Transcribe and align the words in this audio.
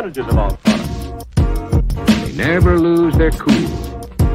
about 0.00 0.14
the 0.14 0.20
advantages 0.20 0.26
of 0.26 0.38
our 0.38 0.56
product. 0.56 2.26
They 2.26 2.32
never 2.32 2.78
lose 2.78 3.16
their 3.16 3.30
cool. 3.32 3.54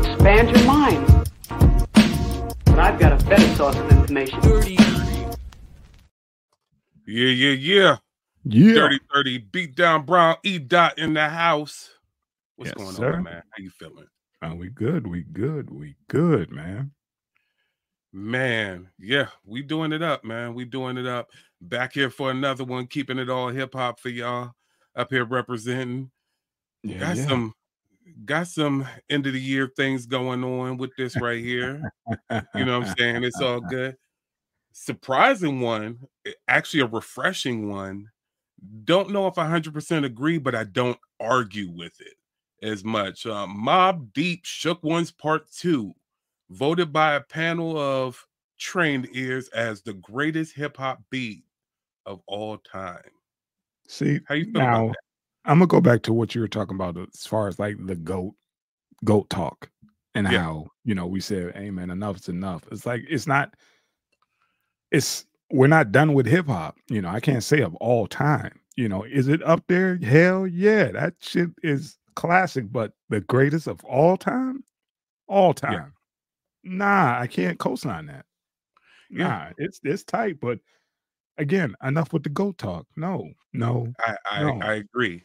expand 0.06 0.50
your 0.56 0.66
mind. 0.66 1.30
But 2.66 2.80
I've 2.80 3.00
got 3.00 3.20
a 3.20 3.26
better 3.26 3.56
source 3.56 3.76
of 3.76 3.92
information. 3.92 4.40
dirty, 4.42 4.76
Yeah, 7.08 7.30
yeah, 7.30 7.52
yeah. 7.52 7.98
Yeah. 8.48 8.74
Dirty, 8.76 9.00
dirty, 9.14 9.38
beat 9.40 9.76
down 9.76 10.06
Brown, 10.06 10.36
E 10.44 10.60
dot 10.60 11.00
in 11.00 11.14
the 11.14 11.28
house. 11.30 11.90
What's 12.58 12.70
Yes, 12.70 12.78
going 12.78 12.96
sir. 12.96 13.14
on, 13.16 13.24
man? 13.24 13.42
How 13.52 13.64
you 13.64 13.72
feeling? 13.72 14.06
Oh, 14.44 14.54
we 14.56 14.70
good. 14.70 15.08
We 15.08 15.24
good. 15.24 15.72
We 15.72 15.96
good, 16.10 16.52
man. 16.52 16.92
Man, 18.14 18.90
yeah, 19.00 19.28
we 19.44 19.62
doing 19.64 19.92
it 19.92 20.02
up, 20.02 20.24
man. 20.24 20.54
We 20.54 20.64
doing 20.64 20.98
it 20.98 21.08
up. 21.08 21.30
Back 21.60 21.94
here 21.94 22.10
for 22.10 22.30
another 22.32 22.64
one, 22.64 22.88
keeping 22.88 23.18
it 23.18 23.30
all 23.30 23.50
hip 23.50 23.74
hop 23.74 24.00
for 24.00 24.10
y'all. 24.10 24.52
Up 24.96 25.10
here 25.12 25.26
representing. 25.26 26.12
Yeah, 26.84 27.00
got 27.00 27.18
yeah. 27.18 27.28
some 27.28 27.54
got 28.26 28.48
some 28.48 28.88
end 29.10 29.28
of 29.28 29.34
the 29.34 29.42
year 29.42 29.72
things 29.76 30.06
going 30.06 30.44
on 30.44 30.78
with 30.78 30.92
this 30.98 31.20
right 31.20 31.44
here. 31.44 31.92
you 32.56 32.66
know 32.66 32.80
what 32.80 32.88
I'm 32.88 32.96
saying? 32.98 33.24
It's 33.24 33.42
all 33.42 33.60
good. 33.70 33.98
Surprising 34.72 35.62
one, 35.62 36.00
eh, 36.26 36.32
actually 36.48 36.82
a 36.82 36.88
refreshing 36.88 37.70
one. 37.70 38.10
Don't 38.84 39.12
know 39.12 39.28
if 39.28 39.38
I 39.38 39.48
100% 39.48 40.06
agree, 40.06 40.38
but 40.38 40.56
I 40.56 40.64
don't 40.64 40.98
argue 41.20 41.70
with 41.72 42.00
it 42.00 42.16
as 42.66 42.84
much. 42.84 43.26
Um, 43.26 43.58
Mobb 43.66 44.14
Deep 44.14 44.42
Shook 44.44 44.84
Ones 44.84 45.12
Part 45.12 45.52
2, 45.52 45.94
voted 46.50 46.92
by 46.92 47.16
a 47.16 47.22
panel 47.22 47.78
of 47.78 48.26
trained 48.58 49.08
ears 49.14 49.50
as 49.50 49.82
the 49.82 49.94
greatest 49.94 50.56
hip 50.56 50.78
hop 50.78 51.02
beat 51.10 51.44
of 52.06 52.22
all 52.28 52.58
time. 52.58 53.02
See, 53.88 54.20
How 54.28 54.36
you 54.36 54.46
feel 54.46 54.54
now? 54.62 54.94
I'm 55.46 55.60
gonna 55.60 55.68
go 55.68 55.82
back 55.82 56.02
to 56.04 56.14
what 56.14 56.34
you 56.34 56.42
were 56.42 56.48
talking 56.48 56.76
about 56.76 56.98
as 56.98 57.28
far 57.28 57.48
as 57.48 57.60
like 57.60 57.78
the 57.86 57.96
goat, 57.96 58.34
goat 59.04 59.30
talk, 59.30 59.70
and 60.16 60.28
Yeah. 60.32 60.42
how 60.42 60.68
you 60.84 60.96
know 60.96 61.06
we 61.06 61.20
said, 61.20 61.56
"Hey 61.56 61.70
man, 61.70 61.92
enough's 61.92 62.30
enough." 62.30 62.64
It's 62.72 62.86
like 62.86 63.04
it's 63.08 63.28
not. 63.28 63.54
It's 64.92 65.26
we're 65.52 65.68
not 65.68 65.92
done 65.92 66.14
with 66.14 66.26
hip 66.26 66.48
hop. 66.48 66.78
You 66.90 67.02
know, 67.02 67.10
I 67.10 67.20
can't 67.20 67.44
say 67.44 67.62
of 67.62 67.76
all 67.76 68.08
time. 68.08 68.60
You 68.76 68.90
know, 68.90 69.04
is 69.04 69.28
it 69.28 69.44
up 69.44 69.64
there? 69.68 69.98
Hell 69.98 70.48
yeah, 70.48 70.92
that 70.92 71.14
shit 71.20 71.50
is 71.64 71.98
classic. 72.16 72.72
But 72.72 72.94
the 73.10 73.22
greatest 73.22 73.68
of 73.68 73.84
all 73.86 74.18
time, 74.18 74.64
all 75.28 75.54
time. 75.54 75.74
Yeah. 75.74 75.88
Nah, 76.78 77.20
I 77.20 77.28
can't 77.28 77.60
co-sign 77.60 78.08
that. 78.08 78.26
Yeah. 79.12 79.28
Nah, 79.28 79.50
it's 79.60 79.80
it's 79.84 80.04
tight, 80.04 80.40
but 80.40 80.60
again, 81.38 81.76
enough 81.84 82.14
with 82.14 82.24
the 82.24 82.30
goat 82.30 82.58
talk. 82.58 82.86
No, 82.96 83.32
no, 83.54 83.94
I 84.00 84.16
I, 84.30 84.44
No. 84.44 84.60
I 84.62 84.74
agree. 84.76 85.24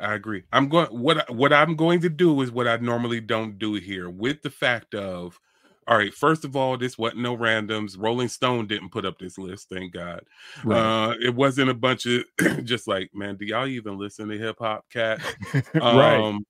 I 0.00 0.14
agree. 0.14 0.42
I'm 0.52 0.68
going 0.68 0.88
what 0.88 1.30
what 1.34 1.52
I'm 1.52 1.76
going 1.76 2.00
to 2.00 2.08
do 2.08 2.40
is 2.42 2.50
what 2.50 2.68
I 2.68 2.76
normally 2.76 3.20
don't 3.20 3.58
do 3.58 3.74
here 3.74 4.10
with 4.10 4.42
the 4.42 4.50
fact 4.50 4.94
of 4.94 5.38
all 5.86 5.98
right, 5.98 6.14
first 6.14 6.46
of 6.46 6.56
all, 6.56 6.78
this 6.78 6.96
wasn't 6.96 7.20
no 7.20 7.36
randoms. 7.36 7.96
Rolling 7.98 8.28
Stone 8.28 8.68
didn't 8.68 8.88
put 8.88 9.04
up 9.04 9.18
this 9.18 9.36
list, 9.36 9.68
thank 9.68 9.92
God. 9.92 10.22
Right. 10.64 10.80
Uh 10.80 11.14
it 11.22 11.34
wasn't 11.34 11.70
a 11.70 11.74
bunch 11.74 12.06
of 12.06 12.24
just 12.64 12.88
like, 12.88 13.10
man, 13.14 13.36
do 13.36 13.44
y'all 13.44 13.66
even 13.66 13.98
listen 13.98 14.28
to 14.28 14.38
hip 14.38 14.56
hop 14.58 14.84
cat? 14.90 15.20
right. 15.74 16.20
Um 16.20 16.44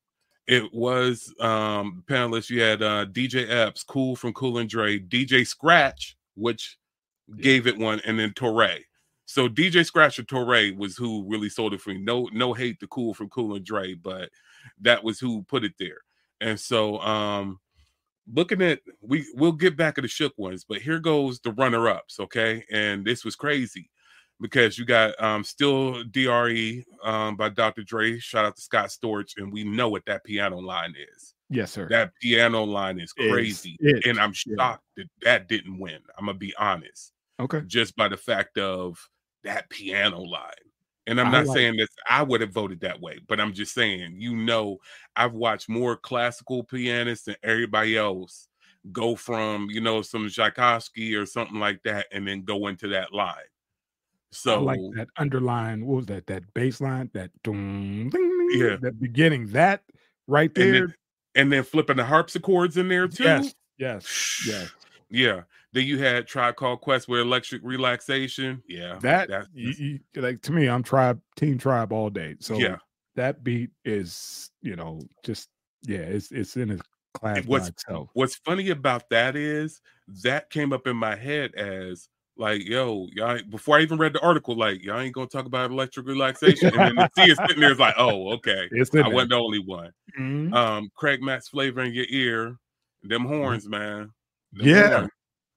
it 0.46 0.72
was 0.72 1.34
um 1.40 2.04
panelists. 2.06 2.50
You 2.50 2.62
had 2.62 2.82
uh 2.82 3.06
DJ 3.06 3.48
Epps, 3.50 3.82
Cool 3.82 4.16
from 4.16 4.32
Cool 4.32 4.58
and 4.58 4.68
Dre, 4.68 4.98
DJ 4.98 5.46
Scratch, 5.46 6.16
which 6.34 6.78
gave 7.40 7.66
it 7.66 7.78
one, 7.78 8.00
and 8.04 8.18
then 8.18 8.32
Torre. 8.34 8.78
So 9.26 9.48
DJ 9.48 9.84
Scratch 9.84 10.18
or 10.18 10.24
Torre 10.24 10.72
was 10.76 10.96
who 10.96 11.24
really 11.28 11.48
sold 11.48 11.74
it 11.74 11.80
for 11.80 11.90
me. 11.90 11.98
No, 11.98 12.28
no 12.32 12.52
hate 12.52 12.80
to 12.80 12.86
Cool 12.88 13.14
from 13.14 13.30
Cool 13.30 13.54
and 13.56 13.64
Dre, 13.64 13.94
but 13.94 14.30
that 14.80 15.02
was 15.02 15.18
who 15.18 15.42
put 15.44 15.64
it 15.64 15.72
there. 15.78 15.98
And 16.40 16.60
so 16.60 16.98
um 17.00 17.60
looking 18.32 18.62
at 18.62 18.80
we 19.00 19.26
we'll 19.34 19.52
get 19.52 19.76
back 19.76 19.98
at 19.98 20.02
the 20.02 20.08
shook 20.08 20.36
ones, 20.38 20.64
but 20.64 20.82
here 20.82 21.00
goes 21.00 21.40
the 21.40 21.52
runner-ups, 21.52 22.20
okay? 22.20 22.64
And 22.70 23.04
this 23.06 23.24
was 23.24 23.36
crazy 23.36 23.90
because 24.40 24.78
you 24.78 24.84
got 24.84 25.20
um 25.22 25.44
still 25.44 26.04
DRE 26.04 26.84
um 27.02 27.36
by 27.36 27.48
Dr. 27.48 27.82
Dre. 27.84 28.18
Shout 28.18 28.44
out 28.44 28.56
to 28.56 28.62
Scott 28.62 28.90
Storch, 28.90 29.38
and 29.38 29.52
we 29.52 29.64
know 29.64 29.88
what 29.88 30.04
that 30.06 30.24
piano 30.24 30.58
line 30.58 30.94
is. 31.14 31.34
yes, 31.50 31.72
sir. 31.72 31.88
That 31.88 32.12
piano 32.20 32.64
line 32.64 33.00
is 33.00 33.12
crazy, 33.14 33.76
it. 33.80 34.04
and 34.06 34.18
I'm 34.20 34.34
Yeah. 34.46 34.56
shocked 34.56 34.84
that 34.96 35.06
that 35.22 35.48
didn't 35.48 35.78
win. 35.78 36.02
I'm 36.18 36.26
gonna 36.26 36.38
be 36.38 36.54
honest, 36.56 37.13
okay. 37.40 37.62
just 37.66 37.96
by 37.96 38.08
the 38.08 38.16
fact 38.16 38.58
of 38.58 38.98
that 39.44 39.68
piano 39.70 40.20
line. 40.20 40.50
And 41.06 41.20
I'm 41.20 41.26
I 41.28 41.30
not 41.32 41.46
like- 41.46 41.56
saying 41.56 41.76
that 41.76 41.88
I 42.08 42.22
would 42.22 42.40
have 42.40 42.52
voted 42.52 42.80
that 42.80 43.00
way, 43.00 43.18
but 43.28 43.38
I'm 43.40 43.52
just 43.52 43.74
saying, 43.74 44.16
you 44.18 44.34
know, 44.36 44.78
I've 45.16 45.34
watched 45.34 45.68
more 45.68 45.96
classical 45.96 46.64
pianists 46.64 47.26
than 47.26 47.36
everybody 47.42 47.96
else 47.96 48.48
go 48.92 49.14
from, 49.16 49.68
you 49.70 49.80
know, 49.80 50.00
some 50.02 50.28
Tchaikovsky 50.28 51.14
or 51.14 51.26
something 51.26 51.58
like 51.58 51.82
that, 51.84 52.06
and 52.12 52.26
then 52.26 52.42
go 52.42 52.66
into 52.68 52.88
that 52.88 53.12
line. 53.12 53.34
I 53.36 53.42
So 54.32 54.62
like 54.62 54.80
that 54.96 55.08
underline. 55.16 55.84
What 55.86 55.96
was 55.96 56.06
that? 56.06 56.26
That 56.26 56.52
bass 56.54 56.80
line. 56.80 57.10
That 57.14 57.30
ding, 57.42 58.10
Yeah. 58.52 58.76
That 58.80 58.98
beginning. 59.00 59.48
That 59.48 59.82
right 60.26 60.50
and 60.56 60.74
there. 60.74 60.86
then, 60.86 60.94
and 61.34 61.52
then 61.52 61.62
flipping 61.64 61.96
the 61.98 62.04
harpsichords 62.04 62.76
in 62.78 62.88
there 62.88 63.08
too. 63.08 63.24
yes. 63.24 63.54
Yes. 63.78 64.44
Yes. 64.46 64.70
Yeah. 65.10 65.42
Then 65.74 65.86
you 65.88 65.98
had 65.98 66.28
Tribe 66.28 66.54
Called 66.54 66.80
Quest 66.80 67.08
with 67.08 67.20
Electric 67.20 67.60
Relaxation. 67.64 68.62
Yeah. 68.68 68.96
That 69.02 69.28
that's 69.28 69.48
you, 69.52 70.00
you- 70.14 70.22
like 70.22 70.40
to 70.42 70.52
me, 70.52 70.68
I'm 70.68 70.84
tribe 70.84 71.20
team 71.36 71.58
tribe 71.58 71.92
all 71.92 72.10
day. 72.10 72.36
So 72.38 72.54
yeah. 72.56 72.76
that 73.16 73.42
beat 73.42 73.70
is 73.84 74.50
you 74.62 74.76
know 74.76 75.00
just 75.24 75.48
yeah, 75.82 75.98
it's 75.98 76.30
it's 76.30 76.56
in 76.56 76.70
a 76.70 76.78
class 77.12 77.40
by 77.40 77.42
what's- 77.46 77.68
itself. 77.68 78.08
What's 78.14 78.36
funny 78.36 78.70
about 78.70 79.10
that 79.10 79.34
is 79.34 79.80
that 80.22 80.48
came 80.48 80.72
up 80.72 80.86
in 80.86 80.96
my 80.96 81.16
head 81.16 81.54
as 81.56 82.08
like, 82.36 82.64
yo, 82.64 83.08
y'all 83.12 83.40
before 83.50 83.78
I 83.78 83.82
even 83.82 83.98
read 83.98 84.12
the 84.12 84.20
article, 84.20 84.56
like, 84.56 84.82
y'all 84.84 85.00
ain't 85.00 85.14
gonna 85.14 85.26
talk 85.26 85.46
about 85.46 85.70
electric 85.72 86.06
relaxation. 86.06 86.68
And 86.78 86.78
then 86.78 86.94
the 86.96 87.10
T 87.16 87.30
is 87.32 87.38
sitting 87.48 87.60
there 87.60 87.72
is 87.72 87.78
like, 87.80 87.94
oh, 87.98 88.32
okay. 88.34 88.68
I 88.72 88.84
there. 88.92 89.10
wasn't 89.10 89.30
the 89.30 89.36
only 89.36 89.58
one. 89.60 89.90
Mhm. 90.18 90.54
Um, 90.54 90.88
Craig 90.96 91.20
Mack's 91.22 91.48
flavor 91.48 91.82
in 91.82 91.92
your 91.92 92.06
ear, 92.08 92.56
them 93.02 93.24
horns, 93.24 93.68
man. 93.68 94.10
Them 94.52 94.66
Yeah. 94.68 94.90
horns. 94.98 95.10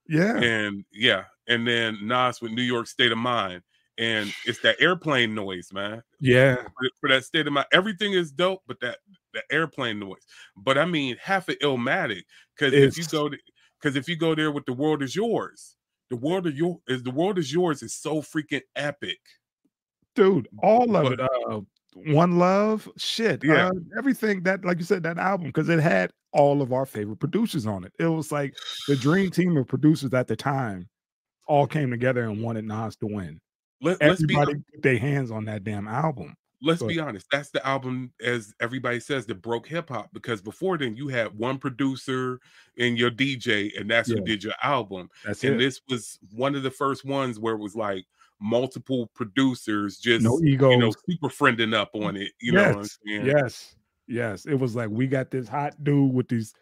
Yeah. 0.09 0.38
and 0.38 0.84
yeah, 0.91 1.23
and 1.47 1.68
then 1.68 1.97
Nas 2.07 2.41
with 2.41 2.51
New 2.51 2.62
York 2.63 2.88
State 2.88 3.12
of 3.12 3.18
Mind, 3.18 3.62
and 3.97 4.31
it's 4.45 4.59
that 4.62 4.75
airplane 4.79 5.34
noise, 5.35 5.72
man. 5.73 6.03
Yeah. 6.19 6.56
For, 6.56 6.90
for 7.01 7.09
that 7.09 7.24
state 7.25 7.48
of 7.48 7.54
mind, 7.54 7.68
everything 7.71 8.13
is 8.13 8.31
dope, 8.31 8.62
but 8.68 8.80
that 8.81 9.00
the 9.33 9.44
airplane 9.51 10.00
noise. 10.00 10.21
But 10.56 10.77
I 10.77 10.86
mean, 10.86 11.18
half 11.21 11.50
of 11.50 11.57
Illmatic, 11.59 12.24
because 12.57 12.74
if 12.74 12.98
you 12.98 13.06
go, 13.06 13.30
because 13.81 13.95
if 13.95 14.07
you 14.07 14.15
go 14.15 14.36
there 14.36 14.51
with 14.51 14.65
the 14.65 14.74
world 14.74 15.01
is 15.04 15.15
yours, 15.15 15.75
the 16.09 16.15
world 16.15 16.48
of 16.48 16.56
your 16.56 16.80
is 16.88 17.04
the 17.04 17.12
world 17.12 17.38
is 17.38 17.51
yours 17.51 17.83
is 17.83 17.94
so 17.94 18.21
freaking 18.21 18.62
epic. 18.75 19.19
dude 20.15 20.48
all 20.63 20.95
of 20.95 21.04
But- 21.04 21.13
it 21.13 21.19
uh 21.21 21.62
one 22.05 22.38
love? 22.38 22.88
Shit 22.97 23.44
Yeah. 23.44 23.67
uh, 23.67 23.71
everything 23.97 24.44
that 24.44 24.63
like 24.65 24.77
you 24.79 24.85
said 24.85 25.03
that 25.03 25.17
album 25.17 25.47
because 25.47 25.69
it 25.69 25.79
had 25.79 26.11
all 26.33 26.61
of 26.61 26.71
our 26.73 26.85
favorite 26.85 27.19
producers 27.19 27.65
on 27.65 27.83
it. 27.83 27.91
It 27.99 28.07
was 28.07 28.31
like 28.31 28.53
the 28.88 28.95
dream 28.95 29.31
team 29.31 29.57
of 29.57 29.67
producers 29.67 30.13
at 30.13 30.27
the 30.27 30.35
time 30.35 30.88
all 31.47 31.65
came 31.67 31.89
together 31.89 32.23
and 32.23 32.41
wanted 32.44 32.65
Nas 32.65 32.95
to 32.97 33.07
win. 33.07 33.39
Let, 33.81 34.01
let's 34.01 34.23
be 34.25 34.35
everybody 34.35 34.63
put 34.73 34.83
their 34.83 34.97
hands 34.97 35.31
on 35.31 35.45
that 35.45 35.63
damn 35.63 35.88
album. 35.88 36.35
Let's 36.61 36.81
be 36.81 36.99
honest 36.99 37.27
that's 37.31 37.51
the 37.51 37.65
album 37.65 38.11
as 38.19 38.51
everybody 38.59 38.99
says 38.99 39.27
that 39.27 39.44
broke 39.44 39.67
hip-hop 39.67 40.09
because 40.11 40.41
before 40.41 40.75
then 40.79 40.95
you 40.95 41.07
had 41.07 41.27
one 41.38 41.59
producer 41.59 42.39
and 42.79 42.97
your 42.97 43.11
dj 43.11 43.79
and 43.79 43.88
that's 43.88 44.09
Yeah. 44.09 44.15
who 44.17 44.25
did 44.25 44.44
your 44.44 44.55
album. 44.63 45.07
That's 45.23 45.44
and 45.44 45.53
it. 45.55 45.59
this 45.59 45.81
was 45.88 46.17
one 46.31 46.55
of 46.55 46.63
the 46.63 46.71
first 46.71 47.05
ones 47.05 47.38
where 47.39 47.53
it 47.53 47.59
was 47.59 47.75
like 47.75 48.05
multiple 48.39 49.10
producers 49.16 49.98
just 49.98 50.24
no 50.24 50.39
ego, 50.44 50.72
you 50.72 50.78
know 50.78 50.92
super 51.10 51.28
friending 51.28 51.74
up 51.74 51.89
on 51.95 52.16
it 52.16 52.31
you 52.39 52.51
know 52.51 52.62
what 52.63 52.78
i'm 52.78 52.84
yes 52.84 52.98
saying 53.06 53.25
yes 53.25 53.75
yes 54.07 54.45
it 54.45 54.56
was 54.56 54.75
like 54.75 54.89
we 54.89 55.07
got 55.07 55.31
this 55.31 55.48
hot 55.48 55.74
dude 55.84 56.13
with 56.13 56.28
these 56.28 56.54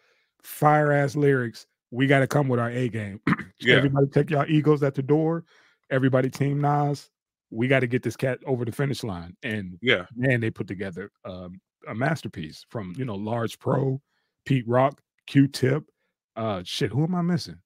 fire 0.42 0.90
ass 0.92 1.16
lyrics 1.16 1.66
we 1.90 2.06
got 2.06 2.20
to 2.20 2.26
come 2.26 2.48
with 2.48 2.58
our 2.58 2.70
a 2.70 2.88
game 2.88 3.20
Yeah. 3.60 3.76
everybody 3.76 4.06
take 4.06 4.30
y'all 4.30 4.46
egos 4.48 4.82
at 4.82 4.94
the 4.94 5.02
door 5.02 5.44
everybody 5.90 6.30
team 6.30 6.60
Nas 6.60 7.10
we 7.50 7.68
got 7.68 7.80
to 7.80 7.86
get 7.86 8.02
this 8.02 8.16
cat 8.16 8.38
over 8.46 8.64
the 8.64 8.72
finish 8.72 9.04
line. 9.04 9.36
And 9.42 9.78
Yeah. 9.80 10.06
man, 10.16 10.40
they 10.40 10.50
put 10.50 10.66
together 10.66 11.10
um, 11.24 11.60
a 11.86 11.94
masterpiece 11.94 12.66
from 12.68 12.92
you 12.96 13.04
know 13.04 13.14
Large 13.14 13.58
Pro, 13.58 14.00
Pete 14.44 14.66
Rock, 14.66 15.00
Q 15.26 15.46
Tip. 15.48 15.84
Uh, 16.34 16.62
shit, 16.64 16.90
who 16.90 17.04
am 17.04 17.14
I 17.14 17.22
missing? 17.22 17.58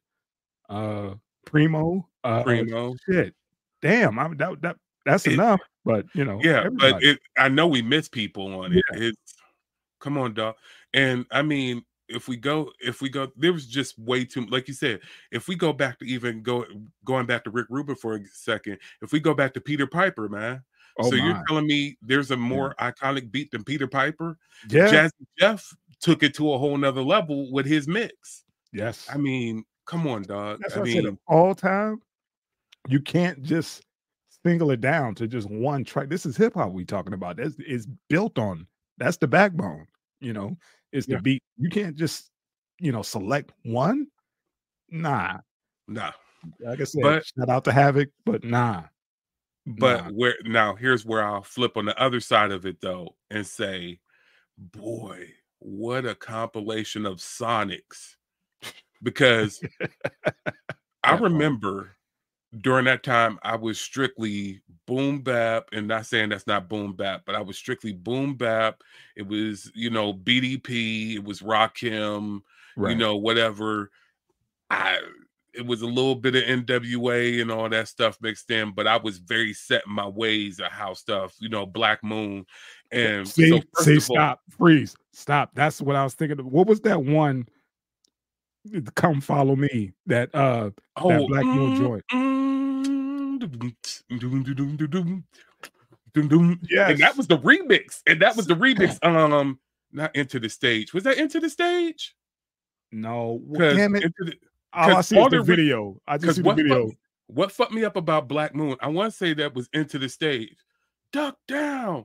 Uh, 0.68 1.14
Primo. 1.46 2.08
Uh, 2.22 2.42
Primo. 2.42 2.94
Shit, 3.08 3.34
damn, 3.82 4.18
I 4.18 4.28
that 4.36 4.60
that 4.62 4.76
that's 5.04 5.26
It- 5.26 5.34
enough. 5.34 5.60
But 5.84 6.06
you 6.14 6.24
know, 6.26 6.38
Yeah, 6.42 6.68
but 6.68 7.02
it, 7.02 7.18
I 7.38 7.48
know 7.48 7.66
we 7.66 7.80
miss 7.80 8.06
people 8.08 8.60
on 8.60 8.72
it. 8.74 8.84
It's 8.92 9.34
come 9.98 10.18
on, 10.18 10.34
dog. 10.34 10.56
And 10.92 11.24
I 11.30 11.40
mean, 11.42 11.82
if 12.08 12.28
we 12.28 12.36
go, 12.36 12.70
if 12.80 13.00
we 13.00 13.08
go, 13.08 13.28
there 13.36 13.52
was 13.52 13.66
just 13.66 13.98
way 13.98 14.24
too, 14.26 14.44
like 14.46 14.68
you 14.68 14.74
said, 14.74 15.00
if 15.32 15.48
we 15.48 15.54
go 15.56 15.72
back 15.72 15.98
to 16.00 16.04
even 16.04 16.42
go 16.42 16.66
going 17.06 17.24
back 17.24 17.44
to 17.44 17.50
Rick 17.50 17.68
Rubin 17.70 17.96
for 17.96 18.16
a 18.16 18.20
second, 18.32 18.78
if 19.00 19.12
we 19.12 19.20
go 19.20 19.32
back 19.32 19.54
to 19.54 19.60
Peter 19.60 19.86
Piper, 19.86 20.28
man. 20.28 20.62
Oh 20.98 21.08
so 21.08 21.16
you're 21.16 21.40
telling 21.48 21.66
me 21.66 21.96
there's 22.02 22.30
a 22.30 22.36
more 22.36 22.74
iconic 22.80 23.30
beat 23.30 23.50
than 23.52 23.64
Peter 23.64 23.86
Piper? 23.86 24.36
yeah, 24.68 24.86
Jazzy 24.88 25.10
Jeff 25.38 25.72
took 26.00 26.22
it 26.22 26.34
to 26.34 26.52
a 26.52 26.58
whole 26.58 26.76
nother 26.76 27.00
level 27.02 27.50
with 27.52 27.64
his 27.64 27.88
mix. 27.88 28.42
yes. 28.72 29.08
I 29.10 29.16
mean, 29.16 29.64
come 29.86 30.06
on, 30.06 30.22
dog. 30.24 30.58
That's 30.60 30.74
I 30.76 30.80
what 30.80 30.88
I 30.88 30.92
said. 30.92 31.04
mean, 31.04 31.18
all 31.26 31.54
time, 31.54 32.02
you 32.88 33.00
can't 33.00 33.42
just 33.42 33.82
single 34.44 34.70
it 34.70 34.80
down 34.80 35.14
to 35.16 35.26
just 35.26 35.48
one 35.50 35.84
track. 35.84 36.08
This 36.08 36.24
is 36.26 36.36
hip 36.36 36.54
hop 36.54 36.72
we 36.72 36.84
talking 36.84 37.12
about. 37.12 37.36
That's 37.36 37.56
is 37.60 37.86
built 38.08 38.38
on. 38.38 38.66
That's 38.98 39.16
the 39.16 39.26
backbone. 39.28 39.86
You 40.20 40.32
know, 40.32 40.56
it's 40.92 41.06
the 41.06 41.14
Yeah. 41.14 41.20
beat. 41.20 41.42
You 41.56 41.68
can't 41.70 41.96
just 41.96 42.30
you 42.78 42.92
know 42.92 43.02
select 43.02 43.52
one. 43.64 44.06
Nah, 44.90 45.38
nah. 45.88 46.12
like 46.60 46.80
I 46.80 46.84
said, 46.84 47.02
But- 47.02 47.26
shout 47.26 47.48
out 47.48 47.64
to 47.64 47.72
Havoc, 47.72 48.08
but 48.24 48.44
nah. 48.44 48.84
But 49.66 50.04
Nah. 50.06 50.10
where 50.12 50.34
now 50.44 50.74
here's 50.74 51.04
where 51.04 51.22
I'll 51.22 51.42
flip 51.42 51.76
on 51.76 51.84
the 51.84 51.98
other 52.00 52.18
side 52.20 52.50
of 52.50 52.64
it 52.66 52.80
though 52.80 53.14
and 53.30 53.46
say, 53.46 54.00
boy, 54.58 55.32
what 55.58 56.06
a 56.06 56.14
compilation 56.14 57.04
of 57.06 57.18
Sonics. 57.18 58.16
Because 59.02 59.62
I 61.04 61.16
remember 61.16 61.96
during 62.58 62.84
that 62.86 63.02
time 63.02 63.38
I 63.42 63.56
was 63.56 63.80
strictly 63.80 64.60
boom 64.86 65.20
bap 65.20 65.68
and 65.72 65.86
not 65.86 66.06
saying 66.06 66.30
that's 66.30 66.46
not 66.46 66.68
boom 66.68 66.94
bap, 66.94 67.22
but 67.24 67.34
I 67.34 67.40
was 67.40 67.56
strictly 67.56 67.92
boom 67.92 68.34
bap. 68.34 68.82
It 69.16 69.26
was, 69.26 69.70
you 69.74 69.90
know, 69.90 70.12
BDP, 70.12 71.14
it 71.14 71.24
was 71.24 71.40
Rakim, 71.40 72.40
Right. 72.76 72.92
you 72.92 72.96
know, 72.96 73.16
whatever. 73.16 73.90
I 74.68 74.98
it 75.52 75.66
was 75.66 75.82
a 75.82 75.86
little 75.86 76.14
bit 76.14 76.36
of 76.36 76.44
NWA 76.44 77.42
and 77.42 77.50
all 77.50 77.68
that 77.68 77.88
stuff 77.88 78.16
mixed 78.20 78.50
in, 78.50 78.72
but 78.72 78.86
I 78.86 78.96
was 78.96 79.18
very 79.18 79.52
set 79.52 79.82
in 79.86 79.92
my 79.92 80.06
ways 80.06 80.60
of 80.60 80.68
how 80.70 80.94
stuff, 80.94 81.34
you 81.40 81.48
know, 81.48 81.66
Black 81.66 82.02
Moon. 82.04 82.46
And 82.92 83.26
see, 83.26 83.50
so 83.50 83.60
see, 83.82 83.96
all- 83.96 84.00
stop, 84.00 84.40
freeze, 84.56 84.94
stop. 85.12 85.50
That's 85.54 85.80
what 85.80 85.96
I 85.96 86.04
was 86.04 86.14
thinking. 86.14 86.38
Of. 86.38 86.46
What 86.46 86.66
was 86.66 86.80
that 86.82 87.02
one? 87.02 87.48
Come 88.94 89.20
follow 89.20 89.56
me. 89.56 89.92
That 90.06 90.32
uh, 90.34 90.70
oh, 90.96 91.26
Black 91.26 91.46
Moon 91.46 91.72
mm, 91.72 91.76
joint. 91.76 92.04
mm, 92.12 92.39
and 96.88 96.98
that 96.98 97.16
was 97.16 97.26
the 97.26 97.38
remix. 97.38 98.02
And 98.06 98.20
that 98.22 98.36
was 98.36 98.46
the 98.46 98.54
remix. 98.54 98.98
Um, 99.04 99.58
not 99.92 100.14
into 100.14 100.38
the 100.38 100.48
stage. 100.48 100.94
Was 100.94 101.04
that 101.04 101.18
into 101.18 101.40
the 101.40 101.50
stage? 101.50 102.14
no. 102.92 103.76
Damn 103.76 103.96
it! 103.96 104.12
the 104.18 104.34
All 104.72 104.96
I 104.96 105.00
see 105.00 105.18
all 105.18 105.28
the 105.28 105.38
the 105.38 105.42
video. 105.42 106.00
I 106.06 106.18
just 106.18 106.36
see 106.36 106.42
the 106.42 106.46
what 106.46 106.56
video. 106.56 106.86
fucked, 106.86 106.98
what 107.26 107.52
fucked 107.52 107.72
me 107.72 107.84
up 107.84 107.96
about 107.96 108.28
Black 108.28 108.54
Moon, 108.54 108.76
I 108.80 108.88
want 108.88 109.12
to 109.12 109.16
say 109.16 109.34
that 109.34 109.54
was 109.54 109.68
into 109.72 109.98
the 109.98 110.08
stage. 110.08 110.56
Duck 111.12 111.36
down. 111.48 112.04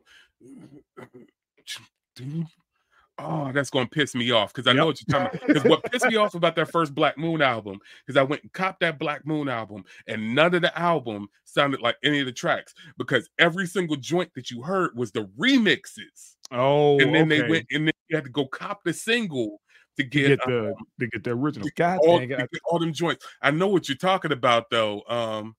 Oh, 3.17 3.51
that's 3.53 3.69
gonna 3.69 3.87
piss 3.87 4.13
me 4.13 4.31
off 4.31 4.53
because 4.53 4.67
I 4.67 4.73
know 4.73 4.87
what 4.87 4.99
you're 4.99 5.17
talking 5.19 5.37
about. 5.39 5.47
Because 5.47 5.63
what 5.63 5.83
pissed 5.89 6.05
me 6.07 6.17
off 6.17 6.35
about 6.35 6.55
that 6.57 6.69
first 6.69 6.93
Black 6.93 7.17
Moon 7.17 7.41
album 7.41 7.79
is 8.09 8.17
I 8.17 8.23
went 8.23 8.41
and 8.43 8.51
copped 8.51 8.81
that 8.81 8.99
Black 8.99 9.25
Moon 9.25 9.47
album, 9.47 9.85
and 10.07 10.35
none 10.35 10.53
of 10.53 10.61
the 10.61 10.77
album 10.77 11.29
sounded 11.45 11.79
like 11.79 11.95
any 12.03 12.19
of 12.19 12.25
the 12.25 12.33
tracks 12.33 12.73
because 12.97 13.29
every 13.39 13.67
single 13.67 13.95
joint 13.95 14.31
that 14.35 14.51
you 14.51 14.61
heard 14.61 14.97
was 14.97 15.11
the 15.13 15.25
remixes. 15.39 16.35
Oh, 16.51 16.99
and 16.99 17.15
then 17.15 17.29
they 17.29 17.41
went 17.47 17.67
and 17.71 17.87
then 17.87 17.93
you 18.09 18.17
had 18.17 18.25
to 18.25 18.29
go 18.31 18.45
cop 18.47 18.83
the 18.83 18.91
single 18.91 19.61
to 19.97 20.03
to 20.03 20.09
get, 20.09 20.27
get 20.27 20.41
uh, 20.41 20.45
the 20.47 20.73
to 20.99 21.07
get 21.07 21.23
the 21.23 21.31
original. 21.31 21.69
God 21.77 21.99
all, 22.05 22.19
dang 22.19 22.31
it! 22.31 22.35
to 22.35 22.43
I- 22.43 22.47
get 22.51 22.61
all 22.65 22.79
them 22.79 22.91
joints. 22.91 23.25
I 23.41 23.49
know 23.51 23.67
what 23.67 23.87
you're 23.87 23.97
talking 23.97 24.33
about 24.33 24.69
though. 24.69 25.03
Um 25.07 25.55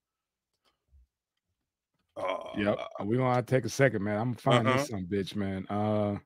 uh, 2.18 2.36
Yep. 2.58 2.78
We're 3.04 3.16
gonna 3.16 3.34
have 3.34 3.46
to 3.46 3.54
take 3.54 3.64
a 3.64 3.68
second, 3.70 4.02
man. 4.04 4.18
I'm 4.18 4.26
gonna 4.32 4.36
find 4.38 4.68
Uh-huh. 4.68 4.78
this 4.78 4.88
some 4.88 5.06
bitch, 5.06 5.36
man. 5.36 5.66
Uh 5.70 6.18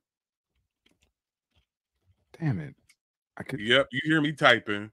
damn 2.41 2.59
it. 2.59 2.75
I 3.37 3.43
could 3.43 3.61
Yep, 3.61 3.89
you 3.93 4.01
hear 4.05 4.21
me 4.21 4.33
typing. 4.33 4.91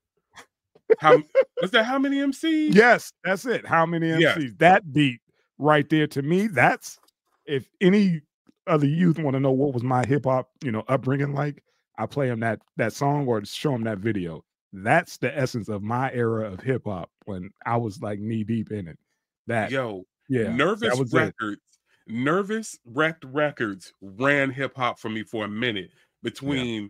How 0.99 1.21
is 1.61 1.71
that? 1.71 1.83
How 1.85 1.99
many 1.99 2.17
MCs? 2.17 2.73
Yes, 2.73 3.11
that's 3.23 3.45
it. 3.45 3.65
How 3.65 3.85
many 3.85 4.07
MCs? 4.07 4.19
Yes. 4.19 4.51
That 4.59 4.93
beat 4.93 5.19
right 5.57 5.89
there 5.89 6.07
to 6.07 6.21
me, 6.21 6.47
that's 6.47 6.99
if 7.45 7.67
any 7.81 8.21
other 8.67 8.87
youth 8.87 9.17
want 9.19 9.35
to 9.35 9.39
know 9.39 9.51
what 9.51 9.73
was 9.73 9.83
my 9.83 10.05
hip 10.05 10.25
hop, 10.25 10.49
you 10.63 10.71
know, 10.71 10.83
upbringing 10.87 11.33
like, 11.33 11.63
I 11.97 12.05
play 12.05 12.27
them 12.27 12.41
that 12.41 12.59
that 12.77 12.93
song 12.93 13.27
or 13.27 13.43
show 13.43 13.71
them 13.71 13.83
that 13.83 13.97
video. 13.97 14.43
That's 14.71 15.17
the 15.17 15.35
essence 15.35 15.69
of 15.69 15.81
my 15.81 16.11
era 16.13 16.51
of 16.51 16.59
hip 16.61 16.83
hop 16.85 17.09
when 17.25 17.49
I 17.65 17.77
was 17.77 18.01
like 18.01 18.19
knee 18.19 18.43
deep 18.43 18.71
in 18.71 18.87
it. 18.87 18.99
That 19.47 19.71
Yo, 19.71 20.03
yeah, 20.29 20.55
Nervous 20.55 20.97
was 20.97 21.13
it. 21.13 21.17
Records. 21.17 21.61
Nervous 22.07 22.77
Wrecked 22.85 23.25
Records 23.25 23.91
ran 24.01 24.49
hip 24.51 24.73
hop 24.75 24.99
for 24.99 25.09
me 25.09 25.23
for 25.23 25.45
a 25.45 25.49
minute 25.49 25.89
between 26.23 26.89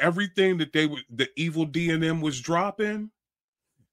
everything 0.00 0.58
that 0.58 0.72
they 0.72 0.86
were 0.86 0.98
the 1.10 1.28
evil 1.36 1.64
D 1.64 1.90
and 1.90 2.02
M 2.04 2.20
was 2.20 2.40
dropping, 2.40 3.10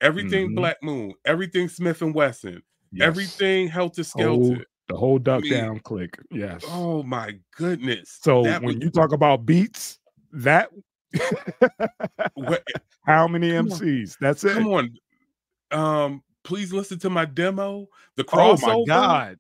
everything 0.02 0.50
Mhm. 0.52 0.56
Black 0.56 0.78
Moon, 0.82 1.14
everything 1.26 1.68
Smif-N-Wessun, 1.68 2.62
Yes. 2.92 3.06
everything 3.08 3.70
Heltah 3.70 4.00
Skeltah. 4.06 4.64
the 4.88 4.96
whole 4.96 5.20
duck 5.20 5.42
mean, 5.44 5.52
down 5.54 5.80
click. 5.82 6.18
Yes. 6.32 6.64
Oh 6.68 7.04
my 7.04 7.38
goodness. 7.56 8.18
So 8.22 8.44
That 8.44 8.62
when 8.62 8.76
was- 8.76 8.84
you 8.86 8.90
talk 8.90 9.12
about 9.12 9.46
beats, 9.46 10.00
that 10.32 10.70
how 13.06 13.28
many 13.28 13.52
Come 13.52 13.72
on. 13.72 13.80
MCs? 13.80 14.18
That's 14.20 14.44
it. 14.44 14.54
come 14.54 14.68
on. 14.68 14.94
Um, 15.72 16.24
please 16.44 16.72
listen 16.74 17.00
to 17.00 17.10
my 17.10 17.26
demo. 17.26 17.88
The 18.16 18.24
Oh 18.32 18.56
crossover. 18.56 18.80
my 18.80 18.84
god. 18.88 19.40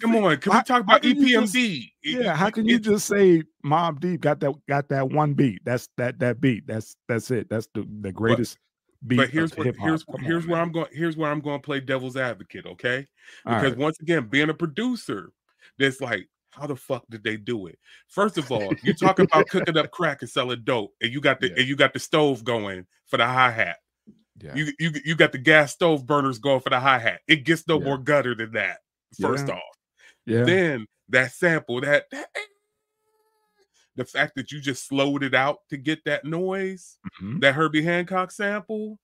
Come 0.00 0.16
on, 0.16 0.36
can 0.38 0.52
How- 0.52 0.58
we 0.58 0.64
talk 0.64 0.80
about 0.82 1.04
E 1.04 1.08
you 1.14 1.40
just- 1.40 1.54
EPMD? 1.54 1.92
Yeah, 2.02 2.36
how 2.36 2.50
can 2.50 2.66
you 2.66 2.76
it- 2.76 2.82
just 2.82 3.06
say 3.06 3.42
Mobb 3.64 4.00
Deep 4.00 4.20
got 4.20 4.40
that 4.40 4.52
got 4.68 4.88
that 4.88 5.10
one 5.10 5.34
beat? 5.34 5.60
That's 5.64 5.88
that 5.96 6.18
that 6.20 6.40
beat. 6.40 6.66
That's 6.66 6.96
that's 7.08 7.30
it. 7.30 7.48
That's 7.50 7.68
the 7.74 7.86
the 8.00 8.12
greatest 8.12 8.58
beat. 9.06 9.16
but 9.16 9.30
here's 9.30 9.54
hop. 9.54 9.64
here's 9.78 10.04
here's 10.20 10.46
where 10.46 10.60
I'm 10.60 10.72
going. 10.72 10.88
Here's 10.92 11.16
where 11.16 11.30
I'm 11.30 11.40
going 11.40 11.60
to 11.60 11.64
play 11.64 11.80
devil's 11.80 12.16
advocate. 12.16 12.66
Okay, 12.66 13.06
because 13.44 13.76
once 13.76 13.98
again, 14.00 14.28
being 14.28 14.48
a 14.50 14.54
producer, 14.54 15.30
that's 15.78 16.00
like, 16.00 16.28
how 16.50 16.66
the 16.66 16.76
fuck 16.76 17.04
did 17.10 17.22
they 17.24 17.36
do 17.36 17.66
it? 17.66 17.78
First 18.08 18.38
of 18.38 18.50
all, 18.50 18.72
you 18.82 18.94
talk 18.94 19.18
about 19.18 19.48
cooking 19.48 19.76
up 19.76 19.90
crack 19.90 20.22
and 20.22 20.30
selling 20.30 20.62
dope, 20.64 20.92
and 21.00 21.12
you 21.12 21.20
got 21.20 21.40
the 21.40 21.48
Yeah. 21.48 21.54
and 21.58 21.68
you 21.68 21.76
got 21.76 21.92
the 21.92 21.98
stove 22.00 22.44
going 22.44 22.86
for 23.06 23.16
the 23.18 23.26
hi 23.26 23.50
hat. 23.50 23.76
yeah. 24.42 24.54
You 24.54 24.72
you 24.78 24.90
you 25.04 25.14
got 25.16 25.32
the 25.32 25.38
gas 25.38 25.72
stove 25.72 26.06
burners 26.06 26.38
going 26.38 26.60
for 26.60 26.70
the 26.70 26.80
hi 26.80 26.98
hat. 26.98 27.20
It 27.28 27.44
gets 27.44 27.66
no 27.68 27.78
Yeah. 27.78 27.84
more 27.84 27.98
gutter 27.98 28.34
than 28.34 28.52
that. 28.52 28.78
First 29.18 29.48
Yeah. 29.48 29.54
off, 29.54 29.76
yeah. 30.26 30.44
then 30.44 30.86
that 31.08 31.32
sample 31.32 31.80
that, 31.80 32.04
that 32.10 32.28
the 33.96 34.04
fact 34.04 34.34
that 34.36 34.52
you 34.52 34.60
just 34.60 34.86
slowed 34.86 35.22
it 35.22 35.34
out 35.34 35.58
to 35.68 35.76
get 35.76 36.04
that 36.04 36.24
noise 36.24 36.98
Mhm. 37.20 37.40
that 37.40 37.54
herbie 37.54 37.82
hancock 37.82 38.30
sample 38.30 38.98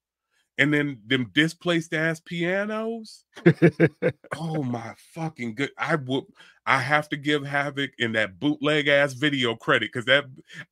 and 0.58 0.72
then 0.72 1.02
them 1.06 1.30
displaced 1.34 1.92
ass 1.92 2.20
pianos 2.20 3.24
oh 4.36 4.62
my 4.62 4.94
fucking 5.12 5.54
good 5.54 5.70
i 5.76 5.96
would 5.96 6.24
i 6.66 6.78
have 6.78 7.08
to 7.08 7.16
give 7.16 7.44
havoc 7.44 7.90
in 7.98 8.12
that 8.12 8.38
bootleg 8.38 8.88
ass 8.88 9.12
video 9.12 9.54
credit 9.54 9.90
because 9.92 10.04
that 10.06 10.24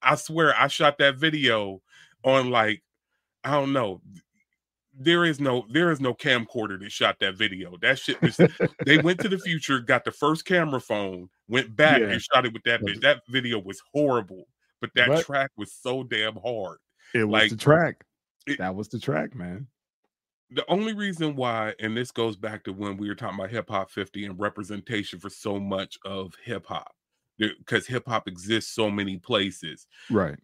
i 0.03 0.14
swear 0.14 0.55
i 0.59 0.69
shot 0.69 0.99
that 0.99 1.17
video 1.17 1.83
on 2.25 2.50
like 2.50 2.83
i 3.43 3.50
don't 3.50 3.73
know 3.73 4.00
there 4.99 5.25
is 5.25 5.41
no 5.41 5.67
there 5.71 5.91
is 5.91 6.01
no 6.01 6.15
camcorder 6.15 6.79
that 6.81 6.93
shot 6.93 7.17
that 7.21 7.37
video 7.37 7.77
that 7.83 7.99
shit 7.99 8.21
was 8.23 8.37
they 8.87 8.99
went 8.99 9.19
to 9.21 9.29
the 9.29 9.39
future 9.45 9.81
got 9.81 10.05
the 10.05 10.11
first 10.13 10.45
camera 10.45 10.81
phone 10.81 11.29
went 11.49 11.75
back 11.75 12.01
Yeah. 12.01 12.11
and 12.11 12.23
shot 12.23 12.47
it 12.47 12.53
with 12.53 12.63
that 12.65 12.81
bitch. 12.81 13.01
that 13.01 13.23
video 13.29 13.59
was 13.59 13.81
horrible 13.93 14.47
but 14.81 14.91
that 14.95 15.09
But- 15.09 15.25
track 15.25 15.51
was 15.57 15.73
so 15.73 16.03
damn 16.05 16.37
hard 16.37 16.79
it 17.15 17.25
was 17.25 17.33
like, 17.43 17.51
the 17.51 17.57
track. 17.57 18.05
it- 18.47 18.59
that 18.59 18.75
was 18.75 18.89
the 18.89 18.99
track, 19.01 19.35
man. 19.35 19.67
the 20.51 20.65
only 20.71 20.93
reason 20.93 21.35
why, 21.37 21.75
and 21.81 21.97
this 21.97 22.11
goes 22.13 22.37
back 22.37 22.63
to 22.65 22.73
when 22.73 22.97
we 22.97 23.09
were 23.09 23.15
talking 23.17 23.39
about 23.39 23.51
hip 23.51 23.69
hop 23.69 23.91
50 23.91 24.25
and 24.27 24.39
representation 24.39 25.19
for 25.19 25.31
so 25.31 25.59
much 25.59 25.97
of 26.05 26.35
hip 26.45 26.67
hop, 26.67 26.93
because 27.39 27.87
hip 27.87 28.05
hop 28.07 28.29
exists 28.29 28.73
so 28.73 28.91
many 28.91 29.17
places. 29.17 29.87
Right. 30.11 30.39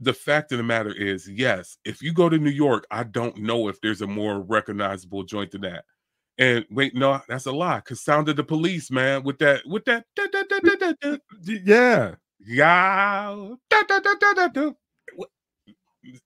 The 0.00 0.12
fact 0.14 0.52
of 0.52 0.58
the 0.58 0.64
matter 0.64 0.92
is, 0.94 1.28
yes, 1.28 1.76
if 1.84 2.00
you 2.02 2.12
go 2.12 2.28
to 2.28 2.38
New 2.38 2.50
York, 2.50 2.86
I 2.90 3.02
don't 3.02 3.36
know 3.38 3.66
if 3.68 3.80
there's 3.80 4.00
a 4.00 4.06
more 4.06 4.40
recognizable 4.40 5.24
joint 5.24 5.50
than 5.50 5.62
that. 5.62 5.84
And 6.38 6.64
wait, 6.70 6.94
no, 6.94 7.20
that's 7.28 7.46
a 7.46 7.52
lie. 7.52 7.80
Cause 7.80 8.00
Sound 8.02 8.28
of 8.28 8.36
the 8.36 8.44
Police, 8.44 8.92
man, 8.92 9.24
with 9.24 9.38
that, 9.40 9.62
with 9.66 9.84
that, 9.86 10.04
da, 10.14 10.26
da, 10.30 10.42
da, 11.02 11.16
Yeah. 11.42 12.14
yeah. 12.46 13.54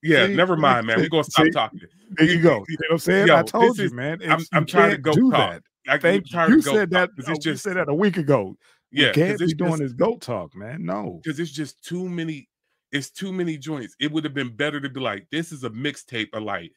Yeah, 0.02 0.26
See, 0.26 0.34
never 0.36 0.56
mind, 0.56 0.86
man. 0.86 1.00
We're 1.00 1.08
gonna 1.08 1.24
stop 1.24 1.44
see, 1.46 1.50
talking. 1.50 1.80
There 2.16 2.26
you 2.26 2.40
go. 2.42 2.64
You 2.68 2.76
know 2.80 2.86
what 2.88 2.92
I'm 2.92 2.98
saying? 2.98 3.26
Yo, 3.28 3.36
I 3.36 3.42
told 3.42 3.78
you, 3.78 3.84
is- 3.86 3.92
man. 3.92 4.18
I'm, 4.28 4.40
It's, 4.40 4.48
I'm 4.52 4.66
trying 4.66 4.90
to 4.92 4.98
go 4.98 5.12
do 5.12 5.30
talk. 5.30 5.50
that. 5.54 5.62
I, 5.88 5.98
Thank 5.98 6.26
you. 6.30 6.36
tired 6.36 6.50
You 6.50 6.58
of 6.58 6.64
goat 6.64 6.74
said 6.74 6.90
that. 6.90 7.10
talk, 7.16 7.26
oh, 7.26 7.32
you 7.32 7.38
just 7.38 7.62
said 7.64 7.76
that 7.76 7.88
a 7.88 7.94
week 7.94 8.16
ago. 8.16 8.56
yeah, 8.92 9.08
you 9.08 9.12
can't 9.14 9.38
be 9.38 9.54
doing 9.54 9.78
this 9.78 9.92
goat 9.94 10.20
talk, 10.20 10.54
man. 10.54 10.84
No. 10.84 11.20
because 11.24 11.40
it's 11.40 11.50
just 11.50 11.82
too 11.82 12.08
many 12.08 12.48
it's 12.92 13.10
too 13.10 13.32
many 13.32 13.56
joints 13.56 13.96
it 14.00 14.12
would 14.12 14.24
have 14.24 14.34
been 14.34 14.54
better 14.54 14.80
to 14.80 14.88
be 14.88 15.00
like 15.00 15.26
this 15.30 15.50
is 15.52 15.64
a 15.64 15.70
mixtape 15.70 16.28
of 16.34 16.42
like 16.42 16.72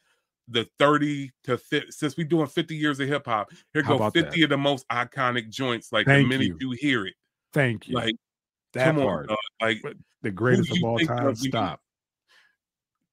the 0.48 0.68
30 0.80 1.32
to 1.44 1.58
50 1.58 1.92
since 1.92 2.16
we're 2.18 2.28
doing 2.28 2.48
50 2.48 2.76
years 2.76 3.00
of 3.00 3.08
hip-hop 3.08 3.50
here 3.74 3.84
How 3.84 3.98
go 3.98 4.10
50 4.10 4.22
that? 4.30 4.44
of 4.44 4.50
the 4.50 4.58
most 4.58 4.88
iconic 4.90 5.50
joints 5.50 5.92
like 5.92 6.06
Thank 6.06 6.26
the 6.26 6.30
minute 6.38 6.56
you. 6.60 6.70
you. 6.72 6.78
hear 6.80 7.06
it 7.06 7.16
Thank 7.54 7.88
you. 7.88 7.96
like 7.96 8.16
that 8.74 8.86
come 8.86 8.98
part. 8.98 9.30
on 9.30 9.36
dog. 9.36 9.38
like 9.62 9.82
the 10.22 10.32
greatest 10.32 10.72
of 10.72 10.84
all 10.84 11.00
time. 11.00 11.36
Stop. 11.36 11.80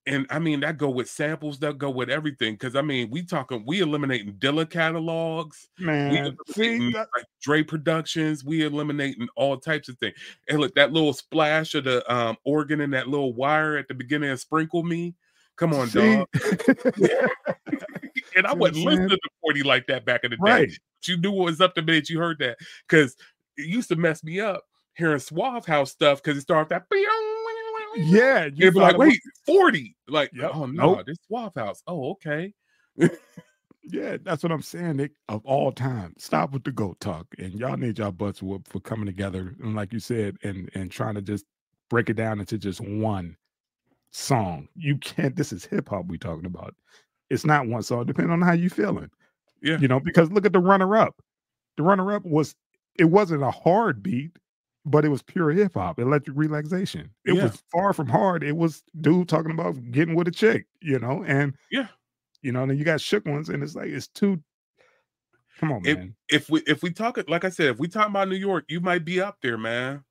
And 0.06 0.26
i 0.30 0.38
mean 0.38 0.60
that 0.60 0.78
go 0.78 0.90
with 0.90 1.08
samples 1.08 1.58
that 1.58 1.78
go 1.78 1.88
with 1.88 2.10
everything 2.10 2.54
because 2.54 2.74
i 2.74 2.82
mean 2.82 3.08
we 3.10 3.22
talking 3.22 3.62
we 3.66 3.80
eliminating 3.80 4.32
dilla 4.34 4.68
catalogs 4.68 5.68
we 5.78 5.86
Man. 5.86 6.36
See, 6.50 6.92
that- 6.92 7.08
like 7.16 7.26
Dre 7.40 7.62
Productions, 7.62 8.44
we 8.44 8.64
eliminating 8.64 9.28
all 9.36 9.56
types 9.56 9.88
of 9.88 9.98
things. 9.98 10.14
And 10.48 10.60
look, 10.60 10.74
that 10.74 10.92
little 10.92 11.12
splash 11.12 11.74
of 11.74 11.84
the 11.84 12.12
um 12.12 12.36
organ 12.44 12.80
and 12.80 12.92
that 12.94 13.08
little 13.08 13.34
wire 13.34 13.76
at 13.76 13.88
the 13.88 13.94
beginning 13.94 14.30
of 14.30 14.40
Sprinkle 14.40 14.82
Me. 14.82 15.14
Come 15.56 15.74
on, 15.74 15.88
see? 15.88 16.16
dog. 16.16 16.28
and 18.36 18.46
I 18.46 18.50
I'm 18.50 18.58
listening 18.58 19.08
to 19.08 19.18
40 19.40 19.62
like 19.64 19.86
that 19.88 20.04
back 20.04 20.24
in 20.24 20.30
the 20.30 20.36
day. 20.36 20.42
right. 20.42 20.68
But 20.68 21.08
you 21.08 21.16
knew 21.16 21.32
what 21.32 21.46
was 21.46 21.60
up 21.60 21.74
the 21.74 21.82
minute 21.82 22.08
you 22.08 22.18
heard 22.18 22.38
that. 22.38 22.58
Because 22.88 23.16
it 23.56 23.66
used 23.66 23.88
to 23.88 23.96
mess 23.96 24.22
me 24.22 24.40
up 24.40 24.64
hearing 24.94 25.18
Suave 25.18 25.66
House 25.66 25.90
stuff 25.90 26.22
because 26.22 26.38
it 26.38 26.42
started 26.42 26.68
that. 26.70 26.84
Yeah. 27.96 28.46
You 28.46 28.52
You'd 28.66 28.74
be 28.74 28.80
like, 28.80 28.92
thought 28.96 29.02
it 29.02 29.06
was- 29.06 29.08
wait, 29.08 29.20
40. 29.46 29.96
Like, 30.08 30.30
Yep. 30.34 30.50
oh 30.54 30.66
no, 30.66 30.94
Nope. 30.94 31.06
this 31.06 31.18
Suave 31.26 31.54
House. 31.54 31.82
Oh, 31.86 32.10
okay. 32.12 32.52
Yeah, 33.84 34.16
that's 34.22 34.44
what 34.44 34.52
I'm 34.52 34.62
saying. 34.62 34.98
Nick, 34.98 35.10
of 35.28 35.44
all 35.44 35.72
time, 35.72 36.14
stop 36.16 36.52
with 36.52 36.62
the 36.62 36.70
goat 36.70 37.00
talk, 37.00 37.26
and 37.38 37.52
y'all 37.54 37.76
need 37.76 37.98
y'all 37.98 38.12
butts 38.12 38.40
whooped 38.40 38.68
for 38.68 38.78
coming 38.78 39.06
together 39.06 39.56
and, 39.60 39.74
like 39.74 39.92
you 39.92 39.98
said, 39.98 40.36
and 40.44 40.70
and 40.74 40.88
trying 40.88 41.16
to 41.16 41.20
just 41.20 41.44
break 41.90 42.08
it 42.08 42.14
down 42.14 42.38
into 42.38 42.58
just 42.58 42.80
one 42.80 43.36
song. 44.12 44.68
You 44.76 44.98
can't. 44.98 45.34
This 45.34 45.52
is 45.52 45.64
hip 45.64 45.88
hop 45.88 46.06
we 46.06 46.16
talking 46.16 46.46
about. 46.46 46.76
It's 47.28 47.44
not 47.44 47.66
one 47.66 47.82
song. 47.82 48.06
Depending 48.06 48.32
on 48.32 48.40
how 48.40 48.52
you 48.52 48.70
feeling. 48.70 49.10
Yeah. 49.62 49.78
you 49.78 49.88
know, 49.88 49.98
because 49.98 50.30
look 50.30 50.46
at 50.46 50.52
the 50.52 50.60
runner 50.60 50.96
up. 50.96 51.16
The 51.76 51.82
runner 51.82 52.12
up 52.14 52.24
was 52.24 52.54
it 53.00 53.06
wasn't 53.06 53.42
a 53.42 53.50
hard 53.50 54.00
beat, 54.00 54.30
but 54.84 55.04
it 55.04 55.08
was 55.08 55.22
pure 55.22 55.50
hip 55.50 55.74
hop, 55.74 55.98
electric 55.98 56.36
relaxation. 56.36 57.10
It 57.24 57.34
Yeah. 57.34 57.44
was 57.44 57.62
far 57.70 57.92
from 57.92 58.08
hard. 58.08 58.42
It 58.42 58.56
was 58.56 58.82
dude 59.00 59.28
talking 59.28 59.52
about 59.52 59.74
getting 59.92 60.14
with 60.14 60.28
a 60.28 60.32
chick, 60.32 60.66
you 60.80 60.98
know, 60.98 61.22
and 61.24 61.54
Yeah. 61.70 61.88
you 62.42 62.52
know, 62.52 62.62
and 62.62 62.70
then 62.70 62.78
you 62.78 62.84
got 62.84 63.00
shook 63.00 63.24
ones, 63.26 63.48
and 63.48 63.62
it's 63.62 63.74
like 63.76 63.88
it's 63.88 64.08
too. 64.08 64.42
Come 65.58 65.70
on, 65.72 65.82
man. 65.82 66.16
If 66.28 66.50
we 66.50 66.60
if 66.66 66.82
we 66.82 66.90
talk 66.90 67.18
it, 67.18 67.28
like 67.28 67.44
I 67.44 67.50
said, 67.50 67.66
if 67.68 67.78
we 67.78 67.86
talk 67.88 68.08
about 68.08 68.28
New 68.28 68.36
York, 68.36 68.64
you 68.68 68.80
might 68.80 69.04
be 69.04 69.20
up 69.20 69.38
there, 69.42 69.58
man. 69.58 70.02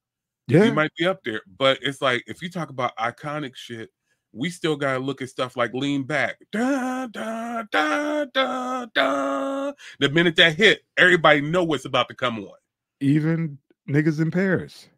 Yeah, 0.48 0.64
you 0.66 0.74
might 0.74 0.92
be 0.98 1.06
up 1.06 1.24
there. 1.24 1.42
But 1.58 1.80
it's 1.82 2.02
like 2.02 2.24
if 2.28 2.42
you 2.42 2.50
talk 2.50 2.70
about 2.70 2.96
iconic 2.98 3.56
shit, 3.56 3.90
we 4.32 4.50
still 4.50 4.78
gotta 4.78 5.00
look 5.00 5.22
at 5.22 5.30
stuff 5.30 5.58
like 5.58 5.74
lean 5.74 6.04
back. 6.04 6.38
Da, 6.52 7.08
da, 7.08 7.64
da, 7.70 8.26
da, 8.34 8.86
da. 8.94 9.74
The 10.00 10.10
minute 10.10 10.38
that 10.38 10.56
hit, 10.56 10.84
everybody 10.96 11.42
know 11.42 11.64
what's 11.66 11.84
about 11.86 12.08
to 12.10 12.16
come 12.16 12.40
on. 12.40 12.54
even 13.02 13.58
niggas 13.92 14.20
in 14.22 14.32
Paris. 14.32 14.90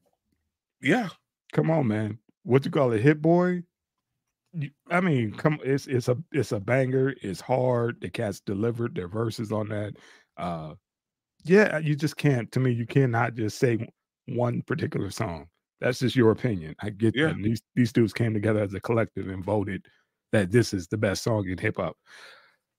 Yeah. 0.81 1.09
Come 1.53 1.69
on, 1.71 1.87
man. 1.87 2.19
What 2.43 2.65
you 2.65 2.71
call 2.71 2.91
it, 2.91 3.01
Hit 3.01 3.21
Boy? 3.21 3.63
I 4.89 5.01
mean, 5.01 5.31
come. 5.33 5.59
It's 5.63 5.87
it's 5.87 6.09
a 6.09 6.17
it's 6.31 6.51
a 6.51 6.59
banger. 6.59 7.15
It's 7.21 7.41
hard. 7.41 7.99
The 8.01 8.09
cats 8.09 8.39
delivered 8.39 8.93
their 8.93 9.07
verses 9.07 9.51
on 9.51 9.69
that. 9.69 9.93
Uh, 10.37 10.75
yeah, 11.43 11.79
you 11.79 11.95
just 11.95 12.17
can't. 12.17 12.51
To 12.51 12.59
me, 12.59 12.71
you 12.71 12.85
cannot 12.85 13.33
just 13.35 13.57
say 13.57 13.87
one 14.27 14.61
particular 14.61 15.09
song. 15.09 15.47
That's 15.81 15.99
just 15.99 16.15
your 16.15 16.31
opinion. 16.31 16.75
I 16.81 16.91
get 16.91 17.15
Yeah. 17.15 17.27
that. 17.27 17.35
And 17.35 17.43
these 17.45 17.61
these 17.75 17.91
dudes 17.91 18.13
came 18.13 18.33
together 18.33 18.59
as 18.61 18.73
a 18.73 18.79
collective 18.79 19.27
and 19.27 19.43
voted 19.43 19.85
that 20.31 20.51
this 20.51 20.73
is 20.73 20.87
the 20.87 20.97
best 20.97 21.23
song 21.23 21.47
in 21.47 21.57
hip 21.57 21.77
hop. 21.77 21.97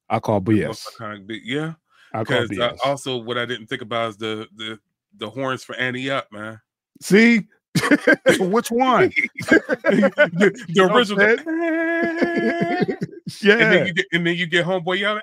I 0.08 0.20
call 0.20 0.40
BS. 0.40 0.66
Most 0.68 0.98
iconic 0.98 1.26
beat. 1.26 1.42
Yeah. 1.44 1.74
I 2.12 2.22
call 2.24 2.46
Because 2.46 2.58
uh, 2.58 2.76
also 2.84 3.16
what 3.16 3.36
I 3.36 3.46
didn't 3.46 3.66
think 3.66 3.82
about 3.82 4.10
is 4.10 4.16
the 4.16 4.46
the 4.56 4.78
the 5.18 5.30
horns 5.30 5.64
for 5.64 5.74
Ante 5.76 6.10
Up, 6.10 6.28
man. 6.32 6.60
See, 7.00 7.46
which 8.38 8.70
one? 8.70 9.08
the, 9.48 10.30
the 10.32 10.64
You 10.68 10.82
know 10.82 10.88
what 10.88 11.10
original. 11.10 11.22
I'm 11.22 11.38
And 13.42 13.60
then 13.60 13.72
yeah. 13.72 13.84
you 13.84 13.92
get 13.94 14.06
and 14.12 14.26
then 14.26 14.36
you 14.36 14.46
get 14.46 14.66
homeboy 14.66 14.98
yelling. 14.98 15.22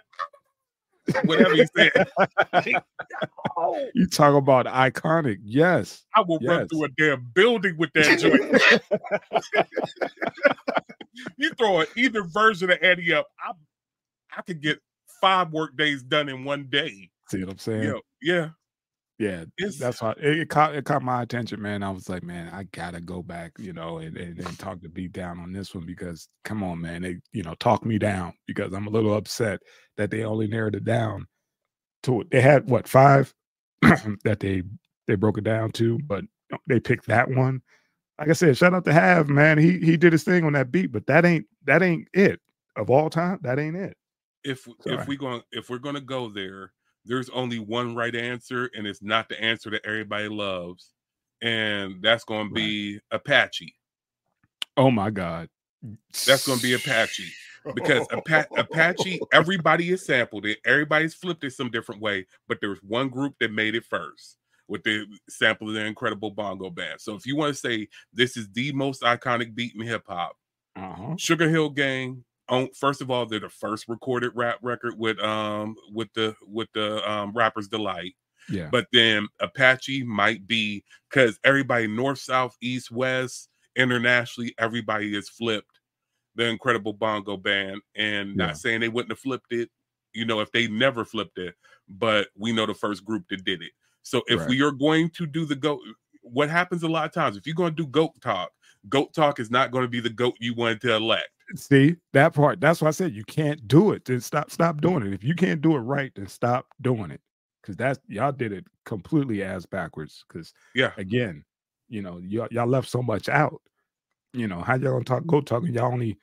Whatever 1.23 1.55
you 1.55 1.65
said. 1.75 1.91
You 3.93 4.07
talk 4.07 4.35
about 4.35 4.65
iconic. 4.65 5.37
Yes. 5.43 6.03
I 6.15 6.21
will 6.21 6.39
run 6.39 6.67
through 6.67 6.85
a 6.85 6.89
damn 6.89 7.29
building 7.33 7.77
with 7.77 7.91
that 7.93 8.19
joint. 8.19 8.41
you 11.37 11.53
throw 11.53 11.83
either 11.95 12.23
version 12.23 12.71
of 12.71 12.79
Ante 12.81 13.13
up, 13.13 13.27
I 13.39 13.51
I 14.35 14.41
could 14.41 14.61
get 14.61 14.79
five 15.21 15.51
work 15.51 15.77
days 15.77 16.03
done 16.03 16.29
in 16.29 16.43
one 16.43 16.67
day. 16.69 17.09
See 17.29 17.39
what 17.39 17.51
I'm 17.51 17.57
saying? 17.59 17.83
Yeah, 17.83 17.99
yeah. 18.21 18.49
Yeah. 19.21 19.45
It's 19.59 19.77
That's 19.77 20.01
why 20.01 20.15
it, 20.17 20.39
it 20.39 20.49
caught 20.49 20.73
it 20.73 20.83
caught 20.83 21.03
my 21.03 21.21
attention, 21.21 21.61
man. 21.61 21.83
I 21.83 21.91
was 21.91 22.09
like, 22.09 22.23
man, 22.23 22.51
I 22.51 22.63
gotta 22.63 22.99
go 22.99 23.21
back, 23.21 23.51
you 23.59 23.71
know, 23.71 23.99
and, 23.99 24.17
and, 24.17 24.39
and 24.39 24.57
talk 24.57 24.81
to 24.81 24.89
beat 24.89 25.11
down 25.11 25.37
on 25.37 25.51
this 25.51 25.75
one 25.75 25.85
because 25.85 26.27
come 26.43 26.63
on, 26.63 26.81
man. 26.81 27.03
They, 27.03 27.17
you 27.31 27.43
know, 27.43 27.53
talk 27.59 27.85
me 27.85 27.99
down 27.99 28.33
because 28.47 28.73
I'm 28.73 28.87
a 28.87 28.89
little 28.89 29.15
upset 29.15 29.59
that 29.97 30.09
they 30.09 30.23
only 30.23 30.47
narrowed 30.47 30.73
it 30.73 30.85
down 30.85 31.27
to 32.01 32.23
they 32.31 32.41
had 32.41 32.67
what 32.67 32.87
five 32.87 33.31
that 33.83 34.39
they 34.39 34.63
they 35.05 35.13
broke 35.13 35.37
it 35.37 35.43
down 35.43 35.69
to, 35.73 35.99
but 36.07 36.23
they 36.65 36.79
picked 36.79 37.05
that 37.05 37.29
one. 37.29 37.61
Like 38.17 38.29
I 38.29 38.33
said, 38.33 38.57
shout 38.57 38.73
out 38.73 38.85
to 38.85 38.93
Have, 38.93 39.29
man. 39.29 39.59
He 39.59 39.77
he 39.77 39.97
did 39.97 40.13
his 40.13 40.23
thing 40.23 40.45
on 40.45 40.53
that 40.53 40.71
beat, 40.71 40.91
but 40.91 41.05
that 41.05 41.25
ain't 41.25 41.45
that 41.65 41.83
ain't 41.83 42.07
it. 42.13 42.39
Of 42.75 42.89
all 42.89 43.11
time, 43.11 43.37
that 43.43 43.59
ain't 43.59 43.75
it. 43.75 43.95
if 44.43 44.67
Sorry. 44.81 44.97
if 44.97 45.07
we 45.07 45.15
going 45.15 45.43
if 45.51 45.69
we're 45.69 45.77
gonna 45.77 46.01
go 46.01 46.27
there, 46.27 46.71
there's 47.05 47.29
only 47.29 47.59
one 47.59 47.95
right 47.95 48.15
answer, 48.15 48.69
and 48.75 48.87
it's 48.87 49.01
not 49.01 49.29
the 49.29 49.41
answer 49.41 49.69
that 49.71 49.85
everybody 49.85 50.27
loves, 50.29 50.91
and 51.41 52.01
that's 52.01 52.23
gonna 52.25 52.49
Right. 52.49 52.53
be 52.55 52.99
Apache. 53.11 53.75
Oh 54.77 54.91
my 54.91 55.09
God. 55.09 55.49
That's 56.25 56.43
gonna 56.47 56.61
be 56.61 56.73
Apache. 56.73 57.31
because 57.75 58.07
Apa- 58.11 58.47
Apache, 58.57 59.21
everybody 59.33 59.89
has 59.89 60.05
sampled 60.05 60.45
it, 60.45 60.59
everybody's 60.65 61.13
flipped 61.13 61.43
it 61.43 61.51
some 61.53 61.71
different 61.71 62.01
way, 62.01 62.25
but 62.47 62.59
there's 62.61 62.79
one 62.83 63.09
group 63.09 63.35
that 63.39 63.51
made 63.53 63.75
it 63.75 63.85
first 63.85 64.37
with 64.67 64.83
the 64.83 65.05
sample 65.29 65.67
of 65.69 65.75
the 65.75 65.85
Incredible 65.85 66.31
Bongo 66.31 66.69
Band. 66.69 67.01
So 67.01 67.15
if 67.15 67.25
you 67.25 67.35
want 67.35 67.53
to 67.53 67.59
say 67.59 67.87
this 68.13 68.37
is 68.37 68.49
the 68.51 68.71
most 68.73 69.01
iconic 69.03 69.55
beat 69.55 69.73
in 69.75 69.81
hip 69.81 70.03
hop, 70.07 70.35
Uh-huh. 70.75 71.15
Sugar 71.17 71.49
Hill 71.49 71.69
Gang. 71.69 72.23
On, 72.51 72.69
first 72.75 73.01
of 73.01 73.11
all, 73.11 73.25
they're 73.25 73.39
the 73.39 73.49
first 73.49 73.87
recorded 73.89 74.33
rap 74.35 74.59
record 74.61 74.99
with 74.99 75.19
um 75.19 75.75
with 75.93 76.09
the 76.15 76.35
with 76.45 76.69
the 76.73 77.09
um 77.11 77.33
rappers 77.33 77.69
delight. 77.69 78.15
Yeah. 78.49 78.69
But 78.71 78.87
then 78.93 79.27
Apache 79.41 80.03
might 80.03 80.47
be 80.47 80.83
because 81.09 81.39
everybody 81.43 81.87
north, 81.87 82.19
south, 82.19 82.57
east, 82.61 82.91
west, 82.91 83.49
internationally, 83.77 84.53
everybody 84.59 85.15
is 85.17 85.29
flipped 85.29 85.79
the 86.35 86.47
incredible 86.47 86.93
bongo 86.93 87.37
band. 87.37 87.81
And 87.95 88.37
Yeah. 88.37 88.37
not 88.37 88.57
saying 88.57 88.81
they 88.81 88.89
wouldn't 88.89 89.11
have 89.11 89.19
flipped 89.19 89.53
it, 89.53 89.69
you 90.13 90.25
know, 90.25 90.39
if 90.41 90.51
they 90.51 90.67
never 90.67 91.05
flipped 91.05 91.37
it, 91.37 91.55
but 91.89 92.29
we 92.37 92.53
know 92.53 92.65
the 92.65 92.73
first 92.73 93.05
group 93.05 93.25
that 93.29 93.43
did 93.45 93.61
it. 93.61 93.71
So 94.03 94.23
if 94.27 94.39
Right. 94.39 94.49
we 94.49 94.61
are 94.61 94.71
going 94.71 95.09
to 95.11 95.25
do 95.25 95.45
the 95.45 95.55
goat, 95.55 95.81
what 96.21 96.49
happens 96.49 96.83
a 96.83 96.87
lot 96.89 97.05
of 97.05 97.13
times, 97.13 97.37
if 97.37 97.45
you're 97.45 97.55
going 97.55 97.75
to 97.75 97.83
do 97.83 97.87
goat 97.87 98.13
talk, 98.21 98.51
goat 98.89 99.13
talk 99.13 99.39
is 99.39 99.51
not 99.51 99.71
going 99.71 99.83
to 99.83 99.89
be 99.89 99.99
the 99.99 100.09
goat 100.09 100.35
you 100.39 100.53
wanted 100.53 100.81
to 100.81 100.95
elect. 100.95 101.29
See 101.55 101.95
that 102.13 102.33
part. 102.33 102.59
That's 102.61 102.81
why 102.81 102.87
I 102.89 102.91
said 102.91 103.13
you 103.13 103.23
can't 103.23 103.67
do 103.67 103.91
it. 103.91 104.05
Then 104.05 104.21
stop, 104.21 104.51
stop 104.51 104.81
doing 104.81 105.05
it. 105.05 105.13
If 105.13 105.23
you 105.23 105.35
can't 105.35 105.61
do 105.61 105.75
it 105.75 105.79
right, 105.79 106.11
then 106.15 106.27
stop 106.27 106.65
doing 106.81 107.11
it. 107.11 107.21
Because 107.61 107.75
that's 107.77 107.99
y'all 108.07 108.31
did 108.31 108.51
it 108.53 108.65
completely 108.85 109.43
ass 109.43 109.65
backwards. 109.65 110.23
Because 110.27 110.53
Yeah. 110.75 110.91
again, 110.97 111.43
you 111.89 112.01
know, 112.01 112.17
y'all, 112.19 112.47
y'all 112.51 112.67
left 112.67 112.89
so 112.89 113.01
much 113.03 113.29
out. 113.29 113.61
You 114.33 114.47
know, 114.47 114.61
how 114.61 114.75
y'all 114.75 114.93
gonna 114.93 115.03
talk 115.03 115.25
go 115.27 115.41
talking? 115.41 115.73
Y'all 115.73 115.91
only 115.91 116.17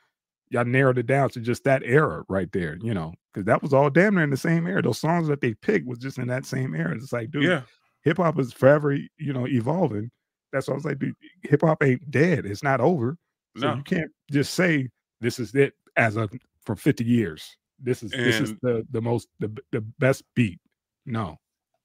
y'all 0.51 0.65
narrowed 0.65 0.99
it 0.99 1.07
down 1.07 1.29
to 1.31 1.41
just 1.41 1.63
that 1.65 1.83
era 1.85 2.25
right 2.29 2.51
there. 2.53 2.79
You 2.81 2.95
know, 2.95 3.13
because 3.33 3.45
that 3.47 3.63
was 3.63 3.75
all 3.75 3.91
damn 3.91 4.15
near 4.15 4.25
in 4.25 4.31
the 4.31 4.37
same 4.37 4.67
era. 4.67 4.83
Those 4.83 4.99
songs 4.99 5.29
that 5.29 5.41
they 5.41 5.55
picked 5.55 5.87
was 5.87 5.99
just 5.99 6.19
in 6.19 6.27
that 6.29 6.47
same 6.47 6.75
era. 6.75 6.95
It's 6.97 7.13
like, 7.13 7.31
dude, 7.31 7.45
Yeah. 7.45 7.63
hip 8.03 8.17
hop 8.17 8.39
is 8.39 8.53
forever, 8.53 8.95
you 8.95 9.33
know, 9.33 9.47
evolving. 9.47 10.11
That's 10.53 10.67
why 10.69 10.73
I 10.73 10.77
was 10.77 10.85
like, 10.87 10.99
dude, 10.99 11.15
hip 11.43 11.61
hop 11.61 11.83
ain't 11.83 12.11
dead. 12.11 12.47
It's 12.47 12.63
not 12.63 12.81
over. 12.81 13.19
So 13.59 13.67
No. 13.69 13.77
you 13.77 13.83
can't 13.83 14.11
just 14.31 14.55
say 14.55 14.89
this 15.21 15.39
is 15.39 15.55
it 15.55 15.75
as 15.97 16.17
of 16.17 16.33
for 16.65 16.77
50 16.77 17.05
years. 17.05 17.57
This 17.81 18.03
is 18.03 18.11
this 18.11 18.41
is 18.41 18.55
the 18.63 18.87
the 18.91 19.01
most 19.01 19.29
the 19.39 19.51
the 19.73 19.81
best 19.81 20.25
beat. 20.35 20.59
No. 21.07 21.39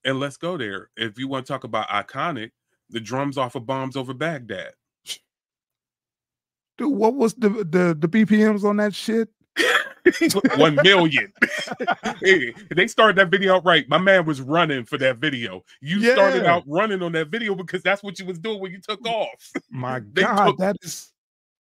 And 0.06 0.20
let's 0.20 0.38
go 0.38 0.58
there. 0.58 0.90
If 0.98 1.18
you 1.18 1.28
want 1.28 1.46
to 1.46 1.54
talk 1.54 1.64
about 1.64 1.88
iconic, 1.88 2.52
the 2.90 3.00
drums 3.00 3.38
off 3.38 3.56
of 3.56 3.66
Bombs 3.66 3.96
Over 3.96 4.14
Baghdad. 4.14 4.74
Dude, 6.78 6.92
what 6.94 7.14
was 7.16 7.36
the 7.36 7.50
the 7.50 7.96
the 7.98 8.08
BPMs 8.10 8.64
on 8.64 8.78
that 8.78 8.96
shit? 8.96 9.30
One 10.58 10.76
million. 10.84 11.32
Hey, 12.20 12.54
they 12.76 12.88
started 12.88 13.16
that 13.18 13.30
video 13.30 13.56
out 13.56 13.66
right. 13.66 13.88
My 13.90 13.98
man 13.98 14.26
was 14.26 14.42
running 14.42 14.86
for 14.86 14.98
that 14.98 15.18
video. 15.18 15.64
You 15.82 16.12
started 16.12 16.46
out 16.46 16.64
running 16.68 17.02
on 17.02 17.12
that 17.14 17.30
video 17.30 17.56
because 17.56 17.82
that's 17.82 18.04
what 18.04 18.20
you 18.20 18.26
was 18.26 18.40
doing 18.40 18.60
when 18.60 18.72
you 18.72 18.80
took 18.80 19.06
off. 19.06 19.52
My 19.70 20.00
They 20.14 20.22
God, 20.24 20.46
took- 20.48 20.58
that 20.58 20.76
is 20.82 21.13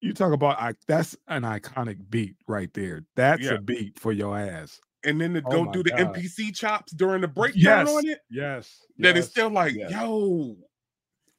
you 0.03 0.13
talk 0.13 0.33
about 0.33 0.59
I, 0.59 0.73
that's 0.87 1.15
an 1.27 1.43
iconic 1.43 1.97
beat 2.09 2.35
right 2.47 2.73
there. 2.73 3.03
That's 3.15 3.43
Yeah. 3.43 3.53
a 3.53 3.61
beat 3.61 3.99
for 3.99 4.11
your 4.11 4.37
ass. 4.37 4.79
And 5.05 5.19
then 5.19 5.33
to 5.33 5.41
Oh 5.45 5.51
go 5.51 5.63
my 5.65 5.71
do 5.71 5.83
the 5.83 5.89
God. 5.91 6.15
MPC 6.15 6.55
chops 6.55 6.93
during 6.93 7.21
the 7.21 7.27
breakdown 7.27 7.87
Yes. 7.87 7.95
on 7.95 8.07
it. 8.07 8.19
Yes. 8.29 8.79
That 8.99 9.17
is 9.17 9.25
yes, 9.25 9.31
still 9.31 9.49
like, 9.49 9.73
yes. 9.75 9.91
yo, 9.91 10.55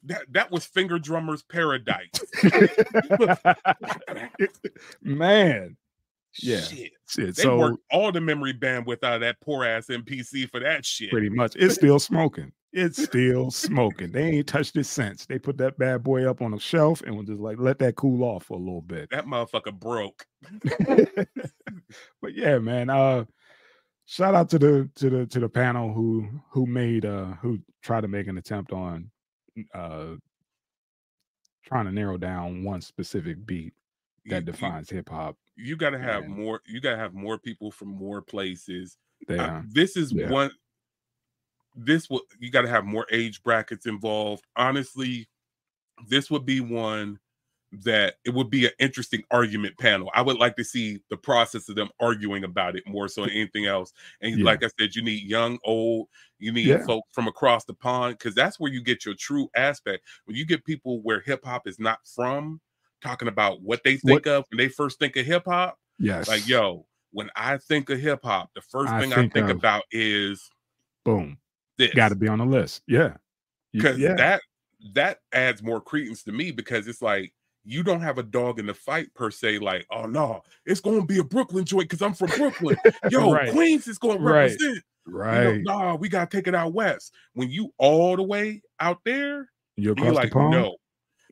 that 0.04 0.23
that 0.33 0.50
was 0.50 0.64
finger 0.66 0.99
drummer's 0.99 1.42
paradise. 1.42 2.11
Man. 5.02 5.76
Yeah. 6.42 6.61
Shit. 6.61 6.92
Shit. 7.09 7.37
They 7.37 7.42
So 7.42 7.59
worked 7.59 7.83
all 7.90 8.11
the 8.12 8.21
memory 8.21 8.54
bandwidth 8.54 9.04
out 9.04 9.14
of 9.14 9.21
that 9.21 9.40
poor 9.40 9.64
ass 9.64 9.87
MPC 9.87 10.50
for 10.50 10.61
that 10.61 10.85
shit. 10.85 11.11
pretty 11.11 11.28
much 11.28 11.54
it's 11.56 11.75
still 11.75 11.99
smoking. 11.99 12.52
It's 12.76 13.00
still 13.02 13.52
smoking. 13.52 14.10
They 14.10 14.24
ain't 14.30 14.48
touched 14.48 14.76
it 14.76 14.84
since. 14.84 15.26
They 15.26 15.38
put 15.38 15.56
that 15.58 15.78
bad 15.78 16.02
boy 16.02 16.28
up 16.28 16.42
on 16.42 16.52
a 16.54 16.58
shelf 16.58 17.02
and 17.02 17.16
was 17.16 17.28
just 17.28 17.40
like 17.40 17.56
let 17.58 17.78
that 17.78 17.94
cool 17.94 18.24
off 18.24 18.46
for 18.46 18.54
a 18.56 18.60
little 18.60 18.82
bit. 18.82 19.10
That 19.10 19.26
motherfucker 19.26 19.78
broke. 19.78 20.26
but 22.20 22.34
yeah, 22.34 22.58
man. 22.58 22.90
Uh 22.90 23.24
shout 24.06 24.34
out 24.34 24.50
to 24.50 24.58
the 24.58 24.90
to 24.96 25.08
the 25.08 25.26
to 25.26 25.40
the 25.40 25.48
panel 25.48 25.92
who 25.94 26.28
who 26.50 26.66
made 26.66 27.06
uh 27.06 27.26
who 27.40 27.58
tried 27.82 28.00
to 28.02 28.08
make 28.08 28.26
an 28.26 28.38
attempt 28.38 28.72
on 28.72 29.10
uh 29.72 30.14
trying 31.64 31.84
to 31.86 31.92
narrow 31.92 32.18
down 32.18 32.64
one 32.64 32.80
specific 32.80 33.46
beat 33.46 33.72
that 34.26 34.40
you- 34.46 34.52
defines 34.52 34.90
hip 34.90 35.08
hop. 35.08 35.36
You, 35.56 35.76
got 35.76 35.90
to 35.90 35.98
have 36.00 36.24
Yeah. 36.24 36.28
more. 36.30 36.60
You 36.66 36.80
got 36.80 36.90
to 36.90 36.96
have 36.96 37.14
more 37.14 37.38
people 37.38 37.70
from 37.70 37.88
more 37.88 38.20
places. 38.20 38.96
Are 39.28 39.64
this 39.68 39.96
is 39.96 40.12
Yeah. 40.12 40.28
one. 40.28 40.50
This 41.74 42.08
will 42.08 42.22
you 42.38 42.50
got 42.50 42.62
to 42.62 42.68
have 42.68 42.84
more 42.84 43.06
age 43.10 43.42
brackets 43.42 43.86
involved. 43.86 44.44
Honestly, 44.56 45.28
this 46.08 46.30
would 46.30 46.44
be 46.46 46.60
one 46.60 47.18
that 47.82 48.14
it 48.24 48.30
would 48.32 48.50
be 48.50 48.66
an 48.66 48.72
interesting 48.78 49.24
argument 49.32 49.76
panel. 49.78 50.08
I 50.14 50.22
would 50.22 50.36
like 50.38 50.54
to 50.56 50.64
see 50.64 51.00
the 51.10 51.16
process 51.16 51.68
of 51.68 51.74
them 51.74 51.88
arguing 51.98 52.44
about 52.44 52.76
it 52.76 52.84
more 52.86 53.08
so 53.08 53.22
than 53.22 53.30
anything 53.30 53.66
else. 53.66 53.92
And 54.20 54.38
Yeah. 54.38 54.44
like 54.44 54.62
I 54.62 54.68
said, 54.78 54.94
you 54.94 55.02
need 55.02 55.24
young, 55.24 55.58
old, 55.64 56.06
you 56.38 56.52
need 56.52 56.66
Yeah. 56.66 56.84
folks 56.86 57.10
from 57.12 57.26
across 57.26 57.64
the 57.64 57.74
pond 57.74 58.16
because 58.18 58.32
that's 58.36 58.60
where 58.60 58.70
you 58.72 58.80
get 58.80 59.04
your 59.04 59.16
true 59.18 59.48
aspect. 59.56 60.04
When 60.24 60.36
you 60.36 60.46
get 60.46 60.64
people 60.64 61.02
where 61.02 61.20
hip 61.20 61.44
hop 61.44 61.66
is 61.66 61.80
not 61.80 61.98
from 62.06 62.60
talking 63.02 63.26
about 63.26 63.60
what 63.60 63.82
they 63.82 63.96
think 63.96 64.26
of 64.28 64.44
when 64.50 64.58
they 64.58 64.68
first 64.68 65.00
think 65.00 65.16
of 65.16 65.26
hip 65.26 65.42
hop, 65.46 65.76
yes. 65.98 66.28
like 66.28 66.46
yo, 66.46 66.86
when 67.10 67.28
I 67.34 67.56
think 67.56 67.90
of 67.90 67.98
hip 67.98 68.20
hop, 68.22 68.50
the 68.54 68.60
first 68.62 68.92
I 68.92 69.00
thing 69.00 69.12
I 69.12 69.16
think 69.16 69.32
think 69.32 69.50
of- 69.50 69.56
about 69.56 69.82
is 69.90 70.48
boom. 71.04 71.38
This. 71.78 71.94
Got 71.94 72.10
to 72.10 72.16
be 72.16 72.28
on 72.28 72.38
the 72.38 72.46
list. 72.46 72.82
Yeah. 72.86 73.14
Because 73.72 73.98
yeah. 73.98 74.14
that 74.14 74.42
that 74.92 75.18
adds 75.32 75.62
more 75.62 75.80
credence 75.80 76.22
to 76.24 76.32
me 76.32 76.50
because 76.50 76.86
it's 76.86 77.02
like 77.02 77.32
you 77.64 77.82
don't 77.82 78.02
have 78.02 78.18
a 78.18 78.22
dog 78.22 78.58
in 78.58 78.66
the 78.66 78.74
fight 78.74 79.12
per 79.14 79.30
se. 79.30 79.58
Like, 79.58 79.87
oh 79.90 80.06
no, 80.06 80.42
it's 80.66 80.80
going 80.80 81.00
to 81.00 81.06
be 81.06 81.18
a 81.18 81.24
Brooklyn 81.24 81.64
joint 81.64 81.88
because 81.88 82.02
I'm 82.02 82.14
from 82.14 82.28
Brooklyn. 82.28 82.76
Yo, 83.10 83.32
Right. 83.32 83.50
Queens 83.50 83.88
is 83.88 83.98
going 83.98 84.18
to 84.18 84.24
Right. 84.24 84.50
represent. 84.50 84.82
You 85.06 85.12
know, 85.12 85.18
right. 85.18 85.60
nah, 85.62 85.94
we 85.96 86.08
gotta 86.08 86.34
take 86.34 86.46
it 86.46 86.54
out 86.54 86.72
west. 86.72 87.12
When 87.34 87.50
you 87.50 87.72
all 87.78 88.16
the 88.16 88.22
way 88.22 88.62
out 88.80 89.00
there, 89.04 89.50
You're 89.76 89.94
you're 89.98 90.12
like, 90.12 90.32
the 90.32 90.48
no. 90.48 90.76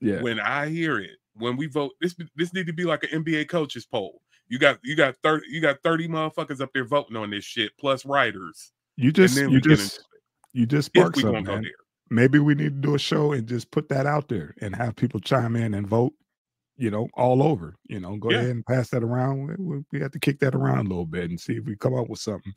Yeah. 0.00 0.20
When 0.20 0.40
I 0.40 0.68
hear 0.68 0.98
it, 0.98 1.16
when 1.34 1.56
we 1.56 1.66
vote, 1.66 1.92
this 2.00 2.14
this 2.36 2.52
need 2.52 2.66
to 2.66 2.72
be 2.72 2.84
like 2.84 3.04
an 3.04 3.24
NBA 3.24 3.48
coaches 3.48 3.86
poll. 3.86 4.20
You 4.48 4.58
got 4.58 4.78
you 4.82 4.94
got 4.94 5.16
30 5.22 5.46
you 5.48 5.60
got 5.60 5.82
30 5.82 6.08
motherfuckers 6.08 6.60
up 6.60 6.70
there 6.74 6.84
voting 6.84 7.16
on 7.16 7.30
this 7.30 7.44
shit, 7.44 7.72
plus 7.78 8.04
writers. 8.04 8.72
You 8.96 9.10
just 9.12 9.38
you 9.38 9.60
just 9.60 10.04
you 10.52 10.66
just 10.66 10.86
sparked 10.86 11.18
something, 11.18 11.44
man. 11.44 11.70
Maybe 12.10 12.38
we 12.38 12.54
need 12.54 12.82
to 12.82 12.88
do 12.88 12.94
a 12.94 12.98
show 12.98 13.32
and 13.32 13.46
just 13.46 13.70
put 13.70 13.88
that 13.88 14.06
out 14.06 14.28
there 14.28 14.54
and 14.60 14.76
have 14.76 14.96
people 14.96 15.18
chime 15.20 15.56
in 15.56 15.74
and 15.74 15.86
vote. 15.86 16.12
You 16.76 16.90
know, 16.90 17.08
all 17.14 17.42
over. 17.42 17.76
You 17.88 18.00
know, 18.00 18.16
go 18.16 18.30
Yeah. 18.30 18.38
ahead 18.38 18.50
and 18.50 18.66
pass 18.66 18.88
that 18.90 19.02
around. 19.04 19.46
We, 19.46 19.54
we, 19.58 19.84
we 19.92 20.00
have 20.00 20.10
to 20.12 20.18
kick 20.18 20.40
that 20.40 20.54
around 20.54 20.86
a 20.86 20.88
little 20.88 21.06
bit 21.06 21.30
and 21.30 21.38
see 21.38 21.54
if 21.56 21.64
we 21.64 21.76
come 21.76 21.94
up 21.94 22.08
with 22.08 22.18
something 22.18 22.52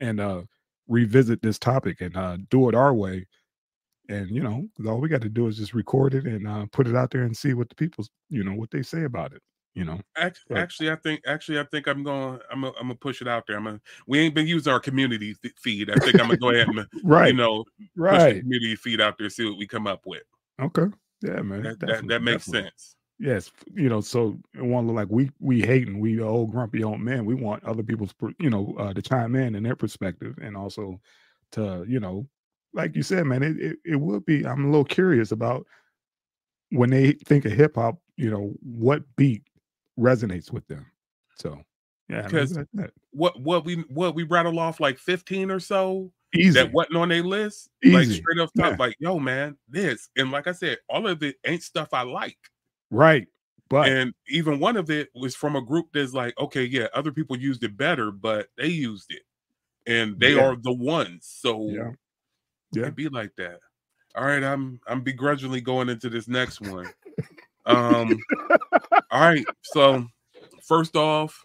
and 0.00 0.20
uh 0.20 0.42
revisit 0.88 1.42
this 1.42 1.58
topic 1.58 2.00
and 2.00 2.16
uh 2.16 2.38
do 2.50 2.68
it 2.68 2.74
our 2.74 2.94
way. 2.94 3.26
And 4.08 4.30
you 4.30 4.42
know, 4.42 4.66
all 4.86 5.00
we 5.00 5.08
got 5.10 5.20
to 5.20 5.28
do 5.28 5.46
is 5.48 5.58
just 5.58 5.74
record 5.74 6.14
it 6.14 6.24
and 6.24 6.48
uh 6.48 6.66
put 6.72 6.86
it 6.88 6.96
out 6.96 7.10
there 7.10 7.22
and 7.24 7.36
see 7.36 7.52
what 7.54 7.68
the 7.68 7.74
people's 7.74 8.08
you 8.30 8.42
know 8.42 8.54
what 8.54 8.70
they 8.70 8.82
say 8.82 9.04
about 9.04 9.32
it. 9.32 9.42
You 9.78 9.84
know, 9.84 10.00
Act- 10.16 10.40
Actually, 10.56 10.90
I 10.90 10.96
think 10.96 11.20
actually 11.24 11.60
I 11.60 11.64
think 11.70 11.86
I'm 11.86 12.02
going. 12.02 12.40
I'm 12.50 12.62
gonna, 12.62 12.74
I'm 12.80 12.88
gonna 12.88 12.96
push 12.96 13.22
it 13.22 13.28
out 13.28 13.44
there. 13.46 13.56
I'm 13.56 13.62
gonna, 13.64 13.80
we 14.08 14.18
ain't 14.18 14.34
been 14.34 14.48
using 14.48 14.72
our 14.72 14.80
community 14.80 15.36
feed. 15.56 15.88
I 15.88 15.94
think 16.00 16.18
I'm 16.18 16.26
gonna 16.26 16.36
go 16.36 16.50
ahead 16.50 16.66
and 16.66 16.84
right, 17.04 17.28
you 17.28 17.34
know 17.34 17.62
push 17.62 17.84
the 17.94 18.18
right, 18.18 18.40
community 18.40 18.74
feed 18.74 19.00
out 19.00 19.16
there. 19.18 19.30
See 19.30 19.44
what 19.44 19.56
we 19.56 19.68
come 19.68 19.86
up 19.86 20.00
with. 20.04 20.24
okay, 20.60 20.86
yeah, 21.22 21.42
man, 21.42 21.62
That 21.62 21.78
that, 21.78 22.08
that 22.08 22.22
makes 22.22 22.46
definitely. 22.46 22.70
sense. 22.70 22.96
yes 23.20 23.52
you 23.72 23.88
know 23.88 24.00
so 24.00 24.36
it 24.54 24.64
won't 24.64 24.88
look 24.88 24.96
like 24.96 25.08
we 25.10 25.30
we 25.38 25.60
hating 25.60 26.00
we 26.00 26.20
old 26.20 26.50
grumpy 26.50 26.82
old 26.82 27.00
men 27.00 27.24
we 27.24 27.34
want 27.34 27.62
other 27.64 27.84
people's 27.84 28.14
you 28.40 28.50
know 28.50 28.74
uh 28.78 28.92
to 28.92 29.00
chime 29.00 29.36
in 29.36 29.54
and 29.54 29.64
their 29.64 29.76
perspective 29.76 30.36
and 30.42 30.56
also 30.56 31.00
to 31.52 31.84
you 31.88 32.00
know 32.00 32.26
like 32.74 32.94
you 32.96 33.02
said 33.02 33.26
man 33.26 33.42
it, 33.44 33.56
it, 33.60 33.78
it 33.84 33.96
would 33.96 34.24
be 34.24 34.44
i'm 34.46 34.64
a 34.64 34.70
little 34.70 34.84
curious 34.84 35.32
about 35.32 35.64
when 36.70 36.90
they 36.90 37.12
think 37.12 37.44
of 37.44 37.52
hip-hop 37.52 37.96
you 38.16 38.30
know 38.30 38.52
what 38.62 39.02
beat 39.16 39.42
resonates 39.98 40.52
with 40.52 40.66
them 40.68 40.86
so 41.36 41.60
yeah 42.08 42.22
Because 42.22 42.56
like. 42.74 42.90
What 43.10 43.40
what 43.40 43.64
we 43.64 43.76
what 43.88 44.14
we 44.14 44.22
rattle 44.24 44.58
off 44.58 44.80
like 44.80 44.98
15 44.98 45.50
or 45.50 45.60
so 45.60 46.12
easy 46.34 46.52
that 46.52 46.72
wasn't 46.72 46.96
on 46.96 47.08
their 47.08 47.22
list. 47.22 47.68
Like 47.84 48.04
Easy. 48.04 48.14
straight 48.20 48.38
up 48.38 48.50
top, 48.56 48.72
Yeah. 48.72 48.86
like 48.86 48.96
yo 49.00 49.18
man, 49.18 49.56
this 49.68 50.08
and 50.16 50.30
like 50.30 50.46
I 50.46 50.52
said, 50.52 50.78
all 50.88 51.06
of 51.06 51.22
it 51.22 51.36
ain't 51.46 51.62
stuff 51.62 51.88
I 51.92 52.02
like. 52.02 52.38
right 52.90 53.26
but 53.70 53.88
and 53.88 54.14
even 54.28 54.58
one 54.60 54.76
of 54.76 54.90
it 54.90 55.08
was 55.14 55.34
from 55.34 55.56
a 55.56 55.60
group 55.62 55.88
that's 55.92 56.14
like, 56.14 56.38
okay, 56.38 56.64
yeah, 56.64 56.86
other 56.94 57.12
people 57.12 57.36
used 57.36 57.62
it 57.64 57.76
better, 57.76 58.10
but 58.10 58.48
they 58.56 58.68
used 58.68 59.10
it, 59.12 59.22
and 59.86 60.18
they 60.20 60.34
Yeah. 60.34 60.42
are 60.42 60.56
the 60.56 60.72
ones. 60.72 61.26
So 61.26 61.66
yeah 61.68 61.90
yeah 62.72 62.82
it'd 62.82 62.96
be 62.96 63.08
like 63.08 63.34
that. 63.36 63.58
All 64.14 64.24
right, 64.24 64.42
I'm 64.44 64.80
I'm 64.86 65.02
begrudgingly 65.02 65.60
going 65.60 65.88
into 65.88 66.08
this 66.10 66.28
next 66.28 66.60
one. 66.60 66.88
Um, 67.68 68.18
all 69.10 69.20
right, 69.20 69.44
so 69.62 70.06
first 70.66 70.96
off, 70.96 71.44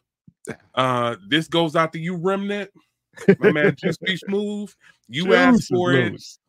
uh, 0.76 1.16
this 1.30 1.48
goes 1.48 1.76
out 1.76 1.94
to 1.94 2.00
you, 2.00 2.16
Remnant. 2.16 2.72
My 3.40 3.52
man, 3.52 3.76
just 3.78 4.02
be 4.02 4.18
smooth. 4.18 4.74
You 5.08 5.34
asked 5.36 5.58
Juice 5.58 5.62
is 5.64 5.68
for 5.70 5.94
it. 5.94 6.12
loose. 6.14 6.40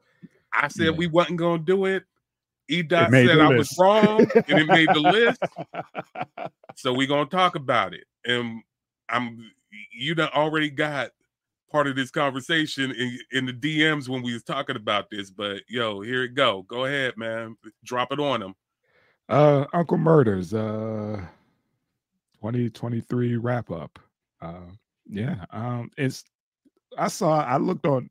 I 0.55 0.69
said 0.69 0.87
Yeah. 0.87 0.91
we 0.93 1.07
wasn't 1.09 1.39
gonna 1.39 1.63
do 1.63 1.85
it. 1.87 2.05
E 2.69 2.83
dot 2.83 3.11
said 3.11 3.39
I 3.41 3.49
was 3.49 3.77
wrong, 3.79 4.21
and 4.49 4.59
it 4.59 4.67
made 4.69 4.89
the 4.95 5.01
list. 5.01 5.43
So 6.77 6.93
we're 6.93 7.07
gonna 7.07 7.27
talk 7.27 7.55
about 7.55 7.95
it. 7.95 8.05
And 8.25 8.61
I'm 9.09 9.51
you 9.93 10.15
done 10.15 10.31
already 10.35 10.71
got 10.71 11.11
part 11.71 11.87
of 11.87 11.95
this 11.97 12.11
conversation 12.11 12.91
in, 12.91 13.19
in 13.33 13.47
the 13.47 13.53
DMs 13.53 14.09
when 14.09 14.23
we 14.23 14.33
was 14.33 14.43
talking 14.43 14.77
about 14.77 15.11
this, 15.11 15.31
but 15.31 15.63
yo, 15.69 16.01
here 16.01 16.25
it 16.25 16.35
go. 16.35 16.63
Go 16.63 16.85
ahead, 16.85 17.17
man. 17.17 17.57
Drop 17.85 18.13
it 18.13 18.19
on 18.19 18.41
them. 18.41 18.55
Uh, 19.29 19.65
Uncle 19.73 19.97
Murda's, 19.99 20.53
uh, 20.53 21.21
2023 22.41 23.37
wrap 23.37 23.71
up. 23.71 23.99
Uh, 24.41 24.71
yeah, 25.09 25.45
um, 25.51 25.91
it's. 25.97 26.25
I 26.99 27.09
saw. 27.09 27.43
I 27.45 27.57
looked 27.57 27.87
on 27.87 28.11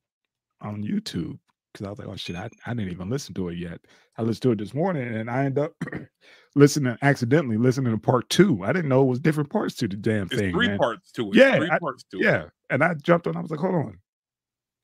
on 0.62 0.84
YouTube 0.84 1.38
because 1.72 1.86
I 1.86 1.90
was 1.90 2.00
like, 2.00 2.08
oh 2.08 2.16
shit, 2.16 2.36
I, 2.36 2.50
I 2.66 2.74
didn't 2.74 2.92
even 2.92 3.10
listen 3.10 3.34
to 3.36 3.50
it 3.50 3.58
yet. 3.58 3.80
I 4.18 4.22
listened 4.24 4.42
to 4.44 4.52
it 4.52 4.58
this 4.60 4.74
morning, 4.74 5.08
and 5.16 5.30
I 5.30 5.46
ended 5.46 5.64
up 5.66 5.74
listening 6.56 6.98
accidentally 7.04 7.58
listening 7.58 7.92
to 7.94 7.98
part 8.00 8.30
two. 8.30 8.64
I 8.64 8.74
didn't 8.74 8.90
know 8.90 9.04
it 9.04 9.08
was 9.08 9.20
different 9.20 9.50
parts 9.52 9.76
to 9.76 9.88
the 9.88 9.96
damn 9.96 10.24
It's 10.28 10.36
thing. 10.36 10.52
three 10.54 10.68
man. 10.70 10.78
parts 10.80 11.12
to 11.14 11.30
it. 11.30 11.36
Yeah, 11.36 11.58
three 11.58 11.70
I- 11.70 11.80
parts 11.80 12.04
to 12.12 12.18
it. 12.20 12.24
Yeah, 12.24 12.46
and 12.72 12.84
I 12.84 12.96
jumped 12.96 13.28
on. 13.28 13.38
I 13.38 13.42
was 13.42 13.52
like, 13.52 13.60
hold 13.60 13.76
on. 13.76 14.00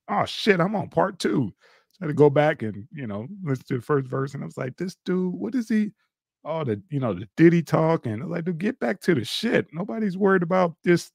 Oh 0.09 0.25
shit, 0.25 0.59
I'm 0.59 0.75
on 0.75 0.89
part 0.89 1.17
two. 1.19 1.53
So 1.91 1.97
I 2.01 2.05
had 2.05 2.07
to 2.09 2.13
go 2.13 2.29
back 2.29 2.61
and 2.61 2.87
you 2.93 3.07
know 3.07 3.27
listen 3.43 3.65
to 3.69 3.75
the 3.77 3.81
first 3.81 4.07
verse, 4.07 4.33
and 4.35 4.43
I 4.43 4.45
was 4.45 4.57
like, 4.57 4.77
this 4.77 4.95
dude, 5.05 5.33
what 5.33 5.55
is 5.55 5.67
he? 5.69 5.91
Oh, 6.45 6.63
the 6.63 6.81
you 6.89 6.99
know 6.99 7.13
the 7.13 7.27
Diddy 7.35 7.61
talk, 7.61 8.05
and 8.05 8.29
like, 8.29 8.45
dude, 8.45 8.57
get 8.59 8.79
back 8.79 9.01
to 9.01 9.13
the 9.13 9.25
shit. 9.25 9.67
Nobody's 9.73 10.17
worried 10.17 10.43
about 10.43 10.75
this 10.83 11.11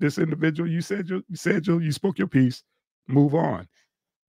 this 0.00 0.18
individual. 0.18 0.68
You 0.68 0.80
said 0.80 1.08
you, 1.08 1.22
you 1.28 1.36
said 1.36 1.66
you 1.66 1.78
you 1.80 1.92
spoke 1.92 2.18
your 2.18 2.28
piece. 2.28 2.62
Move 3.06 3.34
on. 3.34 3.68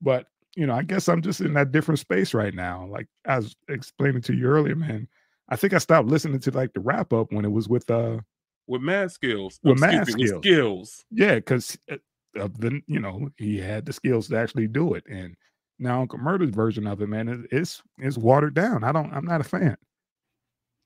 But 0.02 0.28
you 0.56 0.66
know, 0.66 0.74
I 0.76 0.84
guess 0.84 1.08
I'm 1.08 1.22
just 1.22 1.42
in 1.42 1.54
that 1.54 1.72
different 1.72 2.00
space 2.00 2.34
right 2.34 2.54
now. 2.54 2.86
Like 2.90 3.08
I 3.26 3.38
was 3.38 3.56
explaining 3.70 4.22
to 4.24 4.34
you 4.34 4.46
earlier, 4.46 4.76
man. 4.76 5.08
I 5.50 5.56
think 5.56 5.74
I 5.74 5.78
stopped 5.78 6.08
listening 6.08 6.40
to 6.40 6.52
like 6.52 6.74
the 6.74 6.80
wrap 6.80 7.14
up 7.14 7.32
when 7.32 7.46
it 7.46 7.52
was 7.52 7.70
with 7.70 7.90
uh 7.90 8.20
With 8.68 8.82
Mad 8.82 9.10
Skillz. 9.10 9.60
With 9.64 9.80
mad 9.80 10.08
with 10.08 10.16
Skillz. 10.16 11.04
yeah, 11.12 11.36
because 11.36 11.78
of 12.36 12.60
the 12.60 12.82
you 12.88 13.00
know 13.00 13.30
he 13.38 13.58
had 13.58 13.86
the 13.86 13.94
skills 13.94 14.28
to 14.30 14.38
actually 14.38 14.68
do 14.68 14.94
it. 14.96 15.06
And 15.10 15.36
now 15.80 16.02
Uncle 16.02 16.20
Murda's 16.20 16.50
version 16.50 16.88
of 16.88 17.02
it, 17.02 17.08
man, 17.08 17.28
it, 17.28 17.42
it's 17.52 17.82
it's 18.00 18.18
watered 18.18 18.54
down. 18.54 18.84
I 18.84 18.92
don't. 18.92 19.14
I'm 19.14 19.26
not 19.26 19.42
a 19.42 19.46
fan. 19.46 19.78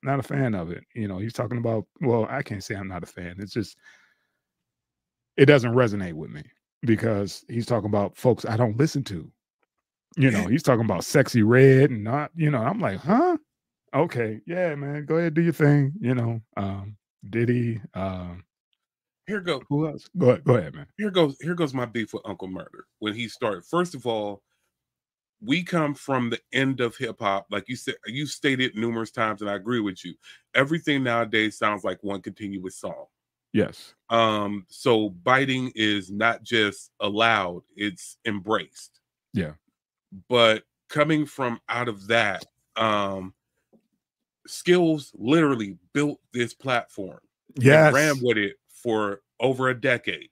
Not 0.04 0.20
a 0.20 0.24
fan 0.24 0.56
of 0.56 0.72
it. 0.72 0.84
You 0.96 1.08
know, 1.08 1.18
he's 1.18 1.34
talking 1.34 1.58
about. 1.58 1.86
Well, 2.02 2.26
I 2.30 2.42
can't 2.42 2.64
say 2.64 2.76
I'm 2.76 2.88
not 2.88 3.04
a 3.04 3.08
fan. 3.08 3.36
It's 3.40 3.54
just 3.54 3.78
it 5.38 5.46
doesn't 5.46 5.74
resonate 5.74 6.14
with 6.14 6.32
me 6.32 6.44
because 6.82 7.46
he's 7.50 7.66
talking 7.66 7.90
about 7.90 8.18
folks 8.18 8.46
I 8.46 8.58
don't 8.58 8.78
listen 8.78 9.04
to. 9.06 9.32
You 10.18 10.32
know, 10.32 10.48
he's 10.48 10.64
talking 10.64 10.86
about 10.86 11.02
Sexyy 11.02 11.44
Red 11.46 11.92
and 11.92 12.04
not. 12.04 12.32
You 12.36 12.52
know, 12.52 12.60
I'm 12.60 12.80
like, 12.80 13.00
huh? 13.00 13.38
Okay, 13.94 14.40
yeah, 14.46 14.76
man, 14.76 15.06
go 15.06 15.16
ahead, 15.16 15.34
do 15.34 15.42
your 15.42 15.54
thing. 15.54 15.94
You 16.00 16.14
know, 16.14 16.42
um, 16.58 16.96
Diddy. 17.30 17.82
Um, 17.94 18.44
Here 19.28 19.40
go. 19.42 19.62
who 19.70 19.88
else? 19.88 20.08
Go 20.18 20.30
ahead, 20.30 20.44
go 20.44 20.56
ahead, 20.56 20.76
man. 20.76 20.88
here 20.98 21.10
goes 21.10 21.38
here 21.42 21.56
goes 21.56 21.74
my 21.74 21.86
beef 21.86 22.14
with 22.14 22.22
Uncle 22.26 22.48
Murda 22.48 22.82
when 23.00 23.14
he 23.14 23.28
started. 23.28 23.66
First 23.66 23.96
of 23.96 24.06
all, 24.06 24.44
we 25.42 25.64
come 25.64 25.94
from 25.96 26.30
the 26.30 26.40
end 26.54 26.82
of 26.82 26.98
hip 26.98 27.20
hop, 27.20 27.48
like 27.50 27.70
you 27.70 27.76
said, 27.76 27.96
you 28.06 28.26
stated 28.26 28.76
numerous 28.76 29.12
times, 29.12 29.42
and 29.42 29.50
I 29.50 29.56
agree 29.56 29.80
with 29.80 30.04
you. 30.04 30.16
Everything 30.56 31.04
nowadays 31.04 31.58
sounds 31.58 31.84
like 31.84 32.04
one 32.04 32.22
continuous 32.22 32.78
song. 32.78 33.06
Yes. 33.54 33.96
Um, 34.10 34.66
so 34.70 35.10
biting 35.10 35.72
is 35.76 36.12
not 36.12 36.44
just 36.44 36.92
allowed; 37.00 37.64
it's 37.76 38.18
embraced. 38.26 39.00
Yeah. 39.34 39.54
But 40.28 40.64
coming 40.90 41.26
from 41.26 41.60
out 41.70 41.88
of 41.88 42.08
that, 42.08 42.46
um, 42.76 43.34
Skillz 44.48 45.12
literally 45.14 45.78
built 45.94 46.20
this 46.34 46.54
platform 46.54 47.20
Yes. 47.56 47.94
ran 47.94 48.18
with 48.22 48.38
it 48.38 48.58
for 48.68 49.22
over 49.40 49.70
a 49.70 49.80
decade. 49.80 50.30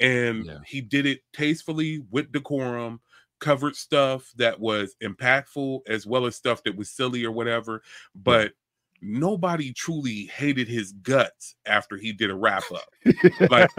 And 0.00 0.44
Yeah. 0.46 0.58
he 0.66 0.80
did 0.80 1.06
it 1.06 1.22
tastefully 1.32 2.00
with 2.10 2.32
decorum, 2.32 3.00
covered 3.44 3.76
stuff 3.76 4.32
that 4.36 4.58
was 4.58 4.96
impactful 5.02 5.80
as 5.88 6.06
well 6.06 6.26
as 6.26 6.34
stuff 6.36 6.62
that 6.64 6.76
was 6.76 6.90
silly 6.90 7.24
or 7.24 7.30
whatever. 7.32 7.82
But 8.14 8.52
nobody 9.02 9.72
truly 9.72 10.24
hated 10.26 10.66
his 10.68 10.92
guts 10.92 11.56
after 11.66 11.96
he 11.98 12.12
did 12.12 12.30
a 12.30 12.34
wrap 12.34 12.64
up. 12.72 12.88
Like, 13.50 13.70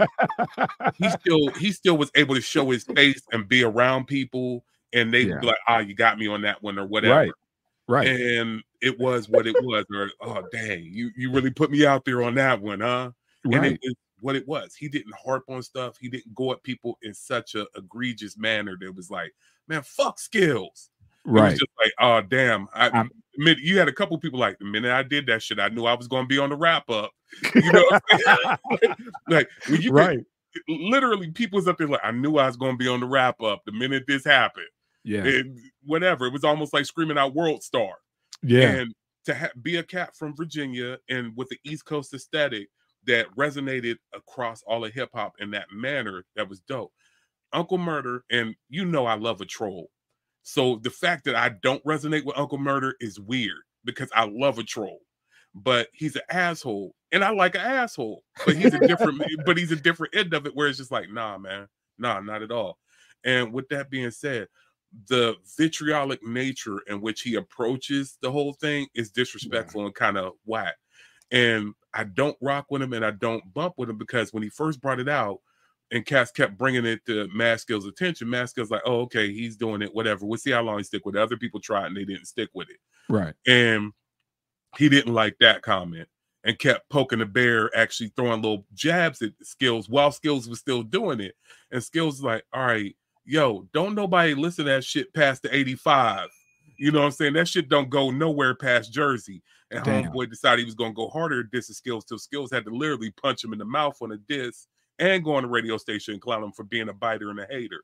He 0.98 1.08
still 1.20 1.50
he 1.58 1.72
still 1.72 1.96
was 1.98 2.10
able 2.14 2.34
to 2.34 2.40
show 2.40 2.70
his 2.70 2.84
face 2.84 3.20
and 3.32 3.48
be 3.48 3.64
around 3.64 4.06
people, 4.06 4.64
and 4.92 5.12
they 5.12 5.22
Yeah. 5.22 5.40
be 5.40 5.46
like, 5.46 5.58
"Ah, 5.68 5.80
you 5.80 5.94
got 5.94 6.18
me 6.18 6.28
on 6.28 6.42
that 6.42 6.62
one" 6.62 6.78
or 6.78 6.86
whatever 6.86 7.14
right. 7.20 7.32
Right. 7.88 8.08
and 8.08 8.62
it 8.82 8.98
was 8.98 9.28
what 9.28 9.46
it 9.46 9.56
was 9.62 9.84
or 9.94 10.10
oh 10.20 10.42
dang 10.52 10.82
you 10.84 11.10
you 11.16 11.30
really 11.30 11.50
put 11.52 11.70
me 11.70 11.86
out 11.86 12.04
there 12.04 12.22
on 12.22 12.34
that 12.34 12.60
one 12.60 12.80
huh 12.80 13.10
and 13.44 13.54
right. 13.62 13.72
it 13.72 13.78
is 13.82 13.94
what 14.20 14.36
it 14.36 14.46
was 14.46 14.74
he 14.74 14.88
didn't 14.88 15.14
harp 15.14 15.44
on 15.48 15.62
stuff 15.62 15.96
he 16.00 16.08
didn't 16.08 16.34
go 16.34 16.52
at 16.52 16.62
people 16.62 16.98
in 17.02 17.12
such 17.14 17.54
a 17.54 17.66
egregious 17.76 18.36
manner 18.36 18.76
that 18.80 18.94
was 18.94 19.10
like 19.10 19.32
man 19.68 19.82
fuck 19.82 20.18
Skillz 20.18 20.88
right. 21.24 21.50
just 21.50 21.70
like 21.82 21.92
oh 22.00 22.20
damn 22.22 22.68
i 22.74 22.88
I'm- 22.88 23.10
you 23.38 23.78
had 23.78 23.88
a 23.88 23.92
couple 23.92 24.16
people 24.18 24.38
like 24.40 24.58
the 24.58 24.64
minute 24.64 24.90
i 24.92 25.02
did 25.02 25.26
that 25.26 25.42
shit 25.42 25.60
i 25.60 25.68
knew 25.68 25.84
i 25.84 25.94
was 25.94 26.08
going 26.08 26.24
to 26.24 26.28
be 26.28 26.38
on 26.38 26.50
the 26.50 26.56
wrap 26.56 26.88
up 26.88 27.10
you 27.54 27.72
know 27.72 27.84
what 27.90 28.02
I'm 28.10 28.78
saying? 28.80 28.96
like 29.28 29.48
when 29.68 29.82
you 29.82 29.92
right. 29.92 30.20
literally 30.68 31.30
people 31.32 31.56
was 31.56 31.68
up 31.68 31.76
there 31.76 31.88
like 31.88 32.00
i 32.02 32.10
knew 32.10 32.38
i 32.38 32.46
was 32.46 32.56
going 32.56 32.72
to 32.72 32.78
be 32.78 32.88
on 32.88 33.00
the 33.00 33.06
wrap 33.06 33.42
up 33.42 33.62
the 33.66 33.72
minute 33.72 34.04
this 34.06 34.24
happened 34.24 34.66
Yeah. 35.04 35.24
and 35.24 35.58
whatever 35.84 36.26
it 36.26 36.32
was 36.32 36.44
almost 36.44 36.72
like 36.72 36.86
screaming 36.86 37.18
out 37.18 37.34
world 37.34 37.62
star 37.62 37.96
yeah. 38.42 38.68
and 38.70 38.94
to 39.26 39.34
ha- 39.34 39.50
be 39.60 39.76
a 39.76 39.82
cat 39.82 40.16
from 40.16 40.34
Virginia 40.34 40.98
and 41.10 41.36
with 41.36 41.48
the 41.48 41.58
East 41.64 41.84
Coast 41.84 42.14
aesthetic 42.14 42.68
that 43.06 43.26
resonated 43.36 43.96
across 44.14 44.62
all 44.66 44.84
of 44.84 44.92
hip 44.92 45.10
hop 45.14 45.34
in 45.38 45.50
that 45.52 45.66
manner, 45.72 46.24
that 46.36 46.48
was 46.48 46.60
dope. 46.60 46.92
Uncle 47.52 47.78
Murda, 47.78 48.20
and 48.30 48.54
you 48.68 48.84
know 48.84 49.06
I 49.06 49.14
love 49.14 49.40
a 49.40 49.44
troll. 49.44 49.90
So 50.42 50.76
the 50.82 50.90
fact 50.90 51.24
that 51.24 51.34
I 51.34 51.50
don't 51.62 51.84
resonate 51.84 52.24
with 52.24 52.38
Uncle 52.38 52.58
Murda 52.58 52.92
is 53.00 53.18
weird 53.18 53.62
because 53.84 54.10
I 54.14 54.28
love 54.30 54.58
a 54.58 54.62
troll. 54.62 55.00
But 55.54 55.88
he's 55.94 56.16
an 56.16 56.22
asshole, 56.28 56.94
and 57.12 57.24
I 57.24 57.30
like 57.30 57.54
an 57.54 57.62
asshole. 57.62 58.22
But 58.44 58.56
he's 58.56 58.74
a 58.74 58.86
different, 58.86 59.22
but 59.46 59.56
he's 59.56 59.72
a 59.72 59.76
different 59.76 60.14
end 60.14 60.34
of 60.34 60.46
it 60.46 60.54
where 60.54 60.68
it's 60.68 60.78
just 60.78 60.92
like, 60.92 61.10
nah, 61.10 61.38
man, 61.38 61.66
nah, 61.98 62.20
not 62.20 62.42
at 62.42 62.52
all. 62.52 62.78
And 63.24 63.52
with 63.52 63.68
that 63.70 63.90
being 63.90 64.10
said, 64.10 64.48
the 65.08 65.34
vitriolic 65.56 66.22
nature 66.22 66.78
in 66.86 67.00
which 67.00 67.22
he 67.22 67.34
approaches 67.34 68.18
the 68.20 68.30
whole 68.30 68.52
thing 68.54 68.86
is 68.94 69.10
disrespectful 69.10 69.84
and 69.84 69.94
kind 69.94 70.16
of 70.16 70.32
whack. 70.44 70.74
And 71.30 71.74
I 71.96 72.04
don't 72.04 72.36
rock 72.42 72.66
with 72.68 72.82
him 72.82 72.92
and 72.92 73.04
I 73.04 73.10
don't 73.10 73.52
bump 73.54 73.74
with 73.78 73.88
him 73.88 73.96
because 73.96 74.32
when 74.32 74.42
he 74.42 74.50
first 74.50 74.82
brought 74.82 75.00
it 75.00 75.08
out 75.08 75.40
and 75.90 76.04
Cass 76.04 76.30
kept 76.30 76.58
bringing 76.58 76.84
it 76.84 77.04
to 77.06 77.26
Mad 77.32 77.58
Skillz's 77.58 77.86
attention, 77.86 78.28
Mad 78.28 78.48
Skillz's 78.48 78.70
like, 78.70 78.82
oh, 78.84 79.00
okay, 79.02 79.32
he's 79.32 79.56
doing 79.56 79.80
it, 79.80 79.94
whatever. 79.94 80.26
We'll 80.26 80.38
see 80.38 80.50
how 80.50 80.62
long 80.62 80.78
he 80.78 80.84
stick 80.84 81.06
with 81.06 81.16
it. 81.16 81.22
Other 81.22 81.38
people 81.38 81.58
tried 81.58 81.86
and 81.86 81.96
they 81.96 82.04
didn't 82.04 82.26
stick 82.26 82.50
with 82.52 82.68
it. 82.68 82.76
right. 83.08 83.34
And 83.46 83.92
he 84.76 84.90
didn't 84.90 85.14
like 85.14 85.36
that 85.40 85.62
comment 85.62 86.08
and 86.44 86.58
kept 86.58 86.88
poking 86.90 87.20
the 87.20 87.26
bear, 87.26 87.74
actually 87.76 88.12
throwing 88.14 88.42
little 88.42 88.66
jabs 88.74 89.22
at 89.22 89.32
Skillz 89.42 89.88
while 89.88 90.10
Skillz 90.10 90.48
was 90.48 90.58
still 90.58 90.82
doing 90.82 91.20
it. 91.20 91.34
And 91.72 91.80
Skillz 91.80 92.06
was 92.06 92.22
like, 92.22 92.44
all 92.52 92.66
right, 92.66 92.94
yo, 93.24 93.66
don't 93.72 93.94
nobody 93.94 94.34
listen 94.34 94.66
to 94.66 94.72
that 94.72 94.84
shit 94.84 95.12
past 95.14 95.42
the 95.42 95.54
85. 95.54 96.28
You 96.78 96.92
know 96.92 97.00
what 97.00 97.06
I'm 97.06 97.10
saying? 97.12 97.32
That 97.32 97.48
shit 97.48 97.68
don't 97.68 97.88
go 97.88 98.10
nowhere 98.10 98.54
past 98.54 98.92
Jersey. 98.92 99.42
And 99.70 99.84
Damn. 99.84 100.04
Homeboy 100.04 100.30
decided 100.30 100.60
he 100.60 100.64
was 100.64 100.74
gonna 100.74 100.92
go 100.94 101.08
harder 101.08 101.40
at 101.40 101.50
diss 101.50 101.70
Skillz 101.80 102.06
till 102.06 102.18
Skillz 102.18 102.52
had 102.52 102.64
to 102.66 102.70
literally 102.70 103.10
punch 103.10 103.42
him 103.44 103.52
in 103.52 103.58
the 103.58 103.64
mouth 103.64 103.96
on 104.00 104.12
a 104.12 104.16
diss 104.16 104.68
and 104.98 105.24
go 105.24 105.34
on 105.34 105.42
the 105.42 105.48
radio 105.48 105.76
station 105.76 106.14
and 106.14 106.20
clown 106.22 106.42
him 106.44 106.52
for 106.52 106.62
being 106.64 106.88
a 106.88 106.92
biter 106.94 107.30
and 107.30 107.40
a 107.40 107.46
hater. 107.50 107.82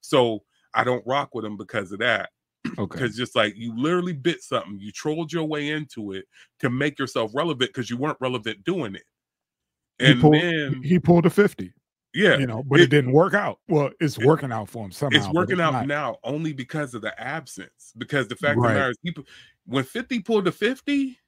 So 0.00 0.44
I 0.74 0.84
don't 0.84 1.04
rock 1.06 1.34
with 1.34 1.44
him 1.44 1.56
because 1.56 1.92
of 1.92 1.98
that 2.00 2.30
Okay. 2.78 2.98
because 2.98 3.16
just 3.16 3.34
like 3.36 3.54
you 3.56 3.76
literally 3.76 4.12
bit 4.12 4.42
something, 4.42 4.78
you 4.80 4.90
trolled 4.92 5.32
your 5.32 5.44
way 5.44 5.70
into 5.70 6.12
it 6.12 6.26
to 6.60 6.70
make 6.70 6.98
yourself 6.98 7.32
relevant 7.34 7.70
because 7.70 7.90
you 7.90 7.96
weren't 7.96 8.16
relevant 8.20 8.64
doing 8.64 8.94
it. 8.94 9.02
He 9.98 10.06
And 10.06 10.20
pulled, 10.20 10.34
then, 10.34 10.82
he 10.82 10.98
pulled 10.98 11.26
a 11.26 11.30
50, 11.30 11.72
yeah, 12.14 12.36
you 12.38 12.46
know, 12.46 12.62
but 12.64 12.80
it, 12.80 12.84
it- 12.84 12.90
didn't 12.90 13.12
work 13.12 13.34
out. 13.34 13.58
Well, 13.68 13.90
it's 14.00 14.16
it- 14.18 14.24
working 14.24 14.50
out 14.52 14.68
for 14.70 14.84
him 14.86 14.92
somehow. 14.92 15.18
it's 15.18 15.28
working 15.28 15.60
out 15.60 15.72
not. 15.74 15.86
now 15.86 16.16
only 16.24 16.52
because 16.52 16.94
of 16.94 17.02
the 17.02 17.18
absence. 17.20 17.92
Because 17.98 18.26
the 18.28 18.36
fact 18.36 18.56
of 18.56 18.62
Right. 18.64 18.72
the 18.74 18.78
matter 18.78 18.90
is, 18.92 18.98
people, 19.04 19.24
when 19.66 19.84
50 19.84 20.20
pulled 20.20 20.48
a 20.48 20.52
50, 20.52 21.18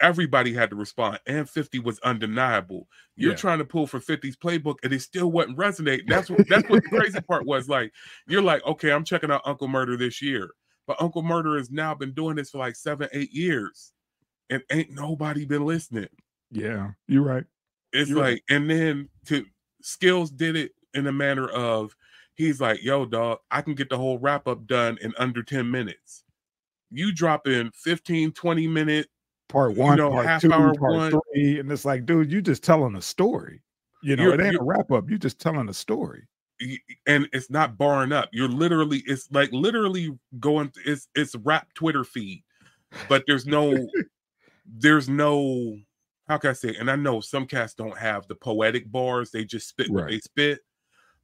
everybody 0.00 0.52
had 0.54 0.70
to 0.70 0.76
respond, 0.76 1.20
and 1.26 1.48
50 1.48 1.78
was 1.80 1.98
undeniable. 2.00 2.88
You're 3.16 3.32
Yeah. 3.32 3.36
trying 3.36 3.58
to 3.58 3.64
pull 3.64 3.86
from 3.86 4.00
50's 4.00 4.36
playbook, 4.36 4.76
and 4.82 4.92
it 4.92 5.00
still 5.00 5.30
wasn't 5.32 5.58
resonating. 5.58 6.08
That's 6.08 6.30
what 6.30 6.42
that's 6.48 6.68
what 6.68 6.82
the 6.82 6.88
crazy 6.94 7.20
part 7.20 7.46
was. 7.46 7.68
Like, 7.68 7.92
you're 8.26 8.42
like, 8.42 8.64
okay, 8.66 8.92
I'm 8.92 9.04
checking 9.04 9.30
out 9.30 9.42
Uncle 9.44 9.68
Murda 9.68 9.98
this 9.98 10.22
year, 10.22 10.50
but 10.86 11.00
Uncle 11.00 11.22
Murda 11.22 11.56
has 11.58 11.70
now 11.70 11.94
been 11.94 12.12
doing 12.12 12.36
this 12.36 12.50
for 12.50 12.58
like 12.58 12.76
seven, 12.76 13.08
eight 13.12 13.32
years, 13.32 13.92
and 14.50 14.62
ain't 14.70 14.90
nobody 14.92 15.44
been 15.44 15.66
listening. 15.66 16.08
Yeah, 16.50 16.92
you're 17.08 17.22
right. 17.22 17.44
It's 17.92 18.10
You're 18.10 18.20
right. 18.20 18.32
like, 18.32 18.42
and 18.50 18.70
then 18.70 19.08
to 19.26 19.46
Skillz 19.82 20.34
did 20.36 20.56
it 20.56 20.72
in 20.94 21.06
a 21.06 21.12
manner 21.12 21.48
of 21.48 21.94
he's 22.34 22.60
like, 22.60 22.82
yo, 22.82 23.04
dog, 23.06 23.38
I 23.50 23.62
can 23.62 23.74
get 23.74 23.88
the 23.90 23.96
whole 23.96 24.18
wrap 24.18 24.46
up 24.46 24.66
done 24.66 24.98
in 25.00 25.14
under 25.18 25.42
10 25.42 25.70
minutes. 25.70 26.24
You 26.90 27.12
drop 27.12 27.46
in 27.46 27.70
15, 27.74 28.32
20 28.32 28.68
minute, 28.68 29.08
Part 29.48 29.74
You 29.74 29.80
one, 29.82 29.96
know, 29.96 30.10
part 30.10 30.26
half 30.26 30.40
two, 30.42 30.52
hour 30.52 30.74
part 30.74 30.92
one- 30.94 31.10
three, 31.32 31.58
and 31.58 31.70
it's 31.72 31.84
like, 31.84 32.04
dude, 32.04 32.30
you 32.30 32.42
just 32.42 32.62
telling 32.62 32.94
a 32.96 33.02
story. 33.02 33.62
You 34.02 34.14
know, 34.16 34.24
You're- 34.24 34.34
it 34.34 34.40
ain't 34.46 34.56
a 34.60 34.62
wrap 34.62 34.90
up. 34.92 35.08
You're 35.08 35.18
just 35.18 35.40
telling 35.40 35.68
a 35.68 35.74
story. 35.74 36.26
and 37.06 37.28
it's 37.32 37.50
not 37.50 37.78
barring 37.78 38.10
up. 38.12 38.28
You're 38.32 38.48
literally, 38.48 39.02
it's 39.06 39.30
like 39.30 39.50
literally 39.52 40.18
going, 40.40 40.72
it's 40.84 41.08
it's 41.14 41.34
rap 41.36 41.68
Twitter 41.74 42.02
feed, 42.04 42.42
but 43.08 43.22
there's 43.26 43.46
no, 43.46 43.74
there's 44.66 45.08
no, 45.08 45.78
how 46.28 46.36
can 46.36 46.50
I 46.50 46.54
say? 46.54 46.70
it? 46.70 46.76
And 46.78 46.90
I 46.90 46.96
know 46.96 47.20
some 47.20 47.46
cats 47.46 47.74
don't 47.74 47.96
have 47.96 48.26
the 48.28 48.34
poetic 48.34 48.90
bars; 48.90 49.30
they 49.30 49.44
just 49.44 49.68
spit 49.68 49.88
what 49.88 50.08
they 50.08 50.18
spit. 50.18 50.60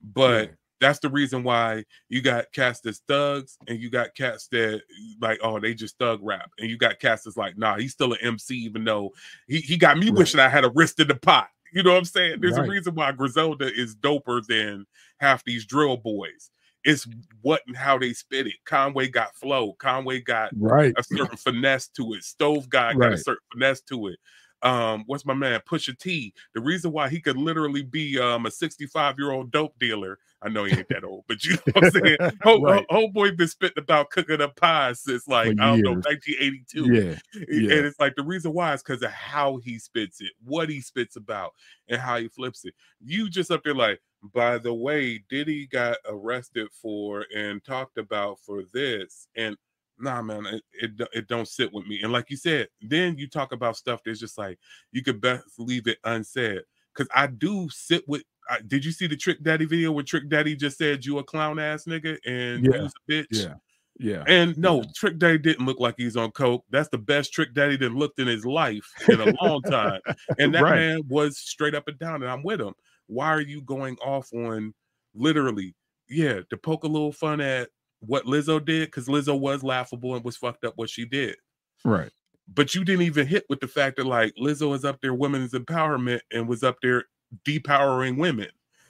But 0.02 0.50
Yeah. 0.50 0.54
That's 0.80 0.98
the 0.98 1.08
reason 1.08 1.42
why 1.44 1.84
you 2.08 2.20
got 2.20 2.52
cats 2.52 2.80
that's 2.80 3.00
thugs, 3.08 3.56
and 3.68 3.78
you 3.80 3.90
got 3.90 4.14
cats 4.14 4.48
that 4.48 4.82
like, 5.20 5.38
oh, 5.42 5.58
they 5.60 5.74
just 5.74 5.98
thug 5.98 6.20
rap, 6.22 6.50
and 6.58 6.68
you 6.68 6.76
got 6.76 6.98
cats 7.00 7.24
that's 7.24 7.36
like, 7.36 7.56
nah, 7.56 7.76
he's 7.78 7.92
still 7.92 8.12
an 8.12 8.18
MC, 8.22 8.54
even 8.56 8.84
though 8.84 9.12
he 9.46 9.60
he 9.60 9.76
got 9.76 9.98
me 9.98 10.10
Right. 10.10 10.18
wishing 10.18 10.40
I 10.40 10.48
had 10.48 10.64
a 10.64 10.70
wrist 10.70 11.00
in 11.00 11.08
the 11.08 11.14
pot. 11.14 11.48
You 11.72 11.82
know 11.82 11.92
what 11.92 11.98
I'm 11.98 12.04
saying? 12.04 12.40
There's 12.40 12.56
Right. 12.56 12.66
a 12.66 12.70
reason 12.70 12.94
why 12.94 13.10
Griselda 13.12 13.72
is 13.74 13.96
doper 13.96 14.46
than 14.46 14.86
half 15.18 15.42
these 15.44 15.64
drill 15.66 15.96
boys. 15.96 16.50
It's 16.84 17.06
what 17.42 17.62
and 17.66 17.76
how 17.76 17.98
they 17.98 18.12
spit 18.12 18.46
it. 18.46 18.54
Conway 18.64 19.08
got 19.08 19.34
flow. 19.36 19.72
Conway 19.80 20.20
got 20.20 20.52
Right. 20.54 20.92
a 20.96 21.02
certain 21.02 21.36
finesse 21.36 21.88
to 21.96 22.12
it. 22.12 22.22
Stove 22.24 22.68
God 22.68 23.00
got 23.00 23.12
a 23.12 23.16
certain 23.16 23.42
finesse 23.52 23.80
to 23.82 24.08
it. 24.08 24.18
Um, 24.64 25.04
what's 25.06 25.26
my 25.26 25.34
man 25.34 25.60
Pusha 25.68 25.96
T? 25.98 26.34
The 26.54 26.60
reason 26.60 26.92
why 26.92 27.08
he 27.08 27.20
could 27.20 27.36
literally 27.36 27.82
be 27.82 28.18
um 28.18 28.46
a 28.46 28.50
65 28.50 29.16
year 29.18 29.30
old 29.32 29.50
dope 29.52 29.78
dealer. 29.78 30.18
I 30.42 30.48
know 30.50 30.64
he 30.64 30.76
ain't 30.78 30.88
that 30.90 31.04
old, 31.04 31.24
but 31.28 31.44
you 31.44 31.52
know 31.52 31.58
what 31.72 31.84
I'm 31.84 32.02
saying. 32.02 32.18
Whole, 32.42 32.62
Right. 32.62 32.84
whole 32.90 33.08
boy 33.10 33.32
been 33.32 33.48
spitting 33.48 33.82
about 33.82 34.10
cooking 34.10 34.42
up 34.42 34.56
pies 34.56 35.00
since 35.00 35.26
like 35.28 35.54
For 35.56 35.62
I 35.62 35.66
don't 35.70 35.82
know 35.82 35.92
1982. 35.92 36.92
Yeah. 36.92 37.14
yeah. 37.48 37.74
And 37.76 37.86
it's 37.86 37.98
like 38.00 38.14
the 38.16 38.22
reason 38.24 38.52
why 38.52 38.74
is 38.74 38.82
because 38.82 39.02
of 39.02 39.10
how 39.10 39.56
he 39.58 39.78
spits 39.78 40.20
it, 40.20 40.32
what 40.44 40.68
he 40.68 40.80
spits 40.80 41.16
about, 41.16 41.52
and 41.88 42.00
how 42.00 42.18
he 42.18 42.28
flips 42.28 42.64
it. 42.64 42.74
You 43.00 43.30
just 43.30 43.50
up 43.50 43.62
there 43.64 43.74
like, 43.74 44.00
by 44.34 44.58
the 44.58 44.74
way, 44.74 45.22
Diddy 45.28 45.66
got 45.66 45.96
arrested 46.08 46.68
for 46.72 47.26
and 47.34 47.62
talked 47.64 47.98
about 47.98 48.38
for 48.40 48.64
this, 48.72 49.28
and 49.36 49.56
nah, 49.98 50.22
man, 50.22 50.46
it, 50.46 50.62
it 50.72 51.08
it 51.12 51.28
don't 51.28 51.48
sit 51.48 51.72
with 51.72 51.86
me. 51.86 52.02
And 52.02 52.12
like 52.12 52.30
you 52.30 52.36
said, 52.36 52.68
then 52.80 53.16
you 53.18 53.28
talk 53.28 53.52
about 53.52 53.76
stuff 53.76 54.00
that's 54.04 54.20
just 54.20 54.38
like 54.38 54.58
you 54.92 55.02
could 55.02 55.20
best 55.20 55.44
leave 55.58 55.86
it 55.86 55.98
unsaid. 56.04 56.62
Because 56.94 57.08
I 57.14 57.26
do 57.26 57.68
sit 57.70 58.04
with. 58.08 58.22
I, 58.48 58.60
did 58.66 58.84
you 58.84 58.92
see 58.92 59.06
the 59.06 59.16
Trick 59.16 59.42
Daddy 59.42 59.64
video 59.64 59.90
where 59.90 60.04
Trick 60.04 60.28
Daddy 60.28 60.54
just 60.54 60.76
said 60.76 61.04
you 61.04 61.18
a 61.18 61.24
clown 61.24 61.58
ass 61.58 61.84
nigga 61.84 62.18
and 62.26 62.64
Yeah, 62.64 62.88
bitch? 63.08 63.26
Yeah. 63.30 63.54
Yeah. 63.98 64.24
And 64.26 64.58
no, 64.58 64.84
Trick 64.94 65.18
Daddy 65.18 65.38
didn't 65.38 65.66
look 65.66 65.78
like 65.78 65.94
he's 65.96 66.16
on 66.16 66.32
coke. 66.32 66.64
That's 66.70 66.88
the 66.88 66.98
best 66.98 67.32
Trick 67.32 67.54
Daddy 67.54 67.76
that 67.76 67.92
looked 67.92 68.18
in 68.18 68.26
his 68.26 68.44
life 68.44 68.86
in 69.08 69.20
a 69.20 69.26
long 69.42 69.62
time. 69.62 70.00
And 70.38 70.52
that 70.54 70.62
Right. 70.62 70.74
man 70.74 71.02
was 71.08 71.38
straight 71.38 71.74
up 71.74 71.88
and 71.88 71.98
down, 71.98 72.22
and 72.22 72.30
I'm 72.30 72.42
with 72.42 72.60
him. 72.60 72.74
Why 73.06 73.28
are 73.28 73.40
you 73.40 73.62
going 73.62 73.96
off 73.98 74.32
on 74.32 74.74
literally, 75.14 75.74
yeah, 76.08 76.40
to 76.50 76.56
poke 76.56 76.84
a 76.84 76.88
little 76.88 77.12
fun 77.12 77.40
at 77.40 77.70
what 78.06 78.24
Lizzo 78.26 78.64
did? 78.64 78.86
Because 78.86 79.06
Lizzo 79.06 79.38
was 79.38 79.62
laughable 79.62 80.14
and 80.14 80.24
was 80.24 80.36
fucked 80.36 80.64
up 80.64 80.74
what 80.76 80.90
she 80.90 81.04
did. 81.04 81.36
Right. 81.84 82.10
But 82.52 82.74
you 82.74 82.84
didn't 82.84 83.02
even 83.02 83.26
hit 83.26 83.44
with 83.48 83.60
the 83.60 83.68
fact 83.68 83.96
that 83.96 84.06
like 84.06 84.34
Lizzo 84.36 84.74
is 84.74 84.84
up 84.84 85.00
there 85.00 85.14
women's 85.14 85.52
empowerment 85.52 86.20
and 86.32 86.46
was 86.48 86.62
up 86.62 86.76
there 86.82 87.04
depowering 87.46 88.16
women. 88.18 88.48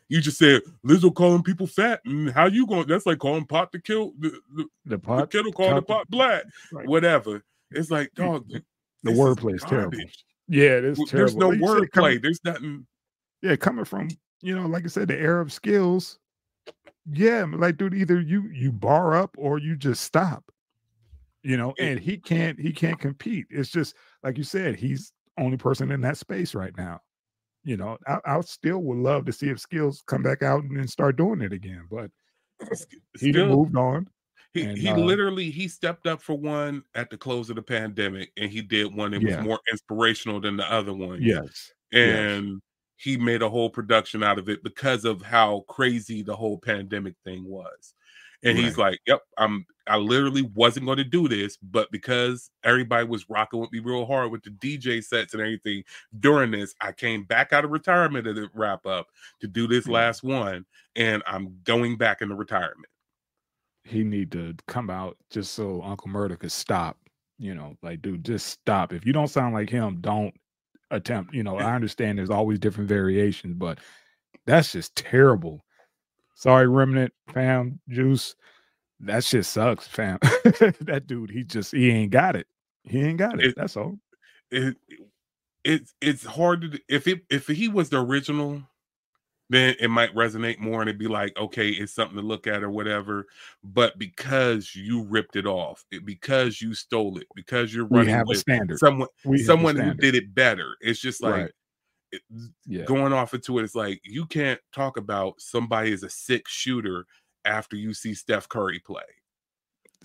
You 0.09 0.21
just 0.21 0.39
said 0.39 0.63
Lizzo 0.87 1.15
calling 1.15 1.43
people 1.43 1.67
fat, 1.67 2.01
and 2.05 2.31
how 2.31 2.47
you 2.47 2.67
going? 2.67 2.87
That's 2.87 3.07
like 3.07 3.19
calling 3.19 3.47
pot 3.47 3.73
to 3.73 3.81
kill 3.81 4.13
the, 4.19 4.39
the, 4.55 4.67
The 4.85 4.99
the 4.99 5.27
kettle 5.27 5.53
calling 5.53 5.77
the 5.77 5.83
pot- 5.83 5.99
pot 6.01 6.11
black, 6.11 6.45
Right. 6.73 6.87
whatever. 6.87 7.43
It's 7.71 7.91
like 7.91 8.13
dog. 8.15 8.49
The 9.03 9.11
wordplay 9.11 9.55
is 9.55 9.63
terrible. 9.63 9.99
Yeah, 10.49 10.79
it 10.79 10.85
is 10.85 10.99
terrible. 11.09 11.17
There's 11.19 11.37
no 11.37 11.51
wordplay. 11.53 12.21
There's 12.21 12.41
nothing. 12.45 12.87
yeah, 13.43 13.57
coming 13.57 13.85
from 13.85 14.09
you 14.43 14.55
know, 14.55 14.67
like 14.67 14.85
I 14.85 14.89
said, 14.89 15.09
the 15.09 15.15
of 15.15 15.49
Skillz. 15.49 16.19
Yeah, 17.11 17.47
like 17.51 17.77
dude, 17.77 17.95
either 17.95 18.21
you 18.21 18.49
you 18.53 18.73
bar 18.73 19.15
up 19.15 19.35
or 19.39 19.59
you 19.59 19.77
just 19.77 20.03
stop. 20.03 20.45
You 21.43 21.59
know, 21.59 21.75
and 21.79 22.01
he 22.01 22.17
can't 22.17 22.59
he 22.59 22.73
can't 22.73 22.99
compete. 22.99 23.47
It's 23.51 23.71
just 23.71 23.95
like 24.23 24.39
you 24.39 24.45
said, 24.45 24.77
he's 24.77 25.13
only 25.39 25.59
person 25.59 25.91
in 25.91 26.01
that 26.01 26.17
space 26.17 26.55
right 26.55 26.73
now. 26.79 27.01
You 27.65 27.77
know, 27.77 27.99
I, 28.07 28.19
I 28.25 28.41
still 28.41 28.79
would 28.79 28.99
love 28.99 29.27
to 29.27 29.33
see 29.33 29.49
if 29.49 29.59
Skillz 29.59 30.05
come 30.07 30.23
back 30.23 30.43
out 30.43 30.65
and 30.65 30.79
then 30.79 30.89
start 30.89 31.17
doing 31.17 31.43
it 31.43 31.53
again, 31.53 31.87
but 31.91 32.11
he 33.21 33.33
moved 33.33 33.77
on. 33.77 34.09
he, 34.55 34.63
and, 34.63 34.79
he 34.79 34.89
uh, 34.89 34.97
literally 34.97 35.51
he 35.51 35.69
stepped 35.69 36.07
up 36.07 36.23
for 36.23 36.39
one 36.39 36.83
at 36.95 37.11
the 37.11 37.17
close 37.19 37.51
of 37.51 37.57
the 37.57 37.63
pandemic, 37.63 38.33
and 38.39 38.51
he 38.51 38.63
did 38.63 38.95
one 38.95 39.11
that 39.11 39.21
Yeah. 39.21 39.37
was 39.37 39.47
more 39.47 39.61
inspirational 39.71 40.41
than 40.41 40.57
the 40.57 40.71
other 40.73 40.95
one. 40.95 41.21
Yes. 41.21 41.73
yes. 41.93 42.43
He 43.05 43.19
made 43.19 43.43
a 43.43 43.49
whole 43.51 43.69
production 43.69 44.23
out 44.23 44.39
of 44.39 44.49
it 44.49 44.65
because 44.65 45.05
of 45.05 45.21
how 45.21 45.65
crazy 45.69 46.23
the 46.23 46.35
whole 46.35 46.59
pandemic 46.59 47.15
thing 47.23 47.45
was. 47.45 47.93
And 48.43 48.59
he's 48.59 48.77
like, 48.77 48.99
"Yep, 49.07 49.21
I'm. 49.39 49.65
I 49.87 49.97
literally 49.97 50.43
wasn't 50.55 50.87
going 50.87 50.99
to 50.99 51.05
do 51.05 51.29
this, 51.29 51.57
but 51.59 51.91
because 51.91 52.51
everybody 52.63 53.07
was 53.07 53.29
rocking 53.29 53.61
with 53.61 53.71
me 53.73 53.79
real 53.81 54.05
hard 54.07 54.31
with 54.33 54.43
the 54.43 54.51
DJ 54.51 55.03
sets 55.05 55.33
and 55.35 55.43
everything 55.43 55.83
during 56.21 56.51
this, 56.51 56.75
I 56.81 56.93
came 56.93 57.25
back 57.25 57.53
out 57.55 57.65
of 57.67 57.71
retirement 57.71 58.27
at 58.27 58.35
the 58.35 58.49
wrap 58.55 58.87
up 58.87 59.09
to 59.41 59.47
do 59.47 59.67
this 59.67 59.87
Yeah. 59.87 59.93
last 59.95 60.23
one, 60.23 60.65
and 60.97 61.23
I'm 61.27 61.59
going 61.65 61.97
back 61.97 62.23
into 62.23 62.35
retirement. 62.35 62.89
he 63.85 64.03
need 64.05 64.33
to 64.33 64.55
come 64.67 64.89
out 64.91 65.17
just 65.31 65.53
so 65.53 65.83
Uncle 65.83 66.09
Murda 66.09 66.39
could 66.39 66.53
stop. 66.53 66.97
You 67.39 67.55
know, 67.55 67.77
like, 67.83 68.01
dude, 68.03 68.25
just 68.25 68.47
stop. 68.47 68.93
If 68.93 69.05
you 69.07 69.13
don't 69.13 69.29
sound 69.29 69.55
like 69.55 69.69
him, 69.69 69.99
don't 70.01 70.35
attempt. 70.95 71.35
You 71.35 71.43
know, 71.45 71.59
I 71.59 71.75
understand 71.77 72.19
there's 72.19 72.31
always 72.31 72.59
different 72.59 72.89
variations, 72.89 73.55
but 73.57 73.79
that's 74.47 74.73
just 74.73 74.97
terrible. 74.97 75.61
Sorry, 76.35 76.69
Remnant 76.69 77.13
fam, 77.33 77.81
Juice. 77.89 78.37
That 79.01 79.25
shit 79.25 79.45
sucks, 79.47 79.87
fam. 79.87 80.19
that 80.23 81.05
dude, 81.07 81.31
he 81.31 81.45
just 81.45 81.73
he 81.73 81.91
ain't 81.91 82.13
got 82.13 82.37
it. 82.37 82.47
He 82.85 83.01
ain't 83.03 83.19
got 83.19 83.41
it. 83.41 83.47
It- 83.49 83.55
that's 83.57 83.77
all. 83.77 83.99
It, 84.51 84.77
it's 85.65 85.95
it's 86.01 86.25
hard 86.25 86.63
to 86.63 86.81
if 86.89 87.09
it 87.09 87.23
if 87.31 87.47
he 87.49 87.69
was 87.69 87.91
the 87.91 88.03
original." 88.03 88.63
Then 89.55 89.77
it 89.79 89.89
might 89.89 90.15
resonate 90.15 90.59
more 90.59 90.81
and 90.83 90.89
it'd 90.89 90.99
be 90.99 91.07
like, 91.09 91.37
okay, 91.37 91.69
it's 91.71 91.93
something 91.95 92.17
to 92.17 92.23
look 92.23 92.47
at 92.47 92.63
or 92.63 92.71
whatever. 92.71 93.27
But 93.63 93.99
because 93.99 94.75
you 94.75 95.03
ripped 95.05 95.37
it 95.37 95.47
off, 95.47 95.85
it, 95.91 96.05
because 96.05 96.61
you 96.61 96.75
stole 96.75 97.19
it, 97.19 97.27
because 97.35 97.73
you're 97.75 97.87
We 97.87 97.99
running 97.99 98.15
have 98.15 98.27
a 98.27 98.31
with 98.31 98.39
standard. 98.39 98.79
someone 98.79 99.09
We 99.25 99.41
a 99.41 99.45
someone 99.45 99.77
who 99.77 99.95
did 99.95 100.15
it 100.15 100.35
better. 100.35 100.77
It's 100.81 101.01
just 101.01 101.23
like 101.23 101.35
Right. 101.35 101.51
it- 102.13 102.23
Yeah. 102.67 102.85
going 102.85 103.13
off 103.13 103.35
into 103.35 103.59
it. 103.59 103.65
It's 103.65 103.75
like 103.75 104.01
you 104.05 104.27
can't 104.27 104.61
talk 104.73 104.97
about 104.97 105.41
somebody 105.41 105.93
as 105.93 106.03
a 106.03 106.11
sick 106.11 106.49
shooter 106.49 107.07
after 107.45 107.77
you 107.77 107.95
see 107.95 108.15
Steph 108.15 108.49
Curry 108.49 108.79
play. 108.81 109.03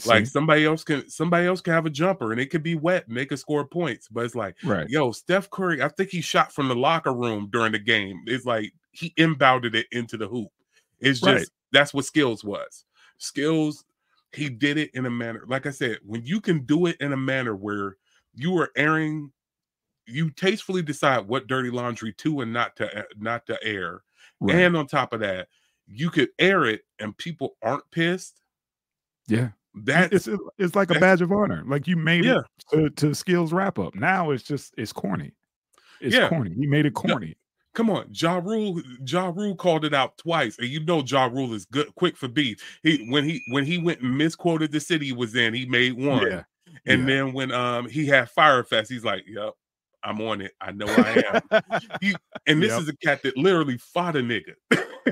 Like 0.06 0.28
somebody 0.28 0.64
else 0.66 0.86
can 0.86 1.10
somebody 1.10 1.46
else 1.46 1.60
can 1.60 1.74
have 1.74 1.86
a 1.86 1.90
jumper 1.90 2.32
and 2.32 2.40
it 2.40 2.50
could 2.52 2.64
be 2.64 2.76
wet 2.76 3.06
and 3.10 3.18
they 3.18 3.26
could 3.26 3.38
score 3.40 3.66
points, 3.68 4.08
but 4.08 4.24
it's 4.24 4.34
like, 4.36 4.56
right. 4.64 4.88
yo, 4.90 5.12
Steph 5.12 5.50
Curry, 5.50 5.82
I 5.82 5.90
think 5.90 6.10
he 6.10 6.22
shot 6.22 6.54
from 6.54 6.70
the 6.70 6.76
locker 6.76 7.14
room 7.14 7.50
during 7.52 7.74
the 7.74 7.80
game. 7.80 8.22
It's 8.26 8.46
like 8.46 8.72
he 9.00 9.12
inbounded 9.18 9.76
it 9.76 9.88
into 9.92 10.18
the 10.18 10.28
hoop. 10.28 10.50
It's 11.00 11.20
just 11.22 11.28
Right. 11.38 11.48
that's 11.72 11.94
what 11.94 12.06
Skillz 12.06 12.44
was. 12.44 12.86
Skillz, 13.20 13.84
he 14.34 14.50
did 14.50 14.78
it 14.78 14.92
in 14.94 15.06
a 15.06 15.10
manner, 15.10 15.44
like 15.48 15.66
I 15.66 15.72
said, 15.72 16.00
when 16.06 16.26
you 16.26 16.42
can 16.42 16.66
do 16.66 16.86
it 16.86 16.98
in 17.00 17.14
a 17.14 17.18
manner 17.18 17.56
where 17.56 17.98
you 18.36 18.58
are 18.60 18.72
airing, 18.76 19.32
you 20.06 20.30
tastefully 20.32 20.82
decide 20.82 21.28
what 21.28 21.48
dirty 21.48 21.70
laundry 21.70 22.14
to 22.14 22.42
and 22.42 22.52
not 22.54 22.76
to 22.78 22.98
eh, 22.98 23.04
not 23.18 23.46
to 23.48 23.58
air. 23.64 24.04
right. 24.40 24.56
And 24.56 24.76
on 24.78 24.88
top 24.88 25.14
of 25.14 25.20
that, 25.22 25.48
you 25.88 26.10
could 26.10 26.30
air 26.40 26.66
it 26.66 26.82
and 27.00 27.18
people 27.18 27.58
aren't 27.62 27.90
pissed. 27.92 28.42
yeah. 29.28 29.50
That's 29.76 30.28
it's 30.28 30.42
it's 30.58 30.76
like 30.76 30.90
a 30.90 31.00
badge 31.00 31.22
of 31.22 31.32
honor. 31.32 31.64
Like 31.66 31.88
you 31.88 31.96
made 31.96 32.26
Yeah. 32.26 32.40
it 32.40 32.46
to, 32.72 32.90
to 32.90 33.06
Skillz 33.12 33.54
wrap 33.54 33.78
up. 33.78 33.94
Now 33.96 34.32
it's 34.32 34.44
just 34.44 34.74
it's 34.78 34.92
corny. 34.92 35.32
It's 36.02 36.16
Yeah. 36.16 36.28
corny. 36.28 36.54
He 36.56 36.66
made 36.66 36.86
it 36.88 36.96
corny. 36.96 37.38
Come 37.80 37.92
on, 37.92 38.10
Ja 38.12 38.40
Rule. 38.44 38.82
Ja 39.08 39.32
Rule 39.34 39.56
called 39.56 39.86
it 39.86 39.94
out 39.94 40.18
twice, 40.18 40.58
and 40.60 40.68
you 40.68 40.82
know 40.82 41.02
Ja 41.02 41.28
Rule 41.28 41.54
is 41.54 41.64
good, 41.64 41.88
quick 41.96 42.18
for 42.18 42.28
beef. 42.28 42.58
He 42.84 43.08
when 43.10 43.24
he 43.24 43.42
when 43.52 43.64
he 43.64 43.78
went 43.78 44.02
and 44.02 44.18
misquoted 44.18 44.74
the 44.74 44.82
city 44.82 45.06
he 45.06 45.12
was 45.14 45.34
in, 45.34 45.54
he 45.54 45.66
made 45.66 45.94
one. 45.94 46.30
Yeah. 46.30 46.44
And 46.86 47.04
yeah. 47.04 47.06
then 47.08 47.32
when 47.32 47.54
um 47.54 47.88
he 47.88 48.06
had 48.06 48.30
Fyre 48.32 48.66
Fest, 48.66 48.92
he's 48.92 49.06
like, 49.06 49.24
"Yep, 49.26 49.54
I'm 50.04 50.20
on 50.20 50.42
it. 50.42 50.52
I 50.60 50.74
know 50.74 50.88
I 50.88 51.24
am." 51.52 51.62
He, 52.02 52.14
and 52.48 52.62
this 52.62 52.72
Yep. 52.74 52.82
is 52.82 52.90
a 52.90 52.98
cat 52.98 53.24
that 53.24 53.38
literally 53.38 53.78
fought 53.78 54.18
a 54.18 54.20
nigga. 54.20 54.56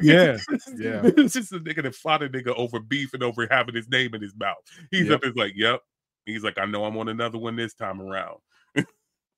Yeah, 0.01 0.35
yeah. 0.77 0.99
This 1.15 1.37
is 1.37 1.53
a 1.53 1.59
nigga 1.59 1.83
that 1.83 1.95
fought 1.95 2.21
a 2.21 2.27
nigga 2.27 2.53
over 2.57 2.81
beef 2.81 3.13
and 3.13 3.23
over 3.23 3.47
having 3.49 3.75
his 3.75 3.87
name 3.87 4.13
in 4.13 4.21
his 4.21 4.35
mouth. 4.35 4.57
He's 4.91 5.05
Yep. 5.07 5.15
up 5.15 5.21
there 5.21 5.31
like, 5.37 5.53
"Yep." 5.55 5.79
He's 6.25 6.43
like, 6.43 6.57
"I 6.57 6.65
know 6.65 6.83
I'm 6.83 6.97
on 6.97 7.07
another 7.07 7.37
one 7.37 7.55
this 7.55 7.75
time 7.75 8.01
around." 8.01 8.39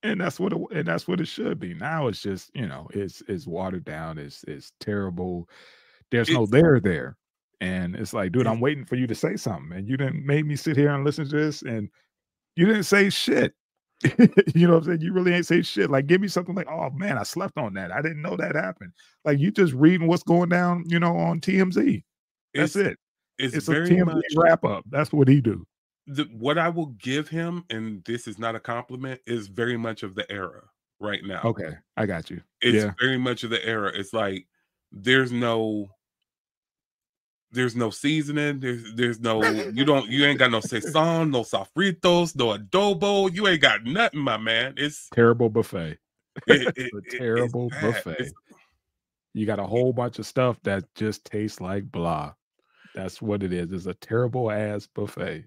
And 0.04 0.20
that's 0.20 0.40
what 0.40 0.54
it, 0.54 0.60
and 0.72 0.88
that's 0.88 1.08
what 1.08 1.20
it 1.20 1.28
should 1.28 1.60
be. 1.60 1.74
Now 1.74 2.08
it's 2.08 2.22
just 2.22 2.52
you 2.54 2.68
know 2.68 2.88
it's 2.94 3.22
it's 3.28 3.48
watered 3.48 3.86
down. 3.86 4.18
It's 4.18 4.44
it's 4.44 4.72
terrible. 4.80 5.50
There's 6.12 6.30
no 6.30 6.46
there 6.46 6.80
there, 6.80 7.18
and 7.62 7.96
it's 7.96 8.14
like, 8.14 8.32
dude, 8.32 8.48
I'm 8.48 8.60
waiting 8.60 8.86
for 8.86 8.96
you 8.96 9.08
to 9.08 9.16
say 9.16 9.36
something, 9.36 9.78
and 9.78 9.88
you 9.88 9.98
didn't 9.98 10.26
make 10.26 10.46
me 10.46 10.56
sit 10.56 10.78
here 10.78 10.94
and 10.94 11.04
listen 11.04 11.28
to 11.30 11.36
this, 11.36 11.62
and 11.62 11.90
you 12.56 12.66
didn't 12.66 12.84
say 12.84 13.10
shit. 13.10 13.54
you 14.56 14.66
know 14.66 14.76
what 14.76 14.78
I'm 14.78 14.84
saying? 14.86 15.02
You 15.02 15.12
really 15.12 15.34
ain't 15.34 15.46
say 15.46 15.62
shit. 15.62 15.90
Like, 15.90 16.08
give 16.08 16.22
me 16.22 16.30
something 16.30 16.56
like, 16.56 16.70
oh 16.70 16.90
man, 16.92 17.18
I 17.18 17.24
slept 17.24 17.58
on 17.58 17.74
that. 17.74 17.92
I 17.92 18.02
didn't 18.02 18.22
know 18.22 18.38
that 18.38 18.56
happened. 18.56 18.94
Like, 19.26 19.40
you 19.40 19.52
just 19.52 19.74
reading 19.74 20.08
what's 20.08 20.24
going 20.24 20.50
down, 20.50 20.86
you 20.88 21.00
know, 21.00 21.18
on 21.18 21.42
TMZ. 21.42 22.04
That's 22.54 22.76
It's, 22.76 22.88
it. 22.88 22.98
It's, 23.38 23.56
It's 23.56 23.68
a 23.68 23.74
TMZ 23.74 24.06
much 24.06 24.24
wrap 24.38 24.64
up. 24.64 24.86
That's 24.90 25.12
what 25.12 25.28
he 25.28 25.42
do. 25.42 25.66
The, 26.10 26.24
what 26.38 26.58
I 26.58 26.69
will 26.69 26.88
give 26.88 27.30
him, 27.30 27.63
and 27.69 28.04
this 28.04 28.28
is 28.28 28.39
not 28.39 28.56
a 28.56 28.60
compliment, 28.60 29.22
is 29.28 29.48
very 29.48 29.78
much 29.78 30.02
of 30.02 30.15
the 30.15 30.30
era 30.32 30.63
right 31.00 31.24
now. 31.24 31.41
Okay, 31.45 31.74
I 31.95 32.06
got 32.08 32.30
you. 32.30 32.41
It's 32.62 32.84
yeah. 32.84 32.93
very 33.00 33.17
much 33.17 33.43
of 33.43 33.52
the 33.52 33.63
era. 33.63 33.91
It's 33.93 34.12
like 34.12 34.48
there's 34.91 35.32
no 35.32 35.88
there's 37.52 37.76
no 37.76 37.91
seasoning. 37.91 38.60
There's 38.60 38.93
there's 38.95 39.19
no 39.19 39.43
you 39.43 39.86
don't 39.86 40.10
you 40.10 40.26
ain't 40.26 40.39
got 40.39 40.52
no 40.52 40.60
sazon, 40.60 41.30
no 41.32 41.41
sofritos, 41.41 42.36
no 42.36 42.58
adobo. 42.58 43.34
You 43.34 43.48
ain't 43.48 43.62
got 43.62 43.84
nothing, 43.84 44.19
my 44.19 44.38
man. 44.38 44.74
It's 44.78 45.10
Terrible 45.13 45.50
buffet. 45.50 46.00
it, 46.48 46.74
it- 46.78 46.91
a 46.93 47.17
terrible 47.17 47.69
buffet. 47.82 48.19
It's- 48.19 48.34
You 49.36 49.45
got 49.45 49.60
a 49.60 49.67
whole 49.67 49.93
bunch 49.93 50.17
of 50.17 50.26
stuff 50.26 50.60
that 50.63 50.84
just 50.95 51.24
tastes 51.24 51.62
like 51.62 51.91
blah. 51.91 52.34
That's 52.95 53.22
what 53.22 53.43
it 53.43 53.54
is. 53.54 53.72
It's 53.72 53.86
a 53.86 53.93
terrible 53.93 54.50
ass 54.50 54.88
buffet. 54.88 55.45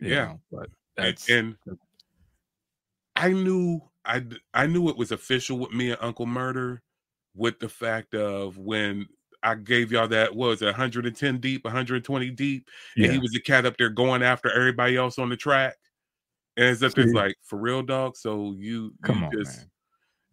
You 0.00 0.10
Yeah. 0.10 0.24
know, 0.26 0.40
but 0.50 0.70
and, 0.96 1.06
that's 1.06 1.30
and 1.30 1.56
I 3.16 3.32
knew 3.32 3.80
I 4.04 4.24
I 4.54 4.66
knew 4.66 4.88
it 4.88 4.96
was 4.96 5.12
official 5.12 5.58
with 5.58 5.72
me 5.72 5.90
and 5.90 5.98
Uncle 6.00 6.26
Murda, 6.26 6.80
with 7.34 7.58
the 7.58 7.68
fact 7.68 8.14
of 8.14 8.58
when 8.58 9.06
I 9.42 9.54
gave 9.54 9.92
y'all 9.92 10.08
that 10.08 10.34
what 10.34 10.48
was 10.48 10.62
it 10.62 10.66
110 10.66 11.38
deep, 11.38 11.64
120 11.64 12.30
deep, 12.30 12.68
and 12.96 13.06
Yeah. 13.06 13.12
he 13.12 13.18
was 13.18 13.32
the 13.32 13.40
cat 13.40 13.66
up 13.66 13.76
there 13.76 13.90
going 13.90 14.22
after 14.22 14.50
everybody 14.50 14.96
else 14.96 15.18
on 15.18 15.28
the 15.28 15.36
track. 15.36 15.76
And 16.56 16.66
it's 16.66 16.82
up 16.82 16.96
like 17.14 17.36
for 17.44 17.56
real, 17.58 17.82
dog. 17.82 18.16
So 18.16 18.54
you, 18.58 18.92
Come 19.02 19.18
you 19.20 19.24
on, 19.26 19.32
just 19.38 19.58
man. 19.58 19.70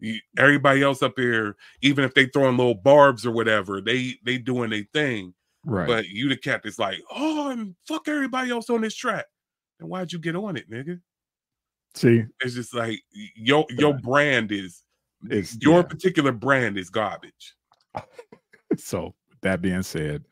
you, 0.00 0.20
everybody 0.36 0.82
else 0.82 1.00
up 1.02 1.14
here, 1.16 1.56
even 1.82 2.04
if 2.04 2.14
they 2.14 2.26
throwing 2.26 2.56
little 2.56 2.74
barbs 2.74 3.24
or 3.24 3.30
whatever, 3.30 3.80
they 3.80 4.18
they 4.24 4.38
doing 4.38 4.70
their 4.70 4.86
thing. 4.92 5.34
Right. 5.64 5.86
But 5.86 6.08
you 6.08 6.28
the 6.28 6.36
cat 6.36 6.62
that's 6.64 6.80
like, 6.80 7.00
oh, 7.12 7.50
and 7.50 7.76
fuck 7.86 8.08
everybody 8.08 8.50
else 8.50 8.70
on 8.70 8.80
this 8.80 8.96
track. 8.96 9.26
Then 9.78 9.88
why'd 9.88 10.12
you 10.12 10.18
get 10.18 10.36
on 10.36 10.56
it, 10.56 10.70
nigga? 10.70 11.00
See, 11.94 12.24
It's 12.40 12.54
just 12.54 12.74
like 12.74 13.00
your 13.34 13.66
your 13.70 13.94
brand 13.94 14.52
is 14.52 14.82
It's- 15.24 15.56
your 15.60 15.80
yeah. 15.80 15.82
particular 15.82 16.32
brand 16.32 16.76
is 16.78 16.90
garbage. 16.90 17.54
so 18.76 19.14
that 19.42 19.62
being 19.62 19.82
said, 19.82 20.24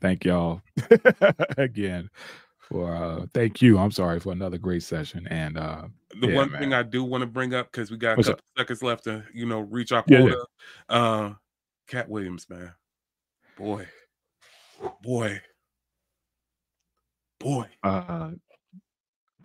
thank 0.00 0.24
y'all 0.24 0.60
again 1.56 2.10
for 2.58 2.94
uh 2.94 3.26
thank 3.32 3.62
you. 3.62 3.78
I'm 3.78 3.90
sorry 3.90 4.20
for 4.20 4.32
another 4.32 4.58
great 4.58 4.82
session. 4.82 5.26
And 5.28 5.56
uh 5.56 5.88
The 6.20 6.28
Yeah, 6.28 6.34
one 6.36 6.50
man. 6.52 6.60
thing 6.60 6.74
I 6.74 6.82
do 6.82 7.02
want 7.02 7.22
to 7.22 7.26
bring 7.26 7.54
up 7.54 7.72
because 7.72 7.90
we 7.90 7.96
got 7.96 8.12
a 8.12 8.16
What's 8.16 8.28
up? 8.28 8.36
couple 8.36 8.44
seconds 8.58 8.82
left 8.82 9.04
to 9.04 9.24
you 9.32 9.46
know 9.46 9.60
reach 9.60 9.92
our 9.92 10.04
Yeah, 10.06 10.18
yeah. 10.18 10.24
quota. 10.24 10.46
Uh, 10.88 11.32
Katt 11.86 12.08
Williams, 12.08 12.48
man, 12.48 12.72
boy, 13.56 13.86
boy, 15.02 15.40
boy. 17.40 17.66
uh 17.82 18.32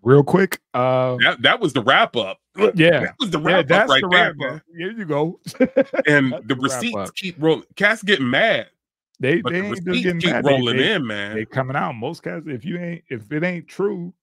real 0.06 0.24
quick, 0.24 0.60
uh 0.74 1.18
That 1.18 1.42
that 1.42 1.60
was 1.60 1.74
the 1.74 1.82
wrap 1.82 2.16
up. 2.16 2.40
yeah. 2.76 3.00
That 3.02 3.16
was 3.20 3.32
the 3.32 3.40
Yeah, 3.40 3.44
wrap 3.44 3.60
up 3.64 3.68
that's 3.68 3.90
right 3.90 4.02
the 4.02 4.08
there, 4.10 4.36
wrap 4.38 4.52
up. 4.56 4.62
Here 4.78 4.92
you 4.92 5.06
go. 5.06 5.40
And 6.08 6.32
the 6.34 6.42
the 6.48 6.56
receipts 6.56 7.12
keep 7.12 7.36
rolling. 7.42 7.64
Cats 7.76 8.04
getting 8.04 8.30
mad, 8.30 8.68
They 9.20 9.42
they 9.42 9.62
the 9.62 9.64
ain't 9.66 9.86
just 9.86 10.04
getting 10.04 10.20
keep 10.22 10.32
mad. 10.32 10.46
They- 10.46 10.52
rolling 10.52 10.78
they, 10.78 10.94
in, 10.94 11.06
man. 11.08 11.36
they 11.36 11.46
coming 11.46 11.76
out. 11.76 11.94
Most 11.96 12.24
cats, 12.24 12.46
if 12.48 12.64
you 12.64 12.78
ain't 12.78 13.04
if 13.10 13.32
it 13.32 13.44
ain't 13.44 13.68
true, 13.68 14.14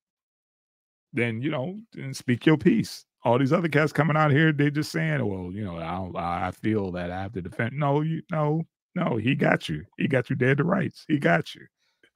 then 1.12 1.42
you 1.42 1.51
know, 1.51 1.79
then 1.92 2.14
speak 2.14 2.47
your 2.47 2.57
piece. 2.57 3.05
All 3.25 3.38
these 3.38 3.53
other 3.53 3.68
cats 3.68 3.92
coming 3.92 4.16
out 4.16 4.33
here, 4.33 4.53
they 4.53 4.71
just 4.71 4.90
saying, 4.90 5.25
"Well, 5.25 5.53
you 5.53 5.64
know, 5.64 5.77
I 5.79 5.95
don't, 5.97 6.16
I 6.16 6.51
feel 6.51 6.90
that 6.92 7.11
I 7.11 7.23
have 7.23 7.33
to 7.35 7.42
defend." 7.42 7.73
No, 7.75 8.01
you 8.01 8.23
no, 8.33 8.62
no. 8.97 9.16
He 9.16 9.35
got 9.35 9.68
you. 9.68 9.85
He 9.99 10.09
got 10.09 10.29
you 10.31 10.37
dead 10.37 10.57
to 10.59 10.64
rights. 10.64 11.05
He 11.09 11.18
got 11.18 11.55
you. 11.55 11.62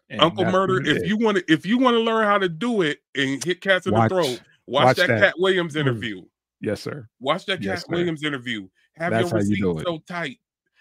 And 0.08 0.20
Uncle 0.20 0.44
Murda, 0.44 0.86
if 0.86 1.06
you 1.06 1.16
want 1.16 1.38
to, 1.38 1.52
if 1.52 1.66
you 1.66 1.78
want 1.78 1.94
to 1.94 2.00
learn 2.00 2.24
how 2.24 2.38
to 2.38 2.48
do 2.48 2.82
it 2.82 2.98
and 3.16 3.42
hit 3.42 3.60
cats 3.60 3.86
in 3.86 3.92
Watch- 3.92 4.08
the 4.10 4.14
throat, 4.14 4.40
watch, 4.66 4.84
watch 4.84 4.96
that, 4.98 5.08
that 5.08 5.20
Katt 5.20 5.34
Williams 5.38 5.74
interview. 5.76 6.22
yes, 6.60 6.80
sir. 6.80 7.08
Watch 7.20 7.46
that 7.46 7.60
Yes, 7.62 7.80
Cat 7.80 7.86
sir. 7.90 7.96
Williams 7.96 8.22
interview. 8.22 8.68
Have 8.94 9.10
That's 9.12 9.30
your 9.30 9.40
how 9.40 9.44
you 9.44 9.50
receipts 9.50 9.60
do 9.60 9.78
it. 9.78 9.84
so 9.84 9.98
tight 10.06 10.38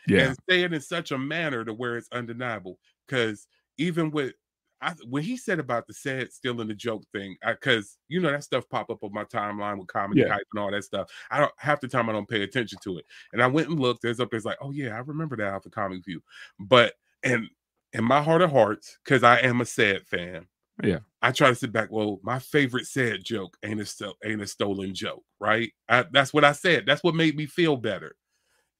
Yeah, 0.08 0.28
and 0.28 0.38
say 0.50 0.62
it 0.64 0.74
in 0.74 0.80
such 0.82 1.12
a 1.12 1.18
manner 1.18 1.66
to 1.66 1.74
where 1.74 1.98
it's 1.98 2.08
undeniable. 2.12 2.78
Because 3.08 3.48
even 3.78 4.12
with 4.12 4.34
I, 4.82 4.94
when 5.10 5.24
he 5.24 5.38
said 5.38 5.58
about 5.58 5.88
the 5.88 5.94
said 5.94 6.32
still 6.32 6.62
in 6.62 6.68
the 6.68 6.74
joke 6.76 7.04
thing, 7.12 7.36
because 7.46 7.98
you 8.10 8.20
know 8.22 8.30
that 8.30 8.44
stuff 8.44 8.70
pop 8.70 8.90
up 8.92 9.04
on 9.04 9.12
my 9.14 9.24
timeline 9.24 9.80
with 9.80 9.88
comedy 9.88 10.22
Yeah. 10.22 10.34
hype 10.34 10.44
and 10.54 10.60
all 10.62 10.70
that 10.70 10.84
stuff. 10.84 11.10
I 11.32 11.40
don't 11.40 11.52
half 11.58 11.80
the 11.82 11.88
time 11.88 12.10
I 12.10 12.14
don't 12.14 12.30
pay 12.30 12.44
attention 12.44 12.78
to 12.84 13.00
it, 13.00 13.06
and 13.34 13.42
I 13.42 13.48
went 13.48 13.70
and 13.70 13.80
looked. 13.80 14.02
There's 14.04 14.20
up 14.20 14.30
there's 14.30 14.46
like, 14.46 14.58
oh 14.62 14.72
yeah, 14.72 14.96
I 14.96 15.00
remember 15.00 15.36
that 15.38 15.54
off 15.54 15.64
the 15.64 15.70
comic 15.72 16.06
view, 16.06 16.22
but 16.60 16.94
and 17.24 17.50
in 17.96 18.04
my 18.04 18.22
heart 18.22 18.42
of 18.42 18.52
hearts, 18.52 19.00
because 19.04 19.24
I 19.24 19.40
am 19.40 19.62
a 19.62 19.66
Ced 19.66 20.06
fan. 20.06 20.48
Yeah. 20.84 21.00
I 21.22 21.32
try 21.32 21.48
to 21.50 21.56
sit 21.56 21.72
back. 21.72 21.90
Well, 21.90 22.20
my 22.24 22.40
favorite 22.40 22.86
Ced 22.86 23.24
joke 23.24 23.58
ain't 23.64 23.80
a 23.80 23.86
sto- 23.86 24.18
ain't 24.24 24.42
a 24.42 24.48
stolen 24.48 24.94
joke, 24.94 25.24
right? 25.40 25.72
I, 25.88 26.04
that's 26.12 26.34
what 26.34 26.44
I 26.44 26.52
said. 26.52 26.86
That's 26.86 27.04
what 27.04 27.16
made 27.16 27.38
me 27.38 27.46
feel 27.46 27.78
better. 27.78 28.18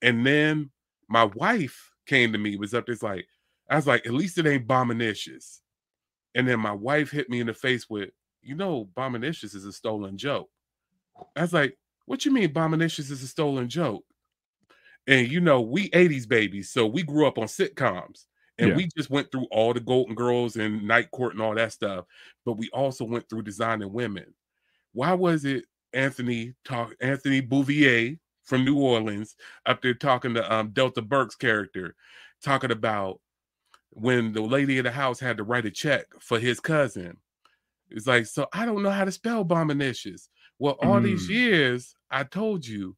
And 0.02 0.28
then 0.28 0.70
my 1.08 1.24
wife 1.24 1.92
came 2.06 2.34
to 2.34 2.38
me, 2.38 2.58
was 2.58 2.74
up 2.74 2.88
there, 2.88 2.98
like, 3.02 3.26
I 3.70 3.78
was 3.78 3.88
like, 3.88 4.06
at 4.06 4.14
least 4.14 4.38
it 4.38 4.46
ain't 4.46 4.68
Bominicious. 4.68 5.62
And 6.36 6.46
then 6.46 6.60
my 6.60 6.74
wife 6.74 7.10
hit 7.10 7.30
me 7.30 7.40
in 7.40 7.48
the 7.48 7.54
face 7.54 7.90
with, 7.90 8.10
you 8.42 8.56
know, 8.56 8.90
Bominicious 8.98 9.56
is 9.56 9.64
a 9.64 9.72
stolen 9.72 10.18
joke. 10.18 10.50
I 11.38 11.42
was 11.42 11.54
like, 11.54 11.78
what 12.06 12.26
you 12.26 12.32
mean 12.32 12.54
Bominicious 12.54 13.10
is 13.12 13.24
a 13.24 13.28
stolen 13.28 13.70
joke? 13.70 14.04
And 15.08 15.32
you 15.32 15.40
know, 15.40 15.62
we 15.62 15.90
80s 15.92 16.28
babies, 16.28 16.70
so 16.70 16.86
we 16.86 17.02
grew 17.02 17.26
up 17.28 17.38
on 17.38 17.46
sitcoms. 17.46 18.26
And 18.58 18.74
Yeah. 18.74 18.76
we 18.76 18.88
just 18.98 19.10
went 19.10 19.32
through 19.32 19.46
all 19.52 19.74
the 19.74 19.80
Golden 19.82 20.16
Girls 20.16 20.56
and 20.56 20.88
Night 20.88 21.12
Court 21.12 21.34
and 21.34 21.42
all 21.42 21.56
that 21.56 21.74
stuff. 21.74 22.06
But 22.46 22.54
we 22.54 22.70
also 22.72 23.04
went 23.06 23.30
through 23.30 23.44
designing 23.44 23.92
women. 23.92 24.34
Why 24.94 25.14
was 25.14 25.46
it 25.46 25.66
Anthony 25.94 26.56
talk 26.66 26.96
Anthony 27.02 27.42
Bouvier 27.42 28.18
from 28.44 28.66
New 28.66 28.80
Orleans 28.80 29.36
up 29.66 29.82
there 29.82 29.94
talking 29.94 30.34
to 30.36 30.54
um, 30.54 30.72
Delta 30.72 31.02
Burke's 31.02 31.36
character, 31.36 31.96
talking 32.44 32.72
about 32.72 33.22
when 33.92 34.34
the 34.34 34.42
lady 34.42 34.78
of 34.78 34.84
the 34.86 34.92
house 34.92 35.20
had 35.20 35.38
to 35.38 35.44
write 35.44 35.66
a 35.66 35.72
check 35.72 36.06
for 36.22 36.40
his 36.40 36.60
cousin. 36.60 37.18
It's 37.90 38.08
like, 38.08 38.26
so 38.26 38.48
I 38.54 38.66
don't 38.66 38.84
know 38.84 38.90
how 38.92 39.06
to 39.06 39.12
spell 39.12 39.46
Bominicious. 39.46 40.30
Well, 40.60 40.74
all 40.80 41.02
these 41.02 41.28
Mm. 41.28 41.30
years, 41.30 41.96
I 42.10 42.24
told 42.24 42.66
you, 42.66 42.98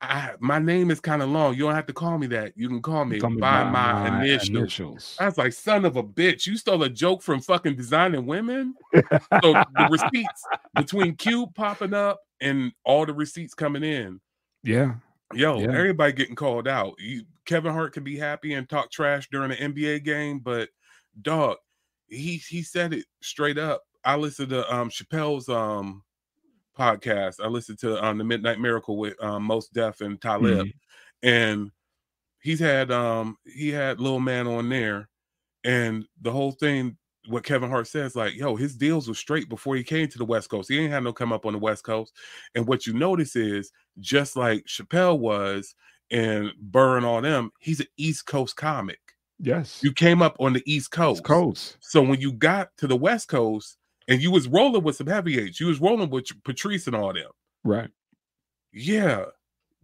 I 0.00 0.32
my 0.38 0.58
name 0.58 0.90
is 0.90 1.00
kind 1.00 1.22
of 1.22 1.28
long. 1.28 1.54
You 1.54 1.64
don't 1.64 1.74
have 1.74 1.86
to 1.86 1.92
call 1.92 2.18
me 2.18 2.26
that. 2.28 2.52
You 2.56 2.68
can 2.68 2.80
call 2.80 3.04
me 3.04 3.18
Call 3.18 3.30
me 3.30 3.40
by, 3.40 3.64
my, 3.70 4.06
initials. 4.06 4.48
initials. 4.48 5.16
I 5.18 5.26
was 5.26 5.38
like, 5.38 5.52
son 5.52 5.84
of 5.84 5.96
a 5.96 6.02
bitch, 6.02 6.46
you 6.46 6.56
stole 6.56 6.82
a 6.84 6.88
joke 6.88 7.22
from 7.22 7.40
fucking 7.40 7.74
designing 7.76 8.24
women. 8.26 8.74
So 9.42 9.54
the 9.76 9.86
receipts 9.90 10.46
between 10.74 11.16
Cube 11.16 11.54
popping 11.54 11.94
up 11.94 12.20
and 12.40 12.72
all 12.84 13.04
the 13.06 13.12
receipts 13.14 13.54
coming 13.54 13.82
in. 13.82 14.20
yeah, 14.62 14.94
Yo, 15.34 15.60
Yeah. 15.60 15.72
everybody 15.72 16.12
getting 16.12 16.36
called 16.36 16.68
out. 16.68 16.94
You, 16.98 17.24
Kevin 17.44 17.72
Hart 17.72 17.92
can 17.92 18.04
be 18.04 18.16
happy 18.16 18.54
and 18.54 18.68
talk 18.68 18.90
trash 18.92 19.28
during 19.32 19.50
an 19.50 19.72
NBA 19.74 20.04
game, 20.04 20.38
but 20.38 20.68
dog, 21.22 21.56
he 22.06 22.36
he 22.36 22.62
said 22.62 22.92
it 22.94 23.04
straight 23.20 23.58
up. 23.58 23.82
I 24.04 24.14
listened 24.16 24.50
to 24.50 24.72
um 24.74 24.90
Chappelle's 24.90 25.48
um 25.48 26.02
podcast. 26.78 27.40
I 27.42 27.48
listened 27.48 27.78
to 27.80 28.02
um 28.04 28.18
the 28.18 28.24
Midnight 28.24 28.60
Miracle 28.60 28.96
with 28.96 29.20
um 29.22 29.44
Mos 29.44 29.68
Def 29.68 30.00
and 30.00 30.20
Talib, 30.20 30.66
Mhm. 30.66 30.72
and 31.22 31.70
he's 32.40 32.60
had 32.60 32.90
um 32.90 33.36
he 33.44 33.70
had 33.70 34.00
Little 34.00 34.20
Man 34.20 34.46
on 34.46 34.68
there, 34.68 35.08
and 35.64 36.06
the 36.22 36.30
whole 36.32 36.52
thing. 36.52 36.96
What 37.26 37.44
Kevin 37.44 37.68
Hart 37.68 37.86
says, 37.86 38.16
like, 38.16 38.34
yo, 38.36 38.56
his 38.56 38.74
deals 38.74 39.06
were 39.06 39.12
straight 39.14 39.50
before 39.50 39.76
he 39.76 39.82
came 39.84 40.08
to 40.08 40.16
the 40.16 40.24
West 40.24 40.48
Coast. 40.48 40.70
He 40.70 40.78
ain't 40.78 40.90
had 40.92 41.04
no 41.04 41.12
come 41.12 41.30
up 41.30 41.44
on 41.44 41.52
the 41.52 41.58
West 41.58 41.84
Coast. 41.84 42.14
And 42.54 42.66
what 42.66 42.86
you 42.86 42.94
notice 42.94 43.36
is 43.36 43.70
just 43.98 44.34
like 44.34 44.64
Chappelle 44.64 45.18
was 45.18 45.74
and 46.10 46.52
Burr 46.58 46.96
and 46.96 47.04
all 47.04 47.20
them, 47.20 47.50
he's 47.58 47.80
an 47.80 47.86
East 47.98 48.24
Coast 48.24 48.56
comic. 48.56 49.00
yes. 49.40 49.82
You 49.82 49.92
came 49.92 50.22
up 50.22 50.36
on 50.40 50.54
the 50.54 50.62
East 50.64 50.90
Coast. 50.90 51.18
East 51.18 51.24
Coast. 51.24 51.76
So 51.80 52.00
when 52.00 52.18
you 52.18 52.32
got 52.32 52.70
to 52.78 52.86
the 52.86 52.96
West 52.96 53.28
Coast 53.28 53.76
and 54.08 54.22
you 54.22 54.30
was 54.30 54.48
rolling 54.48 54.82
with 54.82 54.96
some 54.96 55.06
heavy 55.06 55.32
heavyweights, 55.32 55.60
you 55.60 55.66
was 55.66 55.80
rolling 55.80 56.10
with 56.10 56.26
Patrice 56.44 56.86
and 56.86 56.96
all 56.96 57.12
them. 57.12 57.30
Right. 57.62 57.90
Yeah. 58.72 59.26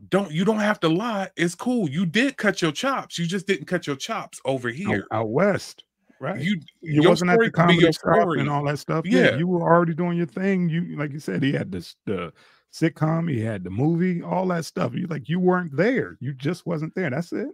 Don't 0.09 0.33
you 0.33 0.45
don't 0.45 0.59
have 0.59 0.81
to 0.81 0.89
lie. 0.89 1.29
It's 1.37 1.55
cool. 1.55 1.89
You 1.89 2.05
did 2.07 2.37
cut 2.37 2.61
your 2.61 2.73
chops. 2.73 3.19
You 3.19 3.27
just 3.27 3.47
didn't 3.47 3.67
cut 3.67 3.87
your 3.87 3.97
chops 3.97 4.41
over 4.45 4.69
here. 4.69 5.07
out 5.13 5.31
west. 5.31 5.85
Right. 6.21 6.41
You 6.41 6.61
you 6.81 7.09
wasn't 7.09 7.31
at 7.31 7.39
the 7.39 7.51
comedy 7.51 7.81
shop 7.93 8.29
and 8.39 8.49
all 8.49 8.65
that 8.65 8.79
stuff. 8.79 9.05
Yeah. 9.07 9.25
Yeah. 9.25 9.37
you 9.37 9.47
were 9.47 9.63
already 9.63 9.95
doing 9.95 10.17
your 10.17 10.27
thing. 10.27 10.69
You 10.69 10.97
like 10.97 11.13
you 11.13 11.21
said, 11.21 11.43
he 11.43 11.53
had 11.53 11.71
this 11.71 11.97
the 12.07 12.33
sitcom, 12.73 13.31
he 13.31 13.41
had 13.41 13.63
the 13.63 13.71
movie, 13.71 14.23
all 14.23 14.47
that 14.49 14.65
stuff. 14.65 14.95
You 14.95 15.07
like 15.07 15.29
you 15.29 15.39
weren't 15.39 15.77
there. 15.77 16.17
You 16.21 16.35
just 16.35 16.67
wasn't 16.67 16.95
there. 16.95 17.11
That's 17.11 17.33
it. 17.33 17.49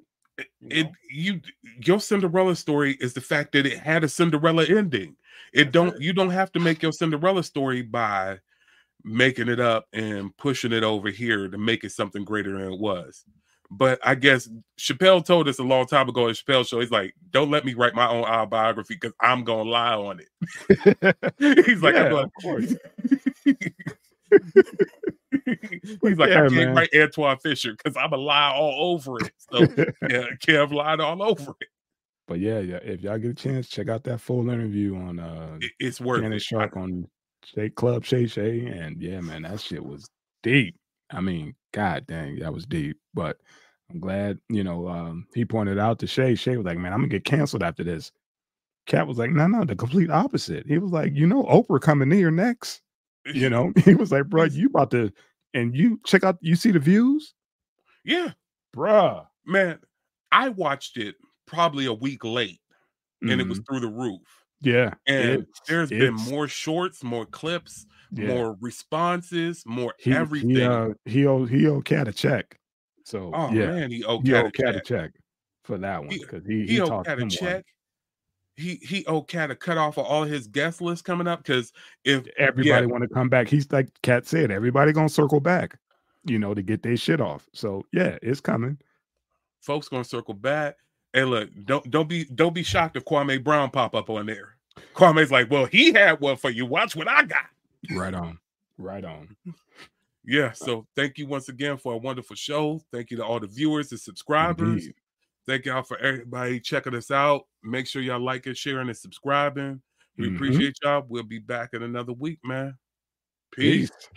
you 0.61 0.69
it 0.71 0.91
you 1.11 1.41
your 1.85 2.01
Cinderella 2.01 2.57
story 2.57 2.97
is 3.01 3.13
the 3.13 3.21
fact 3.21 3.53
that 3.53 3.67
it 3.67 3.79
had 3.79 4.05
a 4.05 4.09
Cinderella 4.09 4.65
ending. 4.65 5.17
It 5.53 5.73
don't 5.73 6.01
you 6.01 6.13
don't 6.13 6.31
have 6.31 6.53
to 6.53 6.61
make 6.61 6.83
your 6.83 6.93
Cinderella 6.93 7.43
story 7.43 7.83
by 7.83 8.39
making 9.05 9.49
it 9.49 9.61
up 9.61 9.87
and 9.93 10.37
pushing 10.37 10.73
it 10.73 10.83
over 10.85 11.11
here 11.11 11.49
to 11.49 11.59
make 11.59 11.85
it 11.85 11.93
something 11.93 12.25
greater 12.25 12.53
than 12.53 12.73
it 12.73 12.79
was. 12.79 13.25
But 13.71 14.01
I 14.03 14.17
guess 14.17 14.49
Chappelle 14.79 15.25
told 15.25 15.49
us 15.49 15.61
a 15.61 15.63
long 15.63 15.87
time 15.87 16.09
ago 16.09 16.29
at 16.29 16.35
Chappelle 16.35 16.67
show, 16.67 16.81
he's 16.81 16.91
like, 16.91 17.15
"Don't 17.31 17.51
let 17.51 17.65
me 17.65 17.75
write 17.75 17.95
my 17.95 18.09
own 18.09 18.25
autobiography 18.25 18.95
because 18.95 19.15
I'm 19.21 19.45
gonna 19.45 19.71
lie 19.71 19.95
on 19.95 20.21
it." 20.21 21.67
he's 21.67 21.83
like, 21.83 21.95
I'm 21.95 22.13
like 22.13 22.27
of 22.27 22.33
course. 22.43 22.75
he's 25.45 26.19
like, 26.19 26.31
Yeah, 26.31 26.37
I 26.45 26.49
can't 26.49 26.53
man. 26.53 26.75
write 26.75 26.91
Antwone 26.93 27.39
Fisher 27.39 27.73
because 27.73 27.97
I'm 27.97 28.13
a 28.13 28.17
lie 28.17 28.53
all 28.53 28.95
over 28.95 29.19
it. 29.19 29.33
So 29.39 29.61
yeah, 30.09 30.27
Kev 30.45 30.73
lied 30.73 31.01
all 31.01 31.23
over 31.23 31.55
it. 31.61 31.69
But 32.31 32.41
yeah, 32.41 32.61
yeah. 32.61 32.79
If 32.85 33.03
y'all 33.03 33.19
get 33.19 33.33
a 33.33 33.35
chance, 33.35 33.69
check 33.69 33.91
out 33.91 34.05
that 34.05 34.21
full 34.21 34.49
interview 34.51 34.97
on 34.97 35.19
uh 35.21 35.59
It's 35.81 36.01
worth 36.01 36.23
Janet 36.23 36.39
it. 36.39 36.43
Sharpe 36.43 36.77
on 36.79 37.09
Shay 37.45 37.71
Club 37.71 38.05
Shay 38.05 38.29
Shay. 38.29 38.67
And 38.67 39.03
yeah, 39.03 39.21
man, 39.21 39.43
that 39.43 39.61
shit 39.61 39.85
was 39.85 40.09
deep. 40.45 40.77
I 41.13 41.21
mean, 41.21 41.57
god 41.75 42.07
dang, 42.07 42.39
that 42.39 42.55
was 42.55 42.67
deep. 42.67 42.99
But 43.15 43.39
I'm 43.91 43.99
glad, 44.01 44.39
you 44.49 44.63
know, 44.65 44.89
um, 44.89 45.27
he 45.35 45.45
pointed 45.45 45.79
out 45.81 45.99
to 46.01 46.07
Shay. 46.07 46.37
Shay 46.37 46.57
was 46.57 46.67
like, 46.67 46.79
Man, 46.79 46.93
I'm 46.93 47.01
gonna 47.01 47.09
get 47.09 47.25
canceled 47.25 47.65
after 47.65 47.85
this. 47.85 48.13
Katt 48.87 49.09
was 49.09 49.19
like, 49.19 49.31
No, 49.33 49.49
no, 49.49 49.65
the 49.65 49.77
complete 49.77 50.11
opposite. 50.11 50.67
He 50.69 50.79
was 50.79 50.93
like, 50.93 51.15
you 51.17 51.27
know, 51.27 51.43
Oprah 51.45 51.81
coming 51.81 52.09
near 52.11 52.31
next. 52.31 52.83
You 53.35 53.51
know, 53.51 53.73
he 53.85 53.97
was 53.97 54.13
like, 54.13 54.27
Bro, 54.27 54.45
you 54.45 54.69
about 54.69 54.93
to 54.93 55.13
and 55.55 55.77
you 55.77 56.01
check 56.07 56.25
out, 56.25 56.39
you 56.43 56.55
see 56.57 56.71
the 56.71 56.79
views, 56.79 57.35
Yeah, 58.05 58.35
bruh. 58.77 59.27
man. 59.45 59.81
I 60.33 60.51
watched 60.51 60.97
it 60.97 61.17
probably 61.51 61.87
a 61.87 61.93
week 61.93 62.25
late, 62.25 62.61
and 63.23 63.41
it 63.41 63.49
was 63.49 63.61
Mhm. 63.61 63.67
through 63.67 63.81
the 63.81 63.89
roof. 63.91 64.21
yeah, 64.63 64.93
And 65.07 65.31
it's- 65.41 65.61
there's 65.67 65.89
been 65.91 66.15
more 66.15 66.47
shorts, 66.47 67.03
more 67.03 67.25
clips, 67.27 67.87
yeah. 68.13 68.27
more 68.29 68.57
responses, 68.61 69.65
more 69.67 69.95
he, 69.99 70.13
everything. 70.13 70.51
He, 70.51 70.63
uh, 70.63 70.91
he 71.07 71.27
owe 71.27 71.45
he 71.47 71.67
owe 71.67 71.81
Katt 71.81 72.09
a 72.09 72.13
check. 72.13 72.59
So 73.05 73.31
oh 73.35 73.51
yeah, 73.53 73.67
man, 73.67 73.91
he 73.91 74.05
owed 74.05 74.27
he 74.27 74.33
Katt 74.33 74.45
owe 74.45 74.49
a 74.49 74.53
Katt 74.53 74.69
a 74.77 74.81
check. 74.81 74.85
check 74.85 75.23
for 75.65 75.79
that 75.79 76.01
one 76.01 76.09
because 76.11 76.45
he 76.47 76.61
He 76.61 76.67
he 76.75 76.81
owed 76.81 76.89
talked 76.89 77.09
Katt 77.09 77.19
a 77.19 77.23
one. 77.23 77.31
check. 77.31 77.65
He 78.57 78.75
he 78.83 79.07
owed 79.07 79.29
Katt 79.29 79.51
a 79.51 79.57
cut 79.57 79.79
off 79.79 79.97
of 79.97 80.05
all 80.05 80.25
his 80.25 80.47
guest 80.47 80.83
list 80.83 81.05
coming 81.07 81.27
up 81.27 81.43
because 81.43 81.73
if 82.05 82.27
Everybody 82.37 82.85
want 82.87 83.03
to 83.03 83.09
come 83.09 83.31
back. 83.31 83.49
He's 83.49 83.71
like 83.73 83.89
Katt 84.03 84.27
said, 84.27 84.51
everybody 84.51 84.93
gonna 84.93 85.09
circle 85.09 85.41
back, 85.41 85.79
you 86.27 86.39
know, 86.39 86.53
to 86.53 86.63
get 86.63 86.83
their 86.83 86.99
shit 86.99 87.21
off. 87.23 87.49
So 87.55 87.87
yeah, 87.93 88.19
it's 88.23 88.41
coming. 88.41 88.79
folks 89.63 89.89
gonna 89.89 90.05
circle 90.05 90.35
back. 90.35 90.77
Hey, 91.13 91.25
look, 91.25 91.51
don't 91.65 91.91
don't 91.91 92.09
be 92.09 92.25
don't 92.25 92.55
be 92.55 92.63
shocked 92.63 92.97
if 92.97 93.05
Kwame 93.05 93.43
Brown 93.43 93.71
pop 93.71 93.95
up 93.95 94.11
on 94.11 94.27
there. 94.27 94.57
Kwame's 94.95 95.31
like, 95.31 95.51
well, 95.51 95.67
he 95.67 95.93
had 95.93 96.21
one 96.21 96.37
for 96.37 96.51
you. 96.51 96.67
Watch 96.67 96.95
what 96.95 97.09
I 97.09 97.25
got. 97.25 97.47
Right 97.91 98.15
on. 98.15 98.39
Right 98.79 99.05
on. 99.05 99.37
Yeah. 100.25 100.53
So 100.53 100.87
thank 100.95 101.19
you 101.19 101.27
once 101.27 101.49
again 101.49 101.77
for 101.77 101.95
a 101.95 101.99
wonderful 101.99 102.37
show. 102.37 102.81
Thank 102.93 103.11
you 103.11 103.17
to 103.17 103.25
all 103.25 103.41
the 103.41 103.47
viewers 103.47 103.91
and 103.91 104.01
subscribers. 104.01 104.85
Indeed. 104.85 104.95
Thank 105.47 105.65
y'all 105.65 105.83
for 105.83 105.99
everybody 105.99 106.61
checking 106.61 106.95
us 106.95 107.11
out. 107.11 107.47
Make 107.63 107.87
sure 107.87 108.03
y'all 108.03 108.21
like 108.21 108.47
liking, 108.47 108.55
sharing, 108.55 108.89
and 108.89 108.97
subscribing. 108.97 109.83
We 110.17 110.29
Mhm. 110.29 110.35
appreciate 110.37 110.77
y'all. 110.83 111.05
We'll 111.09 111.23
be 111.25 111.39
back 111.39 111.71
in 111.73 111.83
another 111.83 112.13
week, 112.13 112.39
man. 112.45 112.79
Peace. 113.51 113.91
Peace. 113.91 114.09